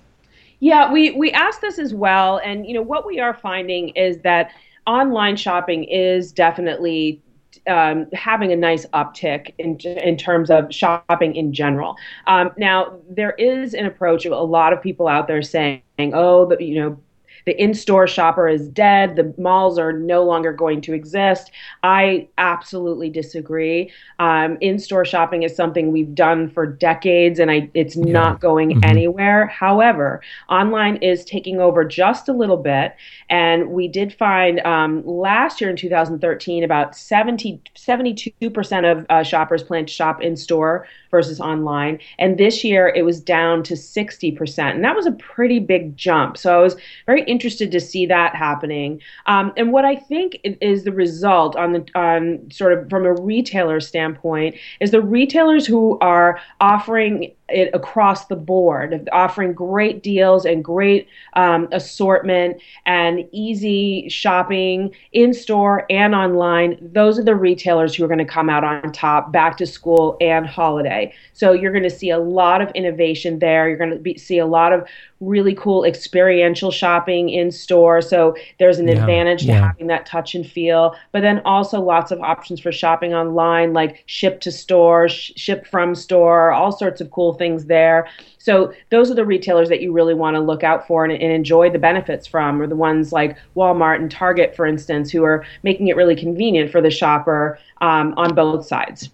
Yeah, 0.61 0.89
we 0.89 1.11
we 1.11 1.31
asked 1.33 1.59
this 1.59 1.79
as 1.79 1.93
well, 1.93 2.39
and 2.43 2.65
you 2.65 2.73
know 2.73 2.81
what 2.81 3.05
we 3.05 3.19
are 3.19 3.33
finding 3.33 3.89
is 3.89 4.19
that 4.19 4.51
online 4.87 5.35
shopping 5.35 5.83
is 5.83 6.31
definitely 6.31 7.21
um, 7.67 8.07
having 8.13 8.51
a 8.51 8.55
nice 8.55 8.85
uptick 8.87 9.53
in 9.57 9.77
in 9.77 10.17
terms 10.17 10.49
of 10.49 10.73
shopping 10.73 11.35
in 11.35 11.53
general. 11.53 11.95
Um, 12.27 12.51
now 12.57 12.97
there 13.09 13.31
is 13.31 13.73
an 13.73 13.85
approach 13.85 14.25
of 14.25 14.31
a 14.31 14.41
lot 14.41 14.73
of 14.73 14.81
people 14.81 15.07
out 15.07 15.27
there 15.27 15.41
saying, 15.41 15.81
"Oh, 15.99 16.45
the, 16.45 16.63
you 16.63 16.79
know, 16.81 16.99
the 17.45 17.61
in-store 17.61 18.07
shopper 18.07 18.47
is 18.47 18.67
dead 18.69 19.15
the 19.15 19.33
malls 19.37 19.77
are 19.77 19.93
no 19.93 20.23
longer 20.23 20.51
going 20.51 20.81
to 20.81 20.93
exist 20.93 21.51
i 21.83 22.27
absolutely 22.37 23.09
disagree 23.09 23.91
um, 24.19 24.57
in-store 24.61 25.05
shopping 25.05 25.43
is 25.43 25.55
something 25.55 25.91
we've 25.91 26.15
done 26.15 26.49
for 26.49 26.65
decades 26.65 27.39
and 27.39 27.51
I, 27.51 27.69
it's 27.73 27.95
yeah. 27.95 28.11
not 28.11 28.39
going 28.39 28.69
mm-hmm. 28.69 28.83
anywhere 28.83 29.47
however 29.47 30.21
online 30.49 30.97
is 30.97 31.25
taking 31.25 31.59
over 31.59 31.83
just 31.83 32.27
a 32.27 32.33
little 32.33 32.57
bit 32.57 32.95
and 33.29 33.69
we 33.69 33.87
did 33.87 34.13
find 34.13 34.59
um, 34.61 35.05
last 35.05 35.61
year 35.61 35.69
in 35.69 35.75
2013 35.75 36.63
about 36.63 36.95
70 36.95 37.61
72% 37.75 38.91
of 38.91 39.05
uh, 39.09 39.23
shoppers 39.23 39.63
plan 39.63 39.85
to 39.85 39.93
shop 39.93 40.21
in 40.21 40.35
store 40.35 40.87
versus 41.11 41.39
online. 41.39 41.99
And 42.19 42.37
this 42.37 42.63
year 42.63 42.89
it 42.95 43.03
was 43.03 43.19
down 43.19 43.63
to 43.63 43.73
60% 43.73 44.75
and 44.75 44.83
that 44.83 44.95
was 44.95 45.05
a 45.05 45.11
pretty 45.13 45.59
big 45.59 45.95
jump. 45.95 46.37
So 46.37 46.59
i 46.59 46.63
was 46.63 46.75
very 47.05 47.23
interested 47.23 47.71
to 47.71 47.79
see 47.79 48.05
that 48.05 48.35
happening. 48.35 49.01
Um, 49.25 49.53
and 49.57 49.71
what 49.71 49.85
I 49.85 49.95
think 49.95 50.39
is 50.43 50.83
the 50.83 50.91
result 50.91 51.55
on 51.55 51.73
the 51.73 51.85
on 51.95 52.49
sort 52.51 52.73
of 52.73 52.89
from 52.89 53.05
a 53.05 53.13
retailer 53.13 53.79
standpoint 53.79 54.55
is 54.79 54.91
the 54.91 55.01
retailers 55.01 55.65
who 55.65 55.97
are 55.99 56.39
offering 56.59 57.31
it 57.49 57.69
across 57.73 58.25
the 58.27 58.35
board, 58.35 59.07
offering 59.11 59.53
great 59.53 60.03
deals 60.03 60.45
and 60.45 60.63
great 60.63 61.07
um, 61.33 61.67
assortment 61.71 62.61
and 62.85 63.27
easy 63.31 64.09
shopping 64.09 64.93
in 65.13 65.33
store 65.33 65.85
and 65.89 66.13
online. 66.13 66.77
Those 66.81 67.17
are 67.17 67.23
the 67.23 67.35
retailers 67.35 67.95
who 67.95 68.03
are 68.03 68.07
going 68.07 68.17
to 68.17 68.25
come 68.25 68.49
out 68.49 68.63
on 68.63 68.91
top 68.91 69.31
back 69.31 69.57
to 69.57 69.65
school 69.65 70.17
and 70.19 70.45
holiday. 70.45 71.13
So 71.33 71.53
you're 71.53 71.71
going 71.71 71.83
to 71.83 71.89
see 71.89 72.09
a 72.09 72.19
lot 72.19 72.61
of 72.61 72.69
innovation 72.71 73.39
there. 73.39 73.67
You're 73.69 73.77
going 73.77 73.91
to 73.91 73.97
be, 73.97 74.17
see 74.17 74.39
a 74.39 74.45
lot 74.45 74.73
of 74.73 74.87
really 75.19 75.55
cool 75.55 75.83
experiential 75.83 76.71
shopping 76.71 77.29
in 77.29 77.51
store. 77.51 78.01
So 78.01 78.35
there's 78.59 78.79
an 78.79 78.87
yeah, 78.87 78.95
advantage 78.95 79.41
to 79.41 79.47
yeah. 79.47 79.67
having 79.67 79.87
that 79.87 80.05
touch 80.05 80.35
and 80.35 80.45
feel, 80.45 80.95
but 81.11 81.21
then 81.21 81.41
also 81.45 81.81
lots 81.81 82.11
of 82.11 82.21
options 82.21 82.59
for 82.59 82.71
shopping 82.71 83.13
online, 83.13 83.73
like 83.73 84.03
ship 84.05 84.39
to 84.41 84.51
store, 84.51 85.09
sh- 85.09 85.31
ship 85.35 85.65
from 85.65 85.95
store, 85.95 86.51
all 86.51 86.71
sorts 86.71 87.01
of 87.01 87.09
cool 87.11 87.33
things 87.33 87.65
there. 87.65 88.07
So 88.37 88.73
those 88.91 89.11
are 89.11 89.15
the 89.15 89.25
retailers 89.25 89.69
that 89.69 89.81
you 89.81 89.91
really 89.91 90.13
want 90.13 90.35
to 90.35 90.39
look 90.39 90.63
out 90.63 90.87
for 90.87 91.03
and, 91.03 91.11
and 91.11 91.31
enjoy 91.31 91.69
the 91.69 91.79
benefits 91.79 92.27
from, 92.27 92.61
or 92.61 92.67
the 92.67 92.75
ones 92.75 93.11
like 93.11 93.37
Walmart 93.55 93.95
and 93.95 94.11
Target, 94.11 94.55
for 94.55 94.65
instance, 94.65 95.11
who 95.11 95.23
are 95.23 95.43
making 95.63 95.87
it 95.87 95.95
really 95.95 96.15
convenient 96.15 96.71
for 96.71 96.79
the 96.79 96.91
shopper 96.91 97.59
um, 97.81 98.13
on 98.17 98.33
both 98.35 98.65
sides. 98.65 99.09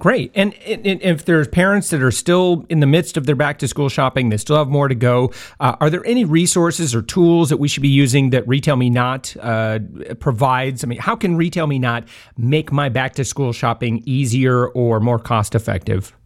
Great. 0.00 0.32
And, 0.34 0.54
and, 0.66 0.86
if 0.86 1.26
there's 1.26 1.46
parents 1.46 1.90
that 1.90 2.02
are 2.02 2.10
still 2.10 2.64
in 2.70 2.80
the 2.80 2.86
midst 2.86 3.18
of 3.18 3.26
their 3.26 3.36
back 3.36 3.58
to 3.58 3.68
school 3.68 3.90
shopping, 3.90 4.30
they 4.30 4.38
still 4.38 4.56
have 4.56 4.68
more 4.68 4.88
to 4.88 4.94
go. 4.94 5.30
Uh, 5.60 5.76
are 5.78 5.90
there 5.90 6.04
any 6.06 6.24
resources 6.24 6.94
or 6.94 7.02
tools 7.02 7.50
that 7.50 7.58
we 7.58 7.68
should 7.68 7.82
be 7.82 7.88
using 7.88 8.30
that 8.30 8.48
Retail 8.48 8.76
Me 8.76 8.88
Not 8.88 9.36
uh, 9.42 9.78
provides? 10.18 10.82
I 10.82 10.86
mean, 10.86 10.98
how 10.98 11.16
can 11.16 11.36
Retail 11.36 11.66
Me 11.66 11.78
Not 11.78 12.08
make 12.38 12.72
my 12.72 12.88
back 12.88 13.12
to 13.16 13.26
school 13.26 13.52
shopping 13.52 14.02
easier 14.06 14.68
or 14.68 15.00
more 15.00 15.18
cost 15.18 15.54
effective? 15.54 16.16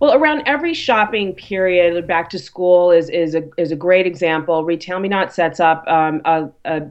Well, 0.00 0.12
around 0.12 0.42
every 0.46 0.74
shopping 0.74 1.32
period, 1.32 2.04
back 2.08 2.30
to 2.30 2.38
school 2.38 2.90
is 2.90 3.08
is 3.10 3.36
a 3.36 3.48
is 3.56 3.70
a 3.70 3.76
great 3.76 4.06
example. 4.06 4.64
Retail 4.64 4.98
Me 4.98 5.08
Not 5.08 5.32
sets 5.32 5.60
up 5.60 5.86
um, 5.86 6.20
a, 6.24 6.48
a, 6.64 6.82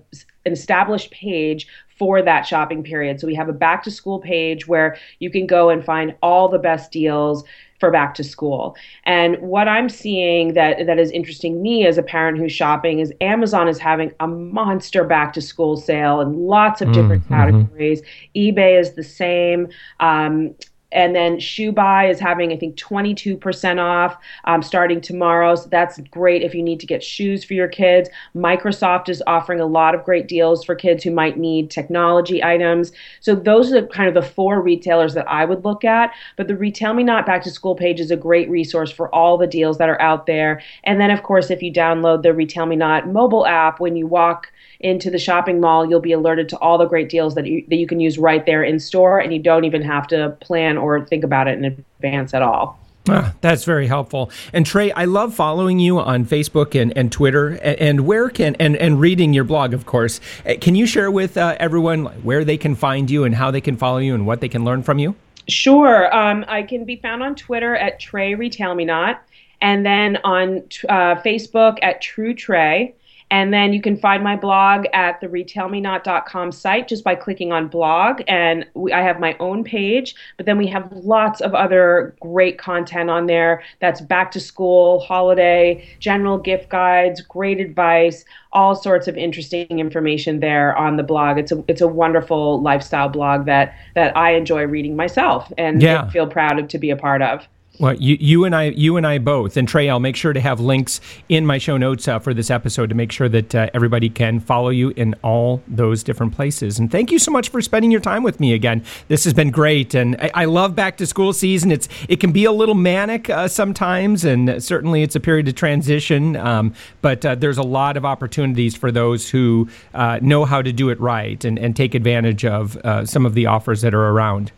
an 0.45 0.53
established 0.53 1.11
page 1.11 1.67
for 1.99 2.21
that 2.21 2.47
shopping 2.47 2.81
period. 2.81 3.19
So 3.19 3.27
we 3.27 3.35
have 3.35 3.49
a 3.49 3.53
back 3.53 3.83
to 3.83 3.91
school 3.91 4.19
page 4.19 4.67
where 4.67 4.97
you 5.19 5.29
can 5.29 5.45
go 5.45 5.69
and 5.69 5.83
find 5.83 6.15
all 6.23 6.47
the 6.47 6.57
best 6.57 6.91
deals 6.91 7.43
for 7.79 7.91
back 7.91 8.13
to 8.15 8.23
school. 8.23 8.75
And 9.05 9.37
what 9.39 9.67
I'm 9.67 9.89
seeing 9.89 10.53
that 10.53 10.85
that 10.85 10.99
is 10.99 11.11
interesting 11.11 11.61
me 11.61 11.85
as 11.85 11.97
a 11.97 12.03
parent 12.03 12.37
who's 12.37 12.51
shopping 12.51 12.99
is 12.99 13.13
Amazon 13.21 13.67
is 13.67 13.79
having 13.79 14.11
a 14.19 14.27
monster 14.27 15.03
back 15.03 15.33
to 15.33 15.41
school 15.41 15.77
sale 15.77 16.19
in 16.21 16.45
lots 16.45 16.81
of 16.81 16.91
different 16.91 17.23
mm-hmm. 17.23 17.33
categories. 17.33 18.01
eBay 18.35 18.79
is 18.79 18.93
the 18.93 19.03
same. 19.03 19.69
Um, 19.99 20.55
and 20.91 21.15
then 21.15 21.37
ShoeBuy 21.37 22.09
is 22.09 22.19
having, 22.19 22.51
I 22.51 22.57
think, 22.57 22.75
22% 22.75 23.79
off 23.79 24.17
um, 24.45 24.63
starting 24.63 25.01
tomorrow. 25.01 25.55
So 25.55 25.69
that's 25.69 25.99
great 26.09 26.41
if 26.41 26.55
you 26.55 26.63
need 26.63 26.79
to 26.79 26.87
get 26.87 27.03
shoes 27.03 27.43
for 27.43 27.53
your 27.53 27.67
kids. 27.67 28.09
Microsoft 28.35 29.09
is 29.09 29.21
offering 29.27 29.59
a 29.59 29.65
lot 29.65 29.93
of 29.93 30.03
great 30.03 30.27
deals 30.27 30.63
for 30.63 30.75
kids 30.75 31.03
who 31.03 31.11
might 31.11 31.37
need 31.37 31.69
technology 31.69 32.43
items. 32.43 32.91
So 33.19 33.35
those 33.35 33.71
are 33.71 33.85
kind 33.87 34.07
of 34.07 34.15
the 34.15 34.27
four 34.27 34.61
retailers 34.61 35.13
that 35.13 35.29
I 35.29 35.45
would 35.45 35.63
look 35.63 35.83
at. 35.83 36.11
But 36.37 36.47
the 36.47 36.57
Retail 36.57 36.93
Me 36.93 37.03
Not 37.03 37.25
Back 37.25 37.43
to 37.43 37.51
School 37.51 37.75
page 37.75 37.99
is 37.99 38.11
a 38.11 38.17
great 38.17 38.49
resource 38.49 38.91
for 38.91 39.13
all 39.13 39.37
the 39.37 39.47
deals 39.47 39.77
that 39.77 39.89
are 39.89 40.01
out 40.01 40.25
there. 40.25 40.61
And 40.83 40.99
then, 40.99 41.11
of 41.11 41.23
course, 41.23 41.51
if 41.51 41.61
you 41.61 41.71
download 41.71 42.23
the 42.23 42.33
Retail 42.33 42.65
Me 42.65 42.75
Not 42.75 43.07
mobile 43.07 43.45
app, 43.45 43.79
when 43.79 43.95
you 43.95 44.07
walk 44.07 44.51
into 44.79 45.09
the 45.09 45.19
shopping 45.19 45.59
mall, 45.59 45.85
you'll 45.89 45.99
be 45.99 46.13
alerted 46.13 46.47
to 46.49 46.57
all 46.59 46.77
the 46.77 46.85
great 46.85 47.09
deals 47.09 47.35
that 47.35 47.45
you, 47.45 47.65
that 47.69 47.75
you 47.75 47.87
can 47.87 47.99
use 47.99 48.17
right 48.17 48.45
there 48.45 48.63
in 48.63 48.79
store, 48.79 49.19
and 49.19 49.33
you 49.33 49.39
don't 49.39 49.65
even 49.65 49.81
have 49.81 50.07
to 50.07 50.29
plan 50.41 50.77
or 50.77 51.05
think 51.05 51.23
about 51.23 51.47
it 51.47 51.57
in 51.57 51.65
advance 51.65 52.33
at 52.33 52.41
all. 52.41 52.79
Ah, 53.07 53.33
that's 53.41 53.63
very 53.63 53.87
helpful. 53.87 54.29
And 54.53 54.65
Trae, 54.65 54.91
I 54.95 55.05
love 55.05 55.33
following 55.33 55.79
you 55.79 55.99
on 55.99 56.25
Facebook 56.25 56.79
and, 56.79 56.95
and 56.95 57.11
Twitter, 57.11 57.49
and, 57.49 57.79
and 57.79 58.01
where 58.01 58.29
can 58.29 58.55
and, 58.55 58.75
and 58.77 58.99
reading 58.99 59.33
your 59.33 59.43
blog, 59.43 59.73
of 59.73 59.85
course. 59.85 60.19
Uh, 60.45 60.53
can 60.61 60.75
you 60.75 60.85
share 60.85 61.09
with 61.09 61.35
uh, 61.35 61.55
everyone 61.59 62.05
where 62.23 62.45
they 62.45 62.57
can 62.57 62.75
find 62.75 63.09
you 63.09 63.23
and 63.23 63.35
how 63.35 63.51
they 63.51 63.61
can 63.61 63.77
follow 63.77 63.97
you 63.97 64.13
and 64.13 64.27
what 64.27 64.41
they 64.41 64.49
can 64.49 64.63
learn 64.63 64.83
from 64.83 64.99
you? 64.99 65.15
Sure. 65.47 66.15
Um, 66.15 66.45
I 66.47 66.61
can 66.61 66.85
be 66.85 66.97
found 66.97 67.23
on 67.23 67.35
Twitter 67.35 67.75
at 67.75 67.99
Trae 67.99 68.37
Retail 68.37 68.75
Me 68.75 68.85
Not, 68.85 69.23
and 69.59 69.85
then 69.85 70.17
on 70.23 70.59
uh, 70.87 71.15
Facebook 71.15 71.79
at 71.81 72.01
True 72.01 72.35
Trae. 72.35 72.93
And 73.31 73.53
then 73.53 73.73
you 73.73 73.81
can 73.81 73.95
find 73.95 74.23
my 74.23 74.35
blog 74.35 74.85
at 74.93 75.21
the 75.21 75.27
retailmenot.com 75.27 76.51
site 76.51 76.87
just 76.87 77.03
by 77.03 77.15
clicking 77.15 77.51
on 77.51 77.67
blog. 77.67 78.21
And 78.27 78.65
we, 78.73 78.91
I 78.91 79.01
have 79.01 79.19
my 79.19 79.35
own 79.39 79.63
page, 79.63 80.15
but 80.37 80.45
then 80.45 80.57
we 80.57 80.67
have 80.67 80.91
lots 80.91 81.39
of 81.41 81.53
other 81.53 82.15
great 82.19 82.57
content 82.57 83.09
on 83.09 83.27
there 83.27 83.63
that's 83.79 84.01
back 84.01 84.31
to 84.31 84.39
school, 84.39 84.99
holiday, 85.01 85.87
general 85.99 86.37
gift 86.37 86.69
guides, 86.69 87.21
great 87.21 87.59
advice, 87.59 88.25
all 88.51 88.75
sorts 88.75 89.07
of 89.07 89.15
interesting 89.15 89.79
information 89.79 90.39
there 90.39 90.75
on 90.75 90.97
the 90.97 91.03
blog. 91.03 91.37
It's 91.37 91.51
a 91.51 91.63
it's 91.67 91.81
a 91.81 91.87
wonderful 91.87 92.61
lifestyle 92.61 93.09
blog 93.09 93.45
that 93.45 93.75
that 93.93 94.15
I 94.17 94.31
enjoy 94.31 94.63
reading 94.63 94.95
myself 94.95 95.51
and 95.57 95.81
yeah. 95.81 96.09
feel 96.09 96.27
proud 96.27 96.57
of 96.57 96.67
to 96.69 96.79
be 96.79 96.89
a 96.89 96.95
part 96.95 97.21
of. 97.21 97.47
Well, 97.79 97.95
you, 97.95 98.17
you 98.19 98.43
and 98.43 98.53
I, 98.53 98.63
you 98.65 98.97
and 98.97 99.07
I 99.07 99.19
both, 99.19 99.55
and 99.55 99.65
Trae, 99.65 99.89
I'll 99.89 100.01
make 100.01 100.17
sure 100.17 100.33
to 100.33 100.41
have 100.41 100.59
links 100.59 100.99
in 101.29 101.45
my 101.45 101.57
show 101.57 101.77
notes 101.77 102.09
uh, 102.09 102.19
for 102.19 102.33
this 102.33 102.51
episode 102.51 102.89
to 102.89 102.95
make 102.95 103.09
sure 103.09 103.29
that 103.29 103.55
uh, 103.55 103.69
everybody 103.73 104.09
can 104.09 104.41
follow 104.41 104.67
you 104.67 104.89
in 104.97 105.15
all 105.23 105.63
those 105.65 106.03
different 106.03 106.35
places. 106.35 106.77
And 106.77 106.91
thank 106.91 107.09
you 107.09 107.17
so 107.17 107.31
much 107.31 107.47
for 107.47 107.61
spending 107.61 107.89
your 107.89 108.01
time 108.01 108.21
with 108.21 108.41
me 108.41 108.51
again. 108.51 108.83
This 109.07 109.23
has 109.23 109.33
been 109.33 109.49
great, 109.49 109.93
and 109.93 110.17
I, 110.19 110.31
I 110.33 110.45
love 110.45 110.75
back 110.75 110.97
to 110.97 111.05
school 111.05 111.31
season. 111.31 111.71
It's 111.71 111.87
it 112.09 112.19
can 112.19 112.33
be 112.33 112.43
a 112.43 112.51
little 112.51 112.75
manic 112.75 113.29
uh, 113.29 113.47
sometimes, 113.47 114.25
and 114.25 114.61
certainly 114.61 115.01
it's 115.01 115.15
a 115.15 115.21
period 115.21 115.47
of 115.47 115.55
transition. 115.55 116.35
Um, 116.35 116.73
but 117.01 117.25
uh, 117.25 117.35
there's 117.35 117.57
a 117.57 117.63
lot 117.63 117.95
of 117.95 118.03
opportunities 118.03 118.75
for 118.75 118.91
those 118.91 119.29
who 119.29 119.69
uh, 119.93 120.19
know 120.21 120.43
how 120.43 120.61
to 120.61 120.73
do 120.73 120.89
it 120.89 120.99
right 120.99 121.45
and, 121.45 121.57
and 121.57 121.77
take 121.77 121.95
advantage 121.95 122.43
of 122.43 122.75
uh, 122.75 123.05
some 123.05 123.25
of 123.25 123.35
the 123.35 123.45
offers 123.45 123.79
that 123.83 123.93
are 123.93 124.09
around. 124.09 124.51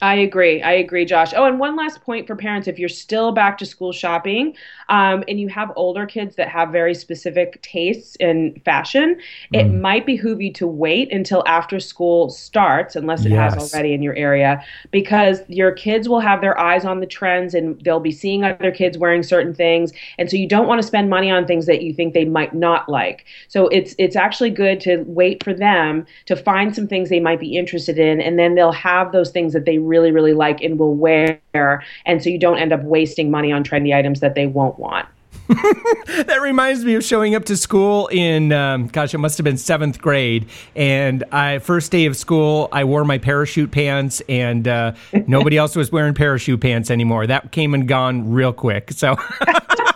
I 0.00 0.14
agree. 0.14 0.62
I 0.62 0.72
agree, 0.72 1.04
Josh. 1.04 1.32
Oh, 1.34 1.44
and 1.44 1.58
one 1.58 1.74
last 1.74 2.02
point 2.02 2.28
for 2.28 2.36
parents 2.36 2.68
if 2.68 2.78
you're 2.78 2.88
still 2.88 3.32
back 3.32 3.58
to 3.58 3.66
school 3.66 3.90
shopping 3.90 4.54
um, 4.88 5.24
and 5.26 5.40
you 5.40 5.48
have 5.48 5.72
older 5.74 6.06
kids 6.06 6.36
that 6.36 6.48
have 6.48 6.70
very 6.70 6.94
specific 6.94 7.60
tastes 7.62 8.14
in 8.16 8.60
fashion, 8.64 9.16
mm. 9.52 9.60
it 9.60 9.64
might 9.64 10.06
behoove 10.06 10.40
you 10.40 10.52
to 10.52 10.68
wait 10.68 11.12
until 11.12 11.42
after 11.48 11.80
school 11.80 12.30
starts, 12.30 12.94
unless 12.94 13.24
it 13.24 13.30
yes. 13.30 13.54
has 13.54 13.74
already 13.74 13.92
in 13.92 14.00
your 14.00 14.14
area, 14.14 14.64
because 14.92 15.40
your 15.48 15.72
kids 15.72 16.08
will 16.08 16.20
have 16.20 16.40
their 16.40 16.56
eyes 16.60 16.84
on 16.84 17.00
the 17.00 17.06
trends 17.06 17.52
and 17.52 17.80
they'll 17.80 17.98
be 17.98 18.12
seeing 18.12 18.44
other 18.44 18.70
kids 18.70 18.96
wearing 18.96 19.24
certain 19.24 19.52
things. 19.52 19.92
And 20.16 20.30
so 20.30 20.36
you 20.36 20.46
don't 20.46 20.68
want 20.68 20.80
to 20.80 20.86
spend 20.86 21.10
money 21.10 21.28
on 21.28 21.44
things 21.44 21.66
that 21.66 21.82
you 21.82 21.92
think 21.92 22.14
they 22.14 22.24
might 22.24 22.54
not 22.54 22.88
like. 22.88 23.24
So 23.48 23.66
it's 23.68 23.96
it's 23.98 24.14
actually 24.14 24.50
good 24.50 24.80
to 24.82 24.98
wait 25.08 25.42
for 25.42 25.52
them 25.52 26.06
to 26.26 26.36
find 26.36 26.72
some 26.72 26.86
things 26.86 27.08
they 27.08 27.18
might 27.18 27.40
be 27.40 27.56
interested 27.56 27.98
in, 27.98 28.20
and 28.20 28.38
then 28.38 28.54
they'll 28.54 28.70
have 28.70 29.10
those 29.10 29.30
things 29.30 29.52
that 29.54 29.64
they 29.64 29.87
really, 29.88 30.12
really 30.12 30.34
like 30.34 30.60
and 30.60 30.78
will 30.78 30.94
wear. 30.94 31.40
And 31.54 32.22
so 32.22 32.30
you 32.30 32.38
don't 32.38 32.58
end 32.58 32.72
up 32.72 32.82
wasting 32.82 33.30
money 33.30 33.50
on 33.52 33.64
trendy 33.64 33.96
items 33.96 34.20
that 34.20 34.34
they 34.34 34.46
won't 34.46 34.78
want. 34.78 35.08
that 35.48 36.40
reminds 36.42 36.84
me 36.84 36.94
of 36.94 37.02
showing 37.02 37.34
up 37.34 37.46
to 37.46 37.56
school 37.56 38.06
in, 38.08 38.52
um, 38.52 38.86
gosh, 38.88 39.14
it 39.14 39.18
must 39.18 39.38
have 39.38 39.44
been 39.44 39.56
seventh 39.56 39.98
grade. 39.98 40.46
And 40.76 41.24
I 41.32 41.58
first 41.60 41.90
day 41.90 42.04
of 42.04 42.18
school, 42.18 42.68
I 42.70 42.84
wore 42.84 43.02
my 43.06 43.16
parachute 43.16 43.70
pants, 43.70 44.20
and 44.28 44.68
uh, 44.68 44.92
nobody 45.26 45.56
else 45.58 45.74
was 45.74 45.90
wearing 45.90 46.12
parachute 46.12 46.60
pants 46.60 46.90
anymore. 46.90 47.26
That 47.26 47.50
came 47.50 47.72
and 47.72 47.88
gone 47.88 48.30
real 48.30 48.52
quick. 48.52 48.90
So 48.92 49.16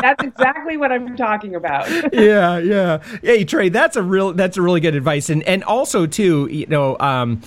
that's 0.00 0.22
exactly 0.22 0.76
what 0.76 0.92
I'm 0.92 1.16
talking 1.16 1.54
about. 1.54 1.88
yeah, 2.12 2.58
yeah. 2.58 3.02
Hey, 3.22 3.44
Trae, 3.44 3.72
that's 3.72 3.96
a 3.96 4.02
real 4.02 4.32
that's 4.32 4.56
a 4.56 4.62
really 4.62 4.80
good 4.80 4.94
advice, 4.94 5.30
and 5.30 5.42
and 5.44 5.64
also 5.64 6.06
too, 6.06 6.48
you 6.50 6.66
know, 6.66 6.96
um, 6.98 7.42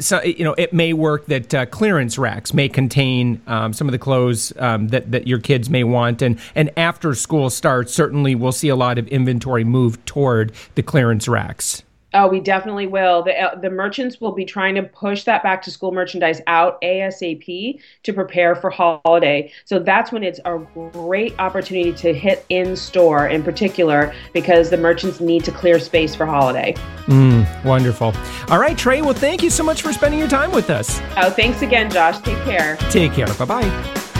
so 0.00 0.22
you 0.22 0.44
know, 0.44 0.54
it 0.58 0.72
may 0.72 0.92
work 0.92 1.26
that 1.26 1.54
uh, 1.54 1.66
clearance 1.66 2.18
racks 2.18 2.52
may 2.52 2.68
contain 2.68 3.40
um, 3.46 3.72
some 3.72 3.88
of 3.88 3.92
the 3.92 3.98
clothes 3.98 4.52
um, 4.58 4.88
that 4.88 5.10
that 5.12 5.26
your 5.26 5.38
kids 5.38 5.70
may 5.70 5.84
want, 5.84 6.22
and 6.22 6.38
and 6.54 6.70
after 6.76 7.14
school 7.14 7.50
starts, 7.50 7.92
certainly 7.92 8.34
we'll 8.34 8.52
see 8.52 8.68
a 8.68 8.76
lot 8.76 8.98
of 8.98 9.06
inventory 9.08 9.64
move 9.64 10.04
toward 10.04 10.52
the 10.74 10.82
clearance 10.82 11.28
racks. 11.28 11.82
Oh, 12.12 12.28
we 12.28 12.40
definitely 12.40 12.86
will. 12.86 13.22
The, 13.22 13.40
uh, 13.40 13.54
the 13.54 13.70
merchants 13.70 14.20
will 14.20 14.32
be 14.32 14.44
trying 14.44 14.74
to 14.74 14.82
push 14.82 15.24
that 15.24 15.42
back 15.42 15.62
to 15.62 15.70
school 15.70 15.92
merchandise 15.92 16.40
out 16.46 16.80
ASAP 16.82 17.80
to 18.02 18.12
prepare 18.12 18.54
for 18.54 18.70
holiday. 18.70 19.52
So 19.64 19.78
that's 19.78 20.10
when 20.10 20.24
it's 20.24 20.40
a 20.44 20.58
great 20.92 21.38
opportunity 21.38 21.92
to 21.94 22.12
hit 22.12 22.44
in 22.48 22.74
store 22.76 23.28
in 23.28 23.42
particular 23.42 24.12
because 24.32 24.70
the 24.70 24.76
merchants 24.76 25.20
need 25.20 25.44
to 25.44 25.52
clear 25.52 25.78
space 25.78 26.14
for 26.14 26.26
holiday. 26.26 26.74
Mm, 27.06 27.64
wonderful. 27.64 28.12
All 28.48 28.58
right, 28.58 28.76
Trae. 28.76 29.02
Well, 29.02 29.14
thank 29.14 29.42
you 29.42 29.50
so 29.50 29.62
much 29.62 29.82
for 29.82 29.92
spending 29.92 30.18
your 30.18 30.28
time 30.28 30.52
with 30.52 30.70
us. 30.70 31.00
Oh, 31.16 31.30
thanks 31.30 31.62
again, 31.62 31.90
Josh. 31.90 32.18
Take 32.18 32.42
care. 32.44 32.76
Take 32.90 33.12
care. 33.12 33.26
Bye 33.34 33.44
bye. 33.44 34.19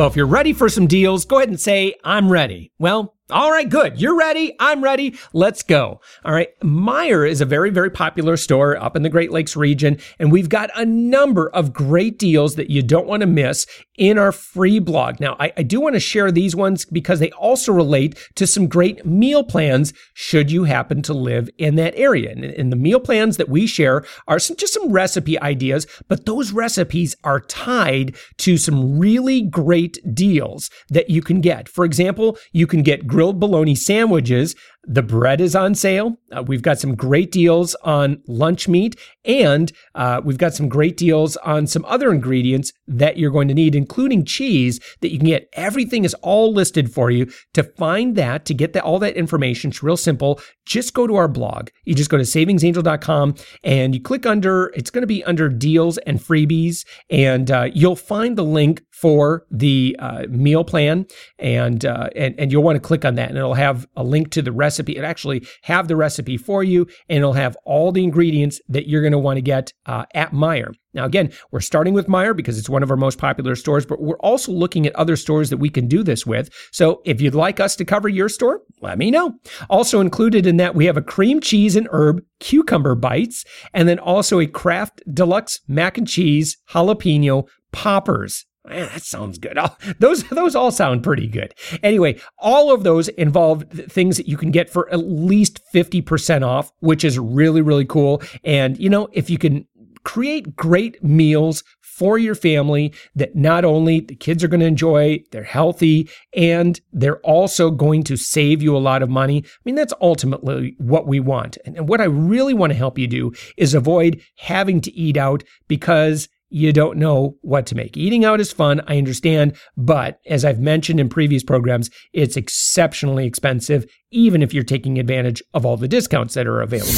Well, 0.00 0.08
if 0.08 0.16
you're 0.16 0.24
ready 0.24 0.54
for 0.54 0.70
some 0.70 0.86
deals, 0.86 1.26
go 1.26 1.36
ahead 1.36 1.50
and 1.50 1.60
say, 1.60 1.94
I'm 2.04 2.32
ready. 2.32 2.72
Well, 2.78 3.16
all 3.30 3.50
right, 3.50 3.68
good. 3.68 4.00
You're 4.00 4.16
ready. 4.16 4.54
I'm 4.58 4.82
ready. 4.82 5.16
Let's 5.32 5.62
go. 5.62 6.00
All 6.24 6.32
right. 6.32 6.58
Meijer 6.60 7.28
is 7.28 7.40
a 7.40 7.44
very, 7.44 7.70
very 7.70 7.90
popular 7.90 8.36
store 8.36 8.76
up 8.76 8.96
in 8.96 9.02
the 9.02 9.08
Great 9.08 9.32
Lakes 9.32 9.56
region, 9.56 9.98
and 10.18 10.32
we've 10.32 10.48
got 10.48 10.70
a 10.74 10.84
number 10.84 11.48
of 11.50 11.72
great 11.72 12.18
deals 12.18 12.56
that 12.56 12.70
you 12.70 12.82
don't 12.82 13.06
want 13.06 13.20
to 13.22 13.26
miss 13.26 13.66
in 13.96 14.18
our 14.18 14.32
free 14.32 14.78
blog. 14.78 15.20
Now, 15.20 15.36
I, 15.38 15.52
I 15.58 15.62
do 15.62 15.80
want 15.80 15.94
to 15.94 16.00
share 16.00 16.32
these 16.32 16.56
ones 16.56 16.86
because 16.86 17.20
they 17.20 17.30
also 17.32 17.72
relate 17.72 18.18
to 18.36 18.46
some 18.46 18.66
great 18.66 19.04
meal 19.04 19.44
plans 19.44 19.92
should 20.14 20.50
you 20.50 20.64
happen 20.64 21.02
to 21.02 21.12
live 21.12 21.50
in 21.58 21.76
that 21.76 21.94
area. 21.96 22.30
And, 22.30 22.44
and 22.44 22.72
the 22.72 22.76
meal 22.76 22.98
plans 22.98 23.36
that 23.36 23.50
we 23.50 23.66
share 23.66 24.04
are 24.26 24.38
some, 24.38 24.56
just 24.56 24.74
some 24.74 24.90
recipe 24.90 25.38
ideas, 25.40 25.86
but 26.08 26.24
those 26.24 26.52
recipes 26.52 27.14
are 27.24 27.40
tied 27.40 28.16
to 28.38 28.56
some 28.56 28.98
really 28.98 29.42
great 29.42 29.98
deals 30.14 30.70
that 30.88 31.10
you 31.10 31.20
can 31.20 31.40
get. 31.40 31.68
For 31.68 31.84
example, 31.84 32.38
you 32.52 32.66
can 32.66 32.82
get 32.82 33.06
grilled 33.20 33.38
bologna 33.38 33.74
sandwiches 33.74 34.56
the 34.84 35.02
bread 35.02 35.40
is 35.40 35.54
on 35.54 35.74
sale. 35.74 36.18
Uh, 36.32 36.42
we've 36.42 36.62
got 36.62 36.78
some 36.78 36.94
great 36.94 37.30
deals 37.30 37.74
on 37.84 38.22
lunch 38.26 38.66
meat, 38.66 38.98
and 39.24 39.72
uh, 39.94 40.20
we've 40.24 40.38
got 40.38 40.54
some 40.54 40.68
great 40.68 40.96
deals 40.96 41.36
on 41.38 41.66
some 41.66 41.84
other 41.84 42.12
ingredients 42.12 42.72
that 42.86 43.18
you're 43.18 43.30
going 43.30 43.48
to 43.48 43.54
need, 43.54 43.74
including 43.74 44.24
cheese 44.24 44.80
that 45.00 45.12
you 45.12 45.18
can 45.18 45.26
get. 45.26 45.48
Everything 45.52 46.04
is 46.04 46.14
all 46.14 46.52
listed 46.52 46.92
for 46.92 47.10
you. 47.10 47.30
To 47.52 47.62
find 47.62 48.16
that, 48.16 48.44
to 48.46 48.54
get 48.54 48.72
the, 48.72 48.82
all 48.82 48.98
that 49.00 49.16
information, 49.16 49.70
it's 49.70 49.82
real 49.82 49.96
simple. 49.98 50.40
Just 50.64 50.94
go 50.94 51.06
to 51.06 51.16
our 51.16 51.28
blog. 51.28 51.68
You 51.84 51.94
just 51.94 52.10
go 52.10 52.16
to 52.16 52.22
savingsangel.com 52.22 53.34
and 53.62 53.94
you 53.94 54.00
click 54.00 54.24
under, 54.24 54.72
it's 54.74 54.90
going 54.90 55.02
to 55.02 55.06
be 55.06 55.22
under 55.24 55.48
deals 55.48 55.98
and 55.98 56.18
freebies, 56.18 56.86
and 57.10 57.50
uh, 57.50 57.68
you'll 57.74 57.96
find 57.96 58.36
the 58.36 58.44
link 58.44 58.82
for 58.92 59.46
the 59.50 59.96
uh, 59.98 60.24
meal 60.28 60.62
plan, 60.62 61.06
and, 61.38 61.84
uh, 61.84 62.10
and, 62.14 62.34
and 62.38 62.52
you'll 62.52 62.62
want 62.62 62.76
to 62.76 62.80
click 62.80 63.04
on 63.04 63.14
that, 63.14 63.30
and 63.30 63.38
it'll 63.38 63.54
have 63.54 63.86
a 63.96 64.04
link 64.04 64.30
to 64.30 64.42
the 64.42 64.52
rest 64.52 64.69
recipe. 64.70 64.96
It 64.96 65.02
actually 65.02 65.44
have 65.62 65.88
the 65.88 65.96
recipe 65.96 66.36
for 66.36 66.62
you, 66.62 66.86
and 67.08 67.18
it'll 67.18 67.32
have 67.32 67.56
all 67.64 67.90
the 67.90 68.04
ingredients 68.04 68.60
that 68.68 68.88
you're 68.88 69.02
going 69.02 69.12
to 69.12 69.18
want 69.18 69.36
to 69.38 69.42
get 69.42 69.72
uh, 69.86 70.04
at 70.14 70.30
Meijer. 70.30 70.72
Now, 70.94 71.04
again, 71.04 71.32
we're 71.50 71.60
starting 71.60 71.94
with 71.94 72.06
Meijer 72.06 72.36
because 72.36 72.56
it's 72.56 72.68
one 72.68 72.84
of 72.84 72.90
our 72.90 72.96
most 72.96 73.18
popular 73.18 73.56
stores, 73.56 73.84
but 73.84 74.00
we're 74.00 74.18
also 74.18 74.52
looking 74.52 74.86
at 74.86 74.94
other 74.94 75.16
stores 75.16 75.50
that 75.50 75.56
we 75.56 75.70
can 75.70 75.88
do 75.88 76.02
this 76.04 76.24
with. 76.24 76.50
So 76.72 77.02
if 77.04 77.20
you'd 77.20 77.34
like 77.34 77.58
us 77.58 77.74
to 77.76 77.84
cover 77.84 78.08
your 78.08 78.28
store, 78.28 78.60
let 78.80 78.98
me 78.98 79.10
know. 79.10 79.34
Also 79.68 80.00
included 80.00 80.46
in 80.46 80.56
that, 80.58 80.74
we 80.76 80.86
have 80.86 80.96
a 80.96 81.02
cream 81.02 81.40
cheese 81.40 81.74
and 81.74 81.88
herb 81.90 82.22
cucumber 82.38 82.94
bites, 82.94 83.44
and 83.74 83.88
then 83.88 83.98
also 83.98 84.38
a 84.38 84.46
Kraft 84.46 85.02
deluxe 85.12 85.60
mac 85.66 85.98
and 85.98 86.06
cheese 86.06 86.56
jalapeno 86.70 87.46
poppers. 87.72 88.46
Man, 88.70 88.88
that 88.92 89.02
sounds 89.02 89.38
good. 89.38 89.58
those 89.98 90.22
those 90.28 90.54
all 90.54 90.70
sound 90.70 91.02
pretty 91.02 91.26
good. 91.26 91.54
Anyway, 91.82 92.20
all 92.38 92.72
of 92.72 92.84
those 92.84 93.08
involve 93.08 93.64
things 93.70 94.16
that 94.16 94.28
you 94.28 94.36
can 94.36 94.52
get 94.52 94.70
for 94.70 94.88
at 94.92 94.98
least 94.98 95.60
50% 95.74 96.46
off, 96.46 96.72
which 96.78 97.04
is 97.04 97.18
really 97.18 97.62
really 97.62 97.84
cool. 97.84 98.22
And 98.44 98.78
you 98.78 98.88
know, 98.88 99.08
if 99.12 99.28
you 99.28 99.38
can 99.38 99.66
create 100.04 100.54
great 100.54 101.02
meals 101.02 101.64
for 101.80 102.16
your 102.16 102.36
family 102.36 102.94
that 103.14 103.34
not 103.34 103.64
only 103.64 104.00
the 104.00 104.14
kids 104.14 104.42
are 104.42 104.48
going 104.48 104.60
to 104.60 104.66
enjoy, 104.66 105.22
they're 105.32 105.42
healthy, 105.42 106.08
and 106.34 106.80
they're 106.92 107.20
also 107.20 107.70
going 107.70 108.02
to 108.04 108.16
save 108.16 108.62
you 108.62 108.74
a 108.74 108.78
lot 108.78 109.02
of 109.02 109.10
money. 109.10 109.44
I 109.44 109.58
mean, 109.64 109.74
that's 109.74 109.92
ultimately 110.00 110.76
what 110.78 111.06
we 111.06 111.20
want. 111.20 111.58
And 111.66 111.88
what 111.88 112.00
I 112.00 112.04
really 112.04 112.54
want 112.54 112.72
to 112.72 112.78
help 112.78 112.98
you 112.98 113.06
do 113.06 113.32
is 113.58 113.74
avoid 113.74 114.22
having 114.36 114.80
to 114.82 114.92
eat 114.92 115.16
out 115.16 115.42
because 115.68 116.28
you 116.50 116.72
don't 116.72 116.98
know 116.98 117.36
what 117.40 117.64
to 117.66 117.74
make. 117.74 117.96
Eating 117.96 118.24
out 118.24 118.40
is 118.40 118.52
fun, 118.52 118.80
I 118.86 118.98
understand, 118.98 119.56
but 119.76 120.20
as 120.26 120.44
I've 120.44 120.60
mentioned 120.60 121.00
in 121.00 121.08
previous 121.08 121.42
programs, 121.42 121.90
it's 122.12 122.36
exceptionally 122.36 123.26
expensive, 123.26 123.86
even 124.10 124.42
if 124.42 124.52
you're 124.52 124.64
taking 124.64 124.98
advantage 124.98 125.42
of 125.54 125.64
all 125.64 125.76
the 125.76 125.88
discounts 125.88 126.34
that 126.34 126.46
are 126.46 126.60
available. 126.60 126.90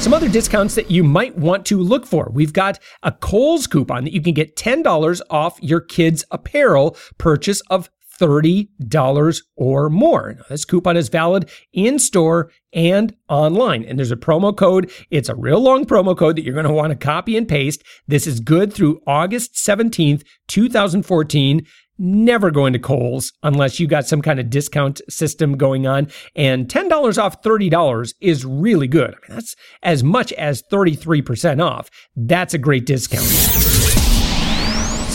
Some 0.00 0.14
other 0.14 0.28
discounts 0.28 0.74
that 0.76 0.90
you 0.90 1.04
might 1.04 1.36
want 1.36 1.66
to 1.66 1.78
look 1.80 2.06
for. 2.06 2.30
We've 2.32 2.52
got 2.52 2.78
a 3.02 3.12
Kohl's 3.12 3.66
coupon 3.66 4.04
that 4.04 4.12
you 4.12 4.22
can 4.22 4.32
get 4.32 4.56
$10 4.56 5.20
off 5.28 5.58
your 5.60 5.80
kids' 5.80 6.24
apparel 6.30 6.96
purchase 7.18 7.60
of 7.68 7.90
$30 8.20 9.42
or 9.56 9.88
more. 9.88 10.34
Now, 10.34 10.44
this 10.48 10.64
coupon 10.64 10.96
is 10.96 11.08
valid 11.08 11.50
in 11.72 11.98
store 11.98 12.50
and 12.72 13.14
online. 13.28 13.84
And 13.84 13.98
there's 13.98 14.10
a 14.10 14.16
promo 14.16 14.56
code. 14.56 14.90
It's 15.10 15.28
a 15.28 15.34
real 15.34 15.60
long 15.60 15.84
promo 15.84 16.16
code 16.16 16.36
that 16.36 16.42
you're 16.42 16.54
going 16.54 16.66
to 16.66 16.72
want 16.72 16.90
to 16.90 16.96
copy 16.96 17.36
and 17.36 17.48
paste. 17.48 17.82
This 18.06 18.26
is 18.26 18.40
good 18.40 18.72
through 18.72 19.00
August 19.06 19.54
17th, 19.54 20.24
2014 20.48 21.66
never 21.98 22.50
going 22.50 22.72
to 22.72 22.78
Kohl's 22.78 23.32
unless 23.42 23.80
you 23.80 23.86
got 23.86 24.06
some 24.06 24.22
kind 24.22 24.38
of 24.38 24.50
discount 24.50 25.00
system 25.08 25.56
going 25.56 25.86
on. 25.86 26.08
And 26.36 26.68
$10 26.68 27.18
off 27.22 27.42
$30 27.42 28.14
is 28.20 28.44
really 28.44 28.88
good. 28.88 29.10
I 29.10 29.28
mean, 29.28 29.36
that's 29.36 29.54
as 29.82 30.04
much 30.04 30.32
as 30.34 30.62
33% 30.70 31.62
off. 31.62 31.90
That's 32.14 32.54
a 32.54 32.58
great 32.58 32.86
discount. 32.86 33.77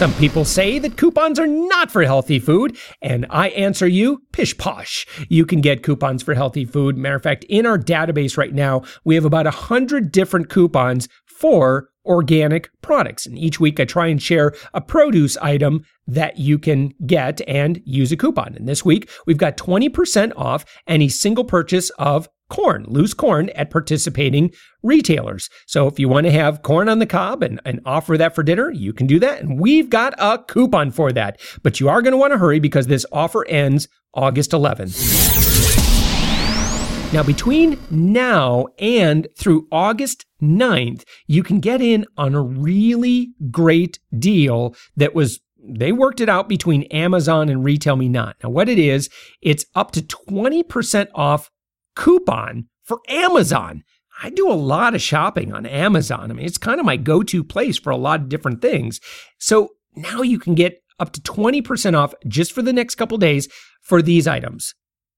Some 0.03 0.13
people 0.15 0.43
say 0.43 0.79
that 0.79 0.97
coupons 0.97 1.39
are 1.39 1.47
not 1.47 1.89
for 1.89 2.03
healthy 2.03 2.37
food, 2.37 2.77
and 3.01 3.25
I 3.29 3.47
answer 3.51 3.87
you, 3.87 4.23
pish 4.33 4.57
posh. 4.57 5.07
You 5.29 5.45
can 5.45 5.61
get 5.61 5.81
coupons 5.81 6.21
for 6.21 6.33
healthy 6.33 6.65
food. 6.65 6.97
Matter 6.97 7.15
of 7.15 7.23
fact, 7.23 7.45
in 7.47 7.65
our 7.65 7.77
database 7.77 8.35
right 8.37 8.53
now, 8.53 8.81
we 9.05 9.15
have 9.15 9.23
about 9.23 9.45
100 9.45 10.11
different 10.11 10.49
coupons 10.49 11.07
for 11.25 11.87
organic 12.05 12.69
products. 12.81 13.25
And 13.25 13.37
each 13.39 13.61
week 13.61 13.79
I 13.79 13.85
try 13.85 14.07
and 14.07 14.21
share 14.21 14.53
a 14.73 14.81
produce 14.81 15.37
item 15.37 15.85
that 16.05 16.37
you 16.37 16.59
can 16.59 16.91
get 17.07 17.39
and 17.47 17.81
use 17.85 18.11
a 18.11 18.17
coupon. 18.17 18.55
And 18.55 18.67
this 18.67 18.83
week 18.83 19.09
we've 19.25 19.37
got 19.37 19.55
20% 19.55 20.33
off 20.35 20.65
any 20.85 21.07
single 21.07 21.45
purchase 21.45 21.91
of 21.91 22.27
corn, 22.49 22.85
loose 22.87 23.13
corn 23.13 23.49
at 23.51 23.69
participating 23.69 24.51
retailers. 24.81 25.49
So 25.67 25.87
if 25.87 25.99
you 25.99 26.09
want 26.09 26.25
to 26.25 26.31
have 26.31 26.61
corn 26.61 26.89
on 26.89 26.99
the 26.99 27.05
cob 27.05 27.43
and, 27.43 27.59
and 27.65 27.79
offer 27.85 28.17
that 28.17 28.35
for 28.35 28.43
dinner, 28.43 28.71
you 28.71 28.93
can 28.93 29.07
do 29.07 29.19
that. 29.19 29.41
And 29.41 29.59
we've 29.59 29.89
got 29.89 30.13
a 30.17 30.43
coupon 30.43 30.91
for 30.91 31.11
that. 31.11 31.39
But 31.63 31.79
you 31.79 31.89
are 31.89 32.01
going 32.01 32.11
to 32.11 32.17
want 32.17 32.33
to 32.33 32.37
hurry 32.37 32.59
because 32.59 32.87
this 32.87 33.05
offer 33.11 33.45
ends 33.47 33.87
August 34.13 34.51
11th. 34.51 35.33
Now, 37.13 37.21
between 37.21 37.79
now 37.91 38.65
and 38.79 39.27
through 39.37 39.67
August 39.71 40.25
9th, 40.41 41.03
you 41.27 41.43
can 41.43 41.59
get 41.59 41.79
in 41.79 42.07
on 42.17 42.33
a 42.33 42.41
really 42.41 43.33
great 43.51 43.99
deal 44.17 44.75
that 44.95 45.13
was 45.13 45.39
they 45.63 45.91
worked 45.91 46.19
it 46.19 46.27
out 46.27 46.49
between 46.49 46.83
Amazon 46.83 47.49
and 47.49 47.63
Retail 47.63 47.95
Me 47.95 48.09
Not. 48.09 48.35
Now, 48.43 48.49
what 48.49 48.67
it 48.67 48.79
is, 48.79 49.09
it's 49.41 49.65
up 49.75 49.91
to 49.91 50.01
20% 50.01 51.07
off 51.15 51.49
coupon 51.95 52.67
for 52.83 52.99
Amazon. 53.07 53.83
I 54.21 54.29
do 54.29 54.49
a 54.49 54.53
lot 54.53 54.93
of 54.93 55.01
shopping 55.01 55.53
on 55.53 55.65
Amazon. 55.65 56.29
I 56.29 56.33
mean, 56.33 56.45
it's 56.45 56.57
kind 56.57 56.79
of 56.79 56.85
my 56.85 56.97
go 56.97 57.23
to 57.23 57.43
place 57.43 57.77
for 57.77 57.89
a 57.89 57.97
lot 57.97 58.21
of 58.21 58.29
different 58.29 58.61
things. 58.61 58.99
So 59.39 59.69
now 59.95 60.21
you 60.21 60.39
can 60.39 60.55
get 60.55 60.83
up 60.99 61.11
to 61.13 61.21
20% 61.21 61.97
off 61.97 62.13
just 62.27 62.51
for 62.51 62.61
the 62.61 62.73
next 62.73 62.95
couple 62.95 63.17
days 63.17 63.47
for 63.81 64.01
these 64.01 64.27
items 64.27 64.73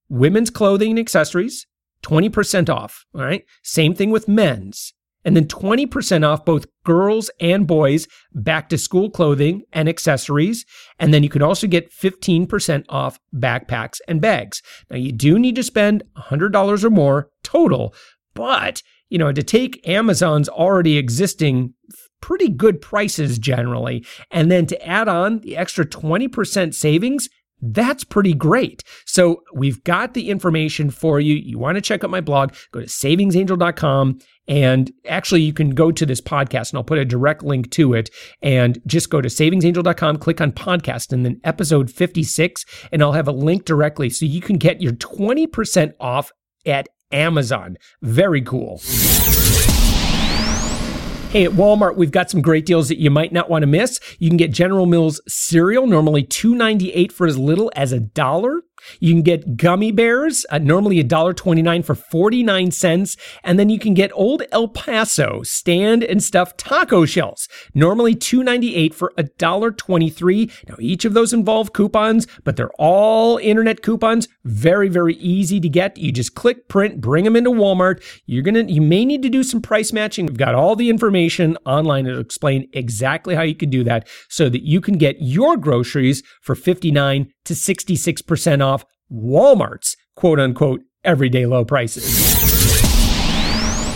women's 0.07 0.51
clothing 0.51 0.91
and 0.91 0.99
accessories, 0.99 1.65
20% 2.03 2.69
off. 2.69 3.05
All 3.15 3.21
right. 3.21 3.43
Same 3.63 3.95
thing 3.95 4.11
with 4.11 4.27
men's. 4.27 4.93
And 5.25 5.35
then 5.35 5.47
20% 5.47 6.25
off 6.25 6.45
both 6.45 6.67
girls 6.85 7.29
and 7.41 7.67
boys 7.67 8.07
back 8.33 8.69
to 8.69 8.77
school 8.77 9.09
clothing 9.09 9.63
and 9.73 9.89
accessories. 9.89 10.65
And 10.99 11.13
then 11.13 11.23
you 11.23 11.29
can 11.29 11.41
also 11.41 11.67
get 11.67 11.91
15% 11.91 12.85
off 12.87 13.19
backpacks 13.35 13.99
and 14.07 14.21
bags. 14.21 14.61
Now, 14.89 14.97
you 14.97 15.11
do 15.11 15.37
need 15.37 15.55
to 15.55 15.63
spend 15.63 16.03
$100 16.15 16.83
or 16.83 16.89
more 16.89 17.29
total, 17.43 17.93
but 18.33 18.81
you 19.09 19.17
know, 19.17 19.31
to 19.31 19.43
take 19.43 19.87
Amazon's 19.87 20.49
already 20.49 20.97
existing 20.97 21.73
pretty 22.21 22.49
good 22.49 22.81
prices 22.81 23.37
generally, 23.37 24.03
and 24.31 24.51
then 24.51 24.65
to 24.65 24.87
add 24.87 25.07
on 25.07 25.39
the 25.39 25.55
extra 25.55 25.85
20% 25.85 26.73
savings, 26.73 27.29
that's 27.73 28.03
pretty 28.03 28.33
great. 28.33 28.83
So 29.05 29.43
we've 29.53 29.83
got 29.83 30.13
the 30.13 30.29
information 30.29 30.89
for 30.89 31.19
you. 31.19 31.35
You 31.35 31.57
want 31.57 31.75
to 31.75 31.81
check 31.81 32.03
out 32.03 32.09
my 32.09 32.21
blog, 32.21 32.53
go 32.71 32.81
to 32.81 32.85
savingsangel.com. 32.85 34.19
And 34.47 34.91
actually, 35.07 35.41
you 35.41 35.53
can 35.53 35.71
go 35.71 35.91
to 35.91 36.05
this 36.05 36.21
podcast 36.21 36.71
and 36.71 36.77
I'll 36.77 36.83
put 36.83 36.99
a 36.99 37.05
direct 37.05 37.43
link 37.43 37.71
to 37.71 37.93
it. 37.93 38.11
And 38.41 38.79
just 38.85 39.09
go 39.09 39.19
to 39.19 39.27
savingsangel.com, 39.27 40.17
click 40.17 40.39
on 40.39 40.51
podcast, 40.51 41.11
and 41.11 41.25
then 41.25 41.41
episode 41.43 41.89
56. 41.89 42.63
And 42.91 43.01
I'll 43.01 43.13
have 43.13 43.27
a 43.27 43.31
link 43.31 43.65
directly 43.65 44.09
so 44.09 44.25
you 44.25 44.41
can 44.41 44.57
get 44.57 44.81
your 44.81 44.93
20% 44.93 45.93
off 45.99 46.31
at 46.65 46.87
Amazon. 47.11 47.77
Very 48.01 48.41
cool. 48.41 48.81
Hey, 51.35 51.43
at 51.43 51.51
Walmart, 51.51 51.97
we've 51.97 52.11
got 52.11 52.29
some 52.29 52.41
great 52.41 52.65
deals 52.65 52.87
that 52.87 52.97
you 52.97 53.11
might 53.11 53.33
not 53.33 53.49
want 53.49 53.63
to 53.63 53.67
miss. 53.67 53.99
You 54.19 54.29
can 54.29 54.37
get 54.37 54.53
General 54.53 54.85
Mills 54.85 55.19
cereal, 55.27 55.85
normally 55.85 56.23
$2.98 56.23 57.11
for 57.11 57.27
as 57.27 57.37
little 57.37 57.69
as 57.75 57.91
a 57.91 57.99
dollar. 57.99 58.61
You 58.99 59.13
can 59.13 59.21
get 59.21 59.57
gummy 59.57 59.91
bears, 59.91 60.45
uh, 60.49 60.57
normally 60.57 61.03
$1.29 61.03 61.85
for 61.85 61.95
49 61.95 62.71
cents. 62.71 63.17
And 63.43 63.59
then 63.59 63.69
you 63.69 63.79
can 63.79 63.93
get 63.93 64.11
Old 64.13 64.43
El 64.51 64.67
Paso 64.67 65.41
stand 65.43 66.03
and 66.03 66.23
stuffed 66.23 66.57
taco 66.57 67.05
shells, 67.05 67.47
normally 67.73 68.15
$2.98 68.15 68.93
for 68.93 69.13
$1.23. 69.17 70.51
Now, 70.69 70.75
each 70.79 71.05
of 71.05 71.13
those 71.13 71.33
involve 71.33 71.73
coupons, 71.73 72.27
but 72.43 72.55
they're 72.55 72.71
all 72.77 73.37
internet 73.37 73.81
coupons. 73.81 74.27
Very, 74.43 74.89
very 74.89 75.15
easy 75.15 75.59
to 75.59 75.69
get. 75.69 75.97
You 75.97 76.11
just 76.11 76.35
click 76.35 76.67
print, 76.67 77.01
bring 77.01 77.23
them 77.23 77.35
into 77.35 77.51
Walmart. 77.51 78.03
You're 78.25 78.43
going 78.43 78.67
to, 78.67 78.71
you 78.71 78.81
may 78.81 79.05
need 79.05 79.21
to 79.23 79.29
do 79.29 79.43
some 79.43 79.61
price 79.61 79.93
matching. 79.93 80.25
We've 80.25 80.37
got 80.37 80.55
all 80.55 80.75
the 80.75 80.89
information 80.89 81.57
online 81.65 82.05
to 82.05 82.19
explain 82.19 82.69
exactly 82.73 83.35
how 83.35 83.43
you 83.43 83.55
can 83.55 83.69
do 83.69 83.83
that 83.83 84.07
so 84.29 84.49
that 84.49 84.63
you 84.63 84.81
can 84.81 84.97
get 84.97 85.17
your 85.19 85.57
groceries 85.57 86.23
for 86.41 86.55
59 86.55 87.31
to 87.45 87.53
66% 87.53 88.65
off 88.65 88.85
Walmart's 89.11 89.95
quote 90.15 90.39
unquote 90.39 90.81
everyday 91.03 91.45
low 91.45 91.63
prices. 91.65 92.35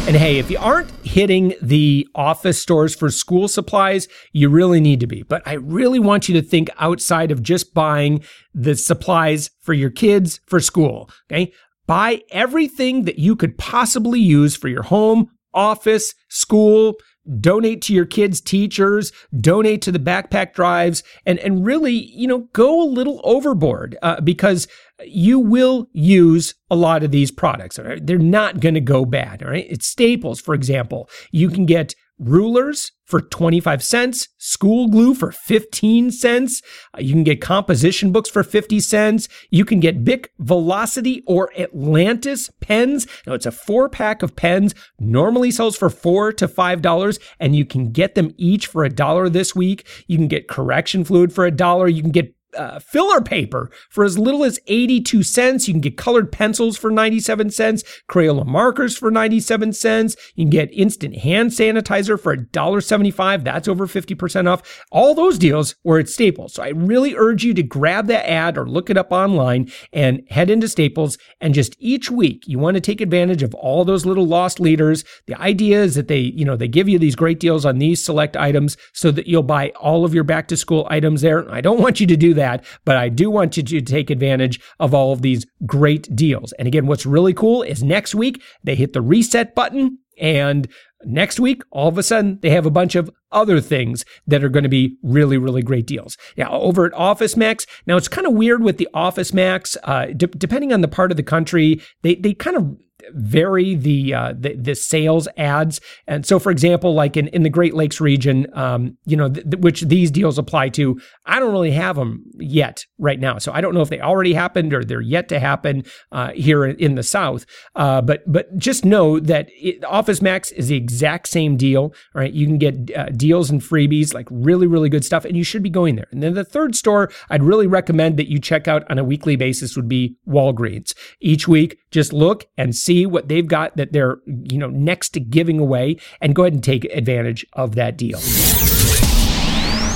And 0.07 0.17
hey, 0.17 0.39
if 0.39 0.49
you 0.49 0.57
aren't 0.57 0.89
hitting 1.05 1.53
the 1.61 2.07
office 2.15 2.59
stores 2.59 2.95
for 2.95 3.11
school 3.11 3.47
supplies, 3.47 4.07
you 4.31 4.49
really 4.49 4.79
need 4.79 4.99
to 5.01 5.07
be. 5.07 5.21
But 5.21 5.43
I 5.45 5.53
really 5.53 5.99
want 5.99 6.27
you 6.27 6.33
to 6.33 6.41
think 6.41 6.71
outside 6.79 7.29
of 7.29 7.43
just 7.43 7.75
buying 7.75 8.23
the 8.51 8.75
supplies 8.75 9.51
for 9.61 9.73
your 9.73 9.91
kids 9.91 10.39
for 10.47 10.59
school. 10.59 11.11
Okay. 11.31 11.53
Buy 11.85 12.23
everything 12.31 13.05
that 13.05 13.19
you 13.19 13.35
could 13.35 13.57
possibly 13.59 14.19
use 14.19 14.55
for 14.55 14.67
your 14.67 14.81
home, 14.83 15.29
office, 15.53 16.15
school, 16.27 16.95
donate 17.39 17.81
to 17.83 17.93
your 17.93 18.05
kids' 18.05 18.41
teachers, 18.41 19.11
donate 19.39 19.81
to 19.83 19.91
the 19.91 19.99
backpack 19.99 20.53
drives, 20.53 21.03
and, 21.25 21.39
and 21.39 21.65
really, 21.65 21.93
you 21.93 22.27
know, 22.27 22.47
go 22.53 22.81
a 22.81 22.85
little 22.85 23.21
overboard 23.23 23.97
uh, 24.01 24.21
because 24.21 24.67
you 25.05 25.39
will 25.39 25.87
use 25.93 26.55
a 26.69 26.75
lot 26.75 27.03
of 27.03 27.11
these 27.11 27.31
products. 27.31 27.79
Right? 27.79 28.05
They're 28.05 28.17
not 28.17 28.59
going 28.59 28.75
to 28.75 28.81
go 28.81 29.05
bad. 29.05 29.43
All 29.43 29.51
right. 29.51 29.67
It's 29.69 29.87
Staples, 29.87 30.41
for 30.41 30.53
example. 30.53 31.09
You 31.31 31.49
can 31.49 31.65
get 31.65 31.95
rulers 32.19 32.91
for 33.05 33.21
25 33.21 33.81
cents, 33.81 34.27
school 34.37 34.87
glue 34.87 35.15
for 35.15 35.31
15 35.31 36.11
cents. 36.11 36.61
Uh, 36.93 36.99
you 37.01 37.13
can 37.13 37.23
get 37.23 37.41
composition 37.41 38.11
books 38.11 38.29
for 38.29 38.43
50 38.43 38.79
cents. 38.81 39.27
You 39.49 39.65
can 39.65 39.79
get 39.79 40.03
Bic 40.03 40.31
Velocity 40.37 41.23
or 41.25 41.51
Atlantis 41.57 42.51
pens. 42.61 43.07
Now 43.25 43.33
it's 43.33 43.47
a 43.47 43.51
four 43.51 43.89
pack 43.89 44.21
of 44.21 44.35
pens, 44.35 44.75
normally 44.99 45.49
sells 45.49 45.75
for 45.75 45.89
four 45.89 46.31
to 46.33 46.47
five 46.47 46.81
dollars, 46.81 47.19
and 47.39 47.55
you 47.55 47.65
can 47.65 47.91
get 47.91 48.13
them 48.13 48.31
each 48.37 48.67
for 48.67 48.83
a 48.83 48.89
dollar 48.89 49.27
this 49.29 49.55
week. 49.55 49.87
You 50.07 50.17
can 50.17 50.27
get 50.27 50.47
correction 50.47 51.03
fluid 51.03 51.33
for 51.33 51.45
a 51.45 51.51
dollar. 51.51 51.87
You 51.87 52.03
can 52.03 52.11
get 52.11 52.35
uh, 52.57 52.79
filler 52.79 53.21
paper 53.21 53.69
for 53.89 54.03
as 54.03 54.17
little 54.17 54.43
as 54.43 54.59
82 54.67 55.23
cents. 55.23 55.67
You 55.67 55.73
can 55.73 55.81
get 55.81 55.97
colored 55.97 56.31
pencils 56.31 56.77
for 56.77 56.91
97 56.91 57.51
cents, 57.51 57.83
Crayola 58.09 58.45
markers 58.45 58.97
for 58.97 59.11
97 59.11 59.73
cents. 59.73 60.15
You 60.35 60.45
can 60.45 60.49
get 60.49 60.73
instant 60.73 61.17
hand 61.17 61.51
sanitizer 61.51 62.19
for 62.19 62.35
$1.75. 62.35 63.43
That's 63.43 63.67
over 63.67 63.87
50% 63.87 64.47
off. 64.47 64.83
All 64.91 65.13
those 65.13 65.37
deals 65.37 65.75
were 65.83 65.99
at 65.99 66.09
Staples. 66.09 66.53
So 66.53 66.63
I 66.63 66.69
really 66.69 67.15
urge 67.15 67.43
you 67.43 67.53
to 67.53 67.63
grab 67.63 68.07
that 68.07 68.29
ad 68.29 68.57
or 68.57 68.67
look 68.67 68.89
it 68.89 68.97
up 68.97 69.11
online 69.11 69.71
and 69.93 70.23
head 70.29 70.49
into 70.49 70.67
Staples. 70.67 71.17
And 71.39 71.53
just 71.53 71.75
each 71.79 72.09
week, 72.09 72.43
you 72.47 72.59
want 72.59 72.75
to 72.75 72.81
take 72.81 73.01
advantage 73.01 73.43
of 73.43 73.53
all 73.55 73.85
those 73.85 74.05
little 74.05 74.25
lost 74.25 74.59
leaders. 74.59 75.03
The 75.27 75.39
idea 75.39 75.81
is 75.81 75.95
that 75.95 76.07
they, 76.07 76.19
you 76.19 76.45
know, 76.45 76.55
they 76.55 76.67
give 76.67 76.89
you 76.89 76.99
these 76.99 77.15
great 77.15 77.39
deals 77.39 77.65
on 77.65 77.77
these 77.77 78.03
select 78.03 78.35
items 78.35 78.77
so 78.93 79.11
that 79.11 79.27
you'll 79.27 79.43
buy 79.43 79.69
all 79.79 80.05
of 80.05 80.13
your 80.13 80.23
back 80.23 80.47
to 80.47 80.57
school 80.57 80.87
items 80.89 81.21
there. 81.21 81.49
I 81.51 81.61
don't 81.61 81.79
want 81.79 81.99
you 81.99 82.07
to 82.07 82.17
do 82.17 82.33
that 82.33 82.38
that, 82.39 82.65
but 82.85 82.97
I 82.97 83.09
do 83.09 83.29
want 83.29 83.55
you 83.55 83.63
to 83.63 83.81
take 83.81 84.09
advantage 84.09 84.59
of 84.79 84.93
all 84.93 85.13
of 85.13 85.21
these 85.21 85.45
great 85.65 86.13
deals. 86.15 86.51
And 86.53 86.67
again, 86.67 86.87
what's 86.87 87.05
really 87.05 87.33
cool 87.33 87.61
is 87.61 87.83
next 87.83 88.15
week 88.15 88.41
they 88.63 88.75
hit 88.75 88.93
the 88.93 89.01
reset 89.01 89.53
button 89.55 89.99
and 90.19 90.67
Next 91.05 91.39
week, 91.39 91.63
all 91.71 91.87
of 91.87 91.97
a 91.97 92.03
sudden, 92.03 92.39
they 92.41 92.49
have 92.49 92.65
a 92.65 92.71
bunch 92.71 92.93
of 92.95 93.09
other 93.31 93.61
things 93.61 94.03
that 94.27 94.43
are 94.43 94.49
going 94.49 94.63
to 94.63 94.69
be 94.69 94.97
really, 95.01 95.37
really 95.37 95.61
great 95.61 95.87
deals. 95.87 96.17
Now, 96.35 96.51
over 96.51 96.85
at 96.85 96.93
Office 96.93 97.37
Max, 97.37 97.65
now 97.87 97.95
it's 97.95 98.09
kind 98.09 98.27
of 98.27 98.33
weird 98.33 98.61
with 98.61 98.77
the 98.77 98.89
Office 98.93 99.33
Max. 99.33 99.77
Uh, 99.83 100.07
de- 100.07 100.27
depending 100.27 100.73
on 100.73 100.81
the 100.81 100.89
part 100.89 101.11
of 101.11 101.17
the 101.17 101.23
country, 101.23 101.81
they 102.01 102.15
they 102.15 102.33
kind 102.33 102.57
of 102.57 102.77
vary 103.13 103.75
the, 103.75 104.13
uh, 104.13 104.33
the, 104.37 104.55
the 104.55 104.75
sales 104.75 105.27
ads. 105.37 105.81
And 106.07 106.25
so, 106.25 106.39
for 106.39 106.51
example, 106.51 106.93
like 106.93 107.17
in, 107.17 107.27
in 107.29 107.43
the 107.43 107.49
Great 107.49 107.73
Lakes 107.73 108.01
region, 108.01 108.47
um, 108.53 108.97
you 109.05 109.15
know, 109.15 109.29
th- 109.29 109.45
which 109.59 109.81
these 109.81 110.11
deals 110.11 110.37
apply 110.37 110.69
to, 110.69 110.99
I 111.25 111.39
don't 111.39 111.51
really 111.51 111.71
have 111.71 111.95
them 111.95 112.25
yet 112.37 112.85
right 112.97 113.19
now. 113.19 113.37
So 113.37 113.51
I 113.51 113.61
don't 113.61 113.73
know 113.73 113.81
if 113.81 113.89
they 113.89 114.01
already 114.01 114.33
happened 114.33 114.73
or 114.73 114.83
they're 114.83 115.01
yet 115.01 115.29
to 115.29 115.39
happen 115.39 115.83
uh, 116.11 116.31
here 116.31 116.65
in, 116.65 116.95
the 116.95 117.03
South. 117.03 117.45
Uh, 117.75 118.01
but 118.01 118.21
but 118.25 118.57
just 118.57 118.83
know 118.83 119.19
that 119.19 119.47
it, 119.51 119.83
Office 119.85 120.23
Max 120.23 120.51
is 120.51 120.69
the 120.69 120.75
exact 120.75 121.27
same 121.27 121.55
deal. 121.55 121.93
Right, 122.15 122.33
you 122.33 122.47
can 122.47 122.57
get 122.57 122.95
uh, 122.97 123.09
deals 123.09 123.51
and 123.51 123.61
freebies, 123.61 124.13
like 124.13 124.27
really 124.31 124.65
really 124.65 124.89
good 124.89 125.05
stuff, 125.05 125.23
and 125.23 125.37
you 125.37 125.43
should 125.43 125.61
be 125.61 125.69
going 125.69 125.95
there. 125.95 126.07
And 126.11 126.23
then 126.23 126.33
the 126.33 126.43
third 126.43 126.75
store 126.75 127.11
I'd 127.29 127.43
really 127.43 127.67
recommend 127.67 128.17
that 128.17 128.29
you 128.29 128.39
check 128.39 128.67
out 128.67 128.89
on 128.89 128.97
a 128.97 129.03
weekly 129.03 129.35
basis 129.35 129.75
would 129.75 129.87
be 129.87 130.17
Walgreens. 130.27 130.93
Each 131.21 131.47
week, 131.47 131.77
just 131.91 132.13
look 132.13 132.47
and 132.57 132.75
see 132.75 133.05
what 133.05 133.27
they've 133.27 133.47
got 133.47 133.75
that 133.77 133.93
they're, 133.93 134.17
you 134.25 134.57
know, 134.57 134.69
next 134.69 135.09
to 135.09 135.19
giving 135.19 135.59
away 135.59 135.97
and 136.21 136.35
go 136.35 136.43
ahead 136.43 136.53
and 136.53 136.63
take 136.63 136.85
advantage 136.85 137.45
of 137.53 137.75
that 137.75 137.97
deal. 137.97 138.19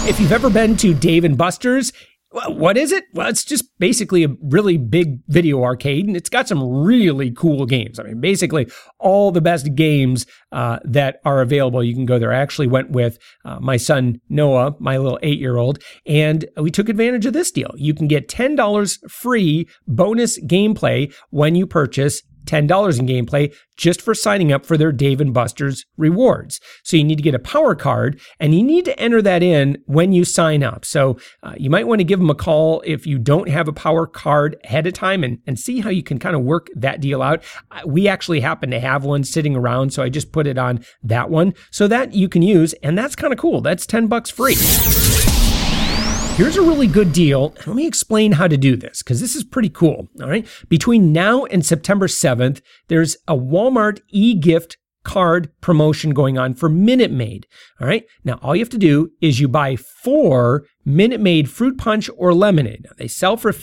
If 0.06 0.20
you've 0.20 0.34
ever 0.34 0.50
been 0.50 0.76
to 0.78 0.94
Dave 0.94 1.24
and 1.24 1.38
Buster's, 1.38 1.94
what 2.34 2.78
is 2.78 2.92
it? 2.92 3.06
Well, 3.14 3.28
it's 3.28 3.46
just 3.46 3.66
basically 3.80 4.24
a 4.24 4.30
really 4.42 4.78
big 4.78 5.20
video 5.28 5.64
arcade, 5.64 6.08
and 6.08 6.18
it's 6.18 6.30
got 6.30 6.48
some 6.48 6.64
really 6.64 7.32
cool 7.32 7.66
games. 7.66 8.00
I 8.00 8.04
mean, 8.04 8.22
basically 8.22 8.68
all 9.00 9.32
the 9.32 9.42
best 9.42 9.76
games 9.76 10.26
uh, 10.52 10.80
that 10.84 11.18
are 11.26 11.42
available. 11.42 11.84
You 11.84 11.94
can 11.94 12.06
go 12.06 12.18
there. 12.18 12.34
I 12.34 12.38
actually 12.38 12.68
went 12.68 12.90
with 12.90 13.20
uh, 13.46 13.60
my 13.60 13.78
son 13.78 14.20
Noah, 14.30 14.76
my 14.80 14.98
little 14.98 15.20
eight-year-old, 15.22 15.80
and 16.06 16.46
we 16.58 16.72
took 16.72 16.90
advantage 16.90 17.26
of 17.26 17.34
this 17.34 17.52
deal. 17.52 17.72
You 17.76 17.94
can 17.94 18.08
get 18.08 18.30
ten 18.30 18.56
dollars 18.56 19.00
free 19.10 19.68
bonus 19.88 20.40
gameplay 20.44 21.14
when 21.30 21.56
you 21.56 21.68
purchase 21.68 22.24
$10 22.46 23.00
in 23.00 23.08
gameplay 23.08 23.54
just 23.76 24.02
for 24.02 24.14
signing 24.14 24.52
up 24.52 24.66
for 24.66 24.78
their 24.78 24.92
Dave 24.92 25.20
and 25.20 25.34
Buster's 25.34 25.86
rewards. 25.98 26.60
So 26.84 26.98
you 26.98 27.04
need 27.04 27.18
to 27.18 27.24
get 27.24 27.36
a 27.36 27.40
power 27.40 27.76
card 27.76 28.20
and 28.40 28.54
you 28.54 28.64
need 28.64 28.86
to 28.86 29.00
enter 29.00 29.22
that 29.22 29.42
in 29.42 29.82
when 29.86 30.14
you 30.14 30.26
sign 30.26 30.64
up. 30.64 30.86
So 30.86 31.18
uh, 31.42 31.54
you 31.58 31.70
might 31.70 31.88
want 31.88 32.00
to 32.00 32.06
give 32.06 32.20
them 32.20 32.30
a 32.30 32.36
call 32.36 32.82
if 32.86 33.08
you 33.08 33.18
don't 33.18 33.50
have 33.50 33.68
a 33.68 33.74
power 33.74 34.06
card 34.06 34.58
ahead 34.64 34.88
of 34.88 34.94
time 34.94 35.24
and, 35.24 35.40
and 35.48 35.60
see 35.60 35.80
how 35.80 35.90
you 35.90 36.04
can 36.04 36.20
kind 36.20 36.36
of 36.36 36.44
work 36.44 36.70
that 36.76 37.02
deal 37.02 37.22
out. 37.22 37.44
We 37.86 38.08
actually 38.08 38.42
happen 38.42 38.72
to 38.72 38.80
have 38.80 39.04
one 39.04 39.24
sitting 39.24 39.56
around, 39.56 39.94
so 39.94 40.04
I 40.04 40.10
just 40.10 40.32
put 40.32 40.48
it 40.48 40.58
on 40.58 40.84
that 41.04 41.30
one 41.30 41.54
so 41.72 41.88
that 41.88 42.14
you 42.14 42.30
can 42.30 42.42
use, 42.42 42.74
and 42.84 42.98
that's 42.98 43.16
kind 43.16 43.34
of 43.34 43.40
cool. 43.40 43.62
That's 43.62 43.86
10 43.86 44.08
bucks 44.08 44.30
free. 44.30 44.56
Here's 46.36 46.58
a 46.58 46.64
really 46.64 46.88
good 46.88 47.14
deal. 47.14 47.54
Let 47.68 47.76
me 47.76 47.86
explain 47.86 48.32
how 48.32 48.48
to 48.48 48.58
do 48.58 48.76
this 48.76 49.04
because 49.04 49.22
this 49.22 49.36
is 49.36 49.44
pretty 49.44 49.70
cool. 49.70 50.08
All 50.20 50.28
right. 50.28 50.48
Between 50.68 51.14
now 51.14 51.46
and 51.46 51.64
September 51.64 52.08
7th, 52.08 52.60
there's 52.88 53.18
a 53.28 53.36
Walmart 53.36 54.02
e 54.10 54.34
gift 54.34 54.78
card 55.04 55.52
promotion 55.62 56.12
going 56.12 56.40
on 56.40 56.56
for 56.56 56.70
Minute 56.70 57.12
Maid. 57.12 57.46
All 57.80 57.88
right. 57.88 58.06
Now, 58.24 58.40
all 58.42 58.56
you 58.56 58.62
have 58.62 58.70
to 58.70 58.80
do 58.80 59.12
is 59.22 59.40
you 59.40 59.48
buy 59.48 59.76
four 59.76 60.66
Minute 60.84 61.22
Maid 61.22 61.52
fruit 61.52 61.78
punch 61.78 62.10
or 62.18 62.34
lemonade. 62.34 62.86
Now, 62.86 62.94
they 62.98 63.08
sell 63.08 63.38
for 63.38 63.54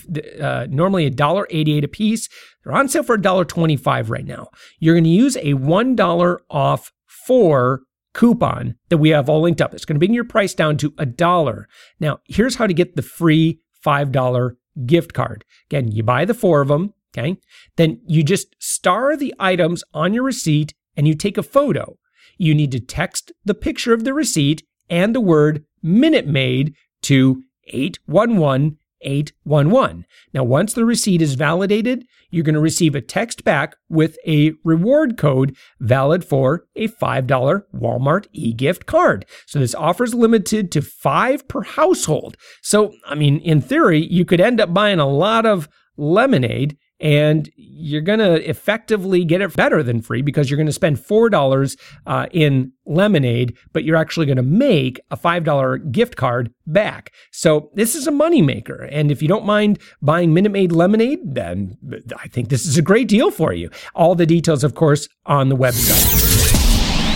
uh, 0.41 0.69
normally 0.71 1.11
$1.88 1.11 1.83
a 1.83 1.89
piece. 1.89 2.29
They're 2.63 2.73
on 2.73 2.89
sale 2.89 3.03
for 3.03 3.19
$1.25 3.19 4.09
right 4.09 4.25
now. 4.25 4.47
You're 4.79 4.95
going 4.95 5.03
to 5.03 5.11
use 5.11 5.37
a 5.39 5.55
$1 5.55 6.39
off 6.49 6.93
four 7.07 7.83
coupon 8.13 8.77
that 8.89 8.99
we 8.99 9.11
have 9.11 9.29
all 9.29 9.43
linked 9.43 9.61
up. 9.61 9.75
It's 9.75 9.85
going 9.85 9.97
to 9.97 10.01
bring 10.01 10.15
your 10.15 10.25
price 10.25 10.55
down 10.55 10.77
to 10.79 10.93
a 10.99 11.07
dollar. 11.07 11.69
Now, 11.99 12.19
here's 12.27 12.57
how 12.57 12.67
to 12.67 12.75
get 12.75 12.97
the 12.97 13.03
free 13.03 13.61
$5 13.85 14.57
gift 14.87 15.13
card. 15.13 15.45
Again, 15.69 15.93
you 15.93 16.03
buy 16.03 16.25
the 16.25 16.35
four 16.35 16.61
of 16.61 16.69
them, 16.69 16.95
okay? 17.17 17.37
Then 17.77 18.01
you 18.07 18.23
just 18.23 18.55
star 18.59 19.17
the 19.17 19.35
items 19.39 19.85
on 19.95 20.15
your 20.15 20.25
receipt 20.25 20.75
and 20.97 21.07
you 21.07 21.15
take 21.15 21.39
a 21.39 21.43
photo. 21.43 21.99
You 22.37 22.55
need 22.55 22.73
to 22.73 22.81
text 22.81 23.33
the 23.45 23.55
picture 23.55 23.93
of 23.93 24.05
the 24.05 24.15
receipt 24.15 24.63
and 24.89 25.15
the 25.15 25.21
word 25.21 25.65
Minute 25.83 26.27
Maid 26.27 26.75
to 27.03 27.43
811 27.69 28.79
811. 29.03 30.07
Now, 30.33 30.45
once 30.45 30.73
the 30.73 30.85
receipt 30.85 31.23
is 31.23 31.35
validated, 31.35 32.05
you're 32.31 32.45
going 32.45 32.55
to 32.55 32.61
receive 32.61 32.95
a 32.95 33.01
text 33.01 33.45
back 33.45 33.77
with 33.89 34.19
a 34.27 34.53
reward 34.65 35.17
code 35.17 35.57
valid 35.81 36.25
for 36.25 36.67
a 36.77 36.89
$5 36.89 37.63
Walmart 37.75 38.27
e-gift 38.33 38.87
card. 38.87 39.27
So 39.47 39.59
this 39.59 39.75
offer 39.75 40.05
is 40.05 40.15
limited 40.15 40.71
to 40.73 40.83
five 40.83 41.49
per 41.49 41.63
household. 41.63 42.37
So, 42.63 42.93
I 43.07 43.15
mean, 43.15 43.41
in 43.41 43.61
theory, 43.61 44.07
you 44.07 44.25
could 44.25 44.41
end 44.41 44.61
up 44.61 44.73
buying 44.73 45.01
a 45.01 45.09
lot 45.09 45.47
of 45.47 45.69
lemonade 45.97 46.77
and 47.01 47.51
you're 47.57 48.03
going 48.03 48.19
to 48.19 48.49
effectively 48.49 49.25
get 49.25 49.41
it 49.41 49.55
better 49.57 49.83
than 49.83 50.03
free 50.03 50.23
because 50.23 50.51
you're 50.51 50.57
going 50.57 50.67
to 50.67 50.73
spend 50.73 50.99
$4 50.99 51.77
uh, 52.07 52.27
in 52.31 52.73
lemonade, 52.85 53.57
but 53.73 53.85
you're 53.85 53.97
actually 53.97 54.27
going 54.27 54.37
to 54.37 54.43
make 54.43 55.01
a 55.11 55.17
$5 55.17 55.93
gift 55.93 56.17
card 56.17 56.53
back. 56.67 57.13
So 57.31 57.71
this 57.75 57.95
is 57.95 58.07
a 58.07 58.13
moneymaker. 58.13 58.89
And 58.91 59.11
if 59.11 59.23
you 59.23 59.29
don't 59.29 59.47
mind 59.47 59.79
buying 60.03 60.35
Minute 60.35 60.53
Maid 60.53 60.73
lemonade, 60.73 61.21
then 61.25 61.79
I 62.17 62.29
think 62.29 62.49
this 62.49 62.67
is 62.67 62.77
a 62.77 62.83
great 62.83 63.09
deal 63.09 63.31
for 63.31 63.53
you. 63.53 63.71
All 63.95 64.15
the 64.15 64.27
details, 64.27 64.63
of 64.63 64.75
course, 64.75 65.09
on 65.25 65.49
the 65.49 65.57
website. 65.57 66.30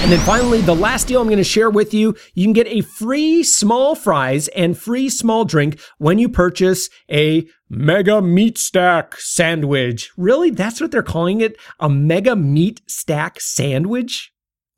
And 0.05 0.13
then 0.13 0.21
finally, 0.21 0.61
the 0.61 0.77
last 0.77 1.09
deal 1.09 1.23
I'm 1.23 1.29
going 1.29 1.39
to 1.39 1.45
share 1.45 1.71
with 1.71 1.95
you, 1.95 2.15
you 2.35 2.45
can 2.45 2.53
get 2.53 2.67
a 2.67 2.83
free 2.83 3.43
small 3.43 3.95
fries 3.95 4.49
and 4.49 4.77
free 4.77 5.09
small 5.09 5.47
drink 5.47 5.81
when 5.97 6.19
you 6.19 6.29
purchase 6.29 6.91
a 7.11 7.49
mega 7.71 8.21
meat 8.21 8.59
stack 8.59 9.17
sandwich. 9.17 10.11
Really? 10.19 10.51
That's 10.51 10.79
what 10.79 10.91
they're 10.91 11.03
calling 11.03 11.41
it? 11.41 11.57
A 11.81 11.89
mega 11.89 12.37
meat 12.37 12.83
stack 12.87 13.41
sandwich? 13.41 14.31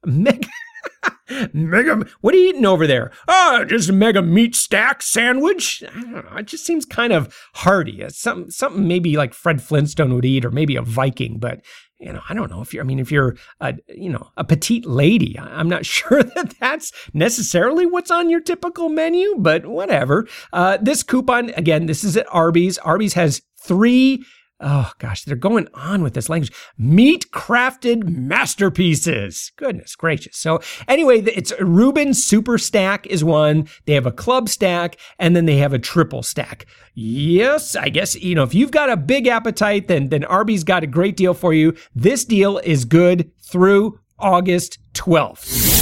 Mega 0.05 0.47
mega 1.53 2.07
what 2.21 2.35
are 2.35 2.39
you 2.39 2.51
eating 2.51 2.65
over 2.65 2.87
there 2.87 3.11
oh 3.27 3.65
just 3.65 3.89
a 3.89 3.93
mega 3.93 4.23
meat 4.23 4.55
stack 4.55 5.03
sandwich 5.03 5.83
i 5.89 6.01
don't 6.01 6.13
know 6.13 6.37
it 6.37 6.47
just 6.47 6.65
seems 6.65 6.85
kind 6.85 7.13
of 7.13 7.37
hearty 7.55 8.01
it's 8.01 8.21
something 8.21 8.51
something 8.51 8.87
maybe 8.87 9.17
like 9.17 9.35
fred 9.35 9.61
flintstone 9.61 10.15
would 10.15 10.25
eat 10.25 10.45
or 10.45 10.51
maybe 10.53 10.77
a 10.77 10.83
viking 10.83 11.39
but 11.39 11.61
you 11.99 12.13
know, 12.13 12.21
I 12.29 12.35
don't 12.35 12.51
know 12.51 12.61
if 12.61 12.75
you're, 12.75 12.85
I 12.85 12.87
mean, 12.87 12.99
if 12.99 13.11
you're 13.11 13.37
a, 13.61 13.75
you 13.89 14.11
know, 14.11 14.31
a 14.37 14.45
petite 14.45 14.87
lady, 14.87 15.39
I'm 15.39 15.69
not 15.69 15.87
sure 15.97 16.23
that 16.23 16.55
that's 16.61 16.93
necessarily 17.15 17.87
what's 17.87 18.11
on 18.11 18.31
your 18.31 18.41
typical 18.41 18.89
menu, 18.89 19.37
but 19.39 19.67
whatever. 19.67 20.27
Uh, 20.53 20.79
this 20.81 21.03
coupon, 21.03 21.51
again, 21.51 21.87
this 21.87 22.05
is 22.05 22.17
at 22.17 22.27
Arby's. 22.31 22.79
Arby's 22.79 23.15
has 23.15 23.43
three 23.59 24.25
Oh 24.59 24.91
gosh, 24.99 25.25
they're 25.25 25.37
going 25.37 25.69
on 25.75 26.03
with 26.03 26.15
this 26.15 26.31
language. 26.31 26.53
Meat 26.79 27.31
crafted 27.31 28.09
masterpieces. 28.09 29.53
Goodness 29.57 29.95
gracious. 29.95 30.39
So 30.39 30.61
anyway, 30.89 31.21
it's 31.23 31.53
Reuben 31.61 32.15
Super 32.15 32.57
Stack 32.57 33.07
is 33.07 33.23
one. 33.23 33.69
They 33.85 33.93
have 33.93 34.07
a 34.07 34.13
club 34.13 34.49
stack 34.49 34.97
and 35.19 35.37
then 35.37 35.45
they 35.45 35.59
have 35.59 35.75
a 35.75 35.79
triple 35.79 36.23
stack. 36.23 36.67
Yes, 36.95 37.77
I 37.77 37.91
guess, 37.91 38.15
you 38.15 38.35
know, 38.35 38.45
if 38.45 38.55
you've 38.55 38.71
got 38.71 38.89
a 38.89 38.97
big 38.97 39.27
appetite, 39.27 39.89
then, 39.89 40.09
then 40.09 40.25
Arby's 40.25 40.65
got 40.65 40.83
a 40.83 40.87
great 40.87 41.17
deal 41.17 41.35
for 41.35 41.53
you. 41.53 41.75
This 41.95 42.25
deal 42.25 42.57
is 42.59 42.87
good 42.87 43.31
through 43.43 44.01
August 44.19 44.79
12th. 44.95 45.76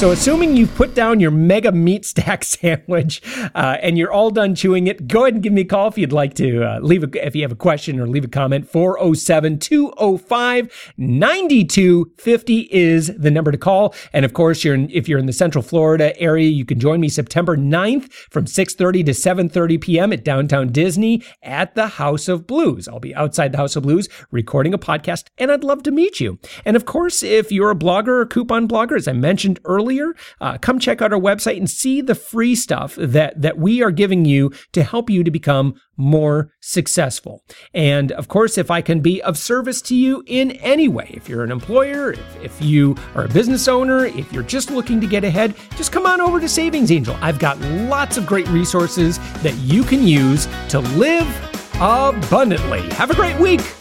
So, 0.00 0.12
assuming 0.12 0.56
you've 0.56 0.74
put 0.76 0.94
down 0.94 1.20
your 1.20 1.30
mega 1.30 1.72
meat 1.72 2.06
stack 2.06 2.42
sandwich 2.44 3.20
uh, 3.54 3.76
and 3.82 3.98
you're 3.98 4.10
all 4.10 4.30
done 4.30 4.54
chewing 4.54 4.86
it, 4.86 5.06
go 5.06 5.24
ahead 5.24 5.34
and 5.34 5.42
give 5.42 5.52
me 5.52 5.60
a 5.60 5.64
call 5.66 5.88
if 5.88 5.98
you'd 5.98 6.10
like 6.10 6.32
to 6.36 6.64
uh, 6.64 6.78
leave 6.80 7.04
a, 7.04 7.26
if 7.26 7.36
you 7.36 7.42
have 7.42 7.52
a 7.52 7.54
question 7.54 8.00
or 8.00 8.06
leave 8.06 8.24
a 8.24 8.28
comment. 8.28 8.66
407 8.66 9.58
205 9.58 10.92
9250 10.96 12.60
is 12.72 13.14
the 13.14 13.30
number 13.30 13.52
to 13.52 13.58
call. 13.58 13.94
And 14.14 14.24
of 14.24 14.32
course, 14.32 14.64
you're 14.64 14.74
in, 14.74 14.88
if 14.88 15.06
you're 15.06 15.18
in 15.18 15.26
the 15.26 15.34
Central 15.34 15.60
Florida 15.60 16.18
area, 16.18 16.48
you 16.48 16.64
can 16.64 16.80
join 16.80 16.98
me 16.98 17.10
September 17.10 17.54
9th 17.54 18.10
from 18.10 18.46
6:30 18.46 19.04
to 19.04 19.12
7:30 19.12 19.80
p.m. 19.82 20.14
at 20.14 20.24
Downtown 20.24 20.68
Disney 20.72 21.22
at 21.42 21.74
the 21.74 21.88
House 21.88 22.26
of 22.26 22.46
Blues. 22.46 22.88
I'll 22.88 23.00
be 23.00 23.14
outside 23.14 23.52
the 23.52 23.58
House 23.58 23.76
of 23.76 23.82
Blues 23.82 24.08
recording 24.30 24.72
a 24.72 24.78
podcast, 24.78 25.26
and 25.36 25.52
I'd 25.52 25.62
love 25.62 25.82
to 25.82 25.90
meet 25.90 26.20
you. 26.20 26.38
And 26.64 26.74
of 26.74 26.86
course, 26.86 27.22
if 27.22 27.52
you're 27.52 27.70
a 27.70 27.76
blogger 27.76 28.22
or 28.22 28.24
coupon 28.24 28.66
blogger, 28.66 28.96
as 28.96 29.06
I 29.06 29.12
mentioned 29.12 29.60
earlier 29.66 29.89
earlier, 29.90 30.14
uh, 30.40 30.56
come 30.58 30.78
check 30.78 31.02
out 31.02 31.12
our 31.12 31.18
website 31.18 31.56
and 31.56 31.68
see 31.68 32.00
the 32.00 32.14
free 32.14 32.54
stuff 32.54 32.94
that, 32.96 33.40
that 33.40 33.58
we 33.58 33.82
are 33.82 33.90
giving 33.90 34.24
you 34.24 34.52
to 34.72 34.84
help 34.84 35.10
you 35.10 35.24
to 35.24 35.30
become 35.30 35.74
more 35.96 36.52
successful. 36.60 37.42
And 37.74 38.12
of 38.12 38.28
course, 38.28 38.56
if 38.56 38.70
I 38.70 38.82
can 38.82 39.00
be 39.00 39.20
of 39.22 39.36
service 39.36 39.82
to 39.82 39.96
you 39.96 40.22
in 40.26 40.52
any 40.52 40.86
way, 40.86 41.10
if 41.12 41.28
you're 41.28 41.42
an 41.42 41.50
employer, 41.50 42.12
if, 42.12 42.42
if 42.42 42.62
you 42.62 42.96
are 43.16 43.24
a 43.24 43.28
business 43.28 43.66
owner, 43.66 44.06
if 44.06 44.32
you're 44.32 44.44
just 44.44 44.70
looking 44.70 45.00
to 45.00 45.06
get 45.06 45.24
ahead, 45.24 45.54
just 45.76 45.90
come 45.90 46.06
on 46.06 46.20
over 46.20 46.40
to 46.40 46.48
Savings 46.48 46.92
Angel. 46.92 47.16
I've 47.20 47.38
got 47.38 47.58
lots 47.60 48.16
of 48.16 48.26
great 48.26 48.48
resources 48.48 49.18
that 49.42 49.54
you 49.56 49.82
can 49.82 50.06
use 50.06 50.46
to 50.68 50.78
live 50.80 51.28
abundantly. 51.74 52.82
Have 52.94 53.10
a 53.10 53.14
great 53.14 53.38
week. 53.38 53.79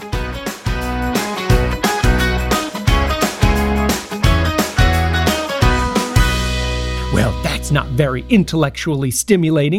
That's 7.70 7.86
not 7.86 7.95
very 7.95 8.26
intellectually 8.30 9.11
stimulating. 9.11 9.78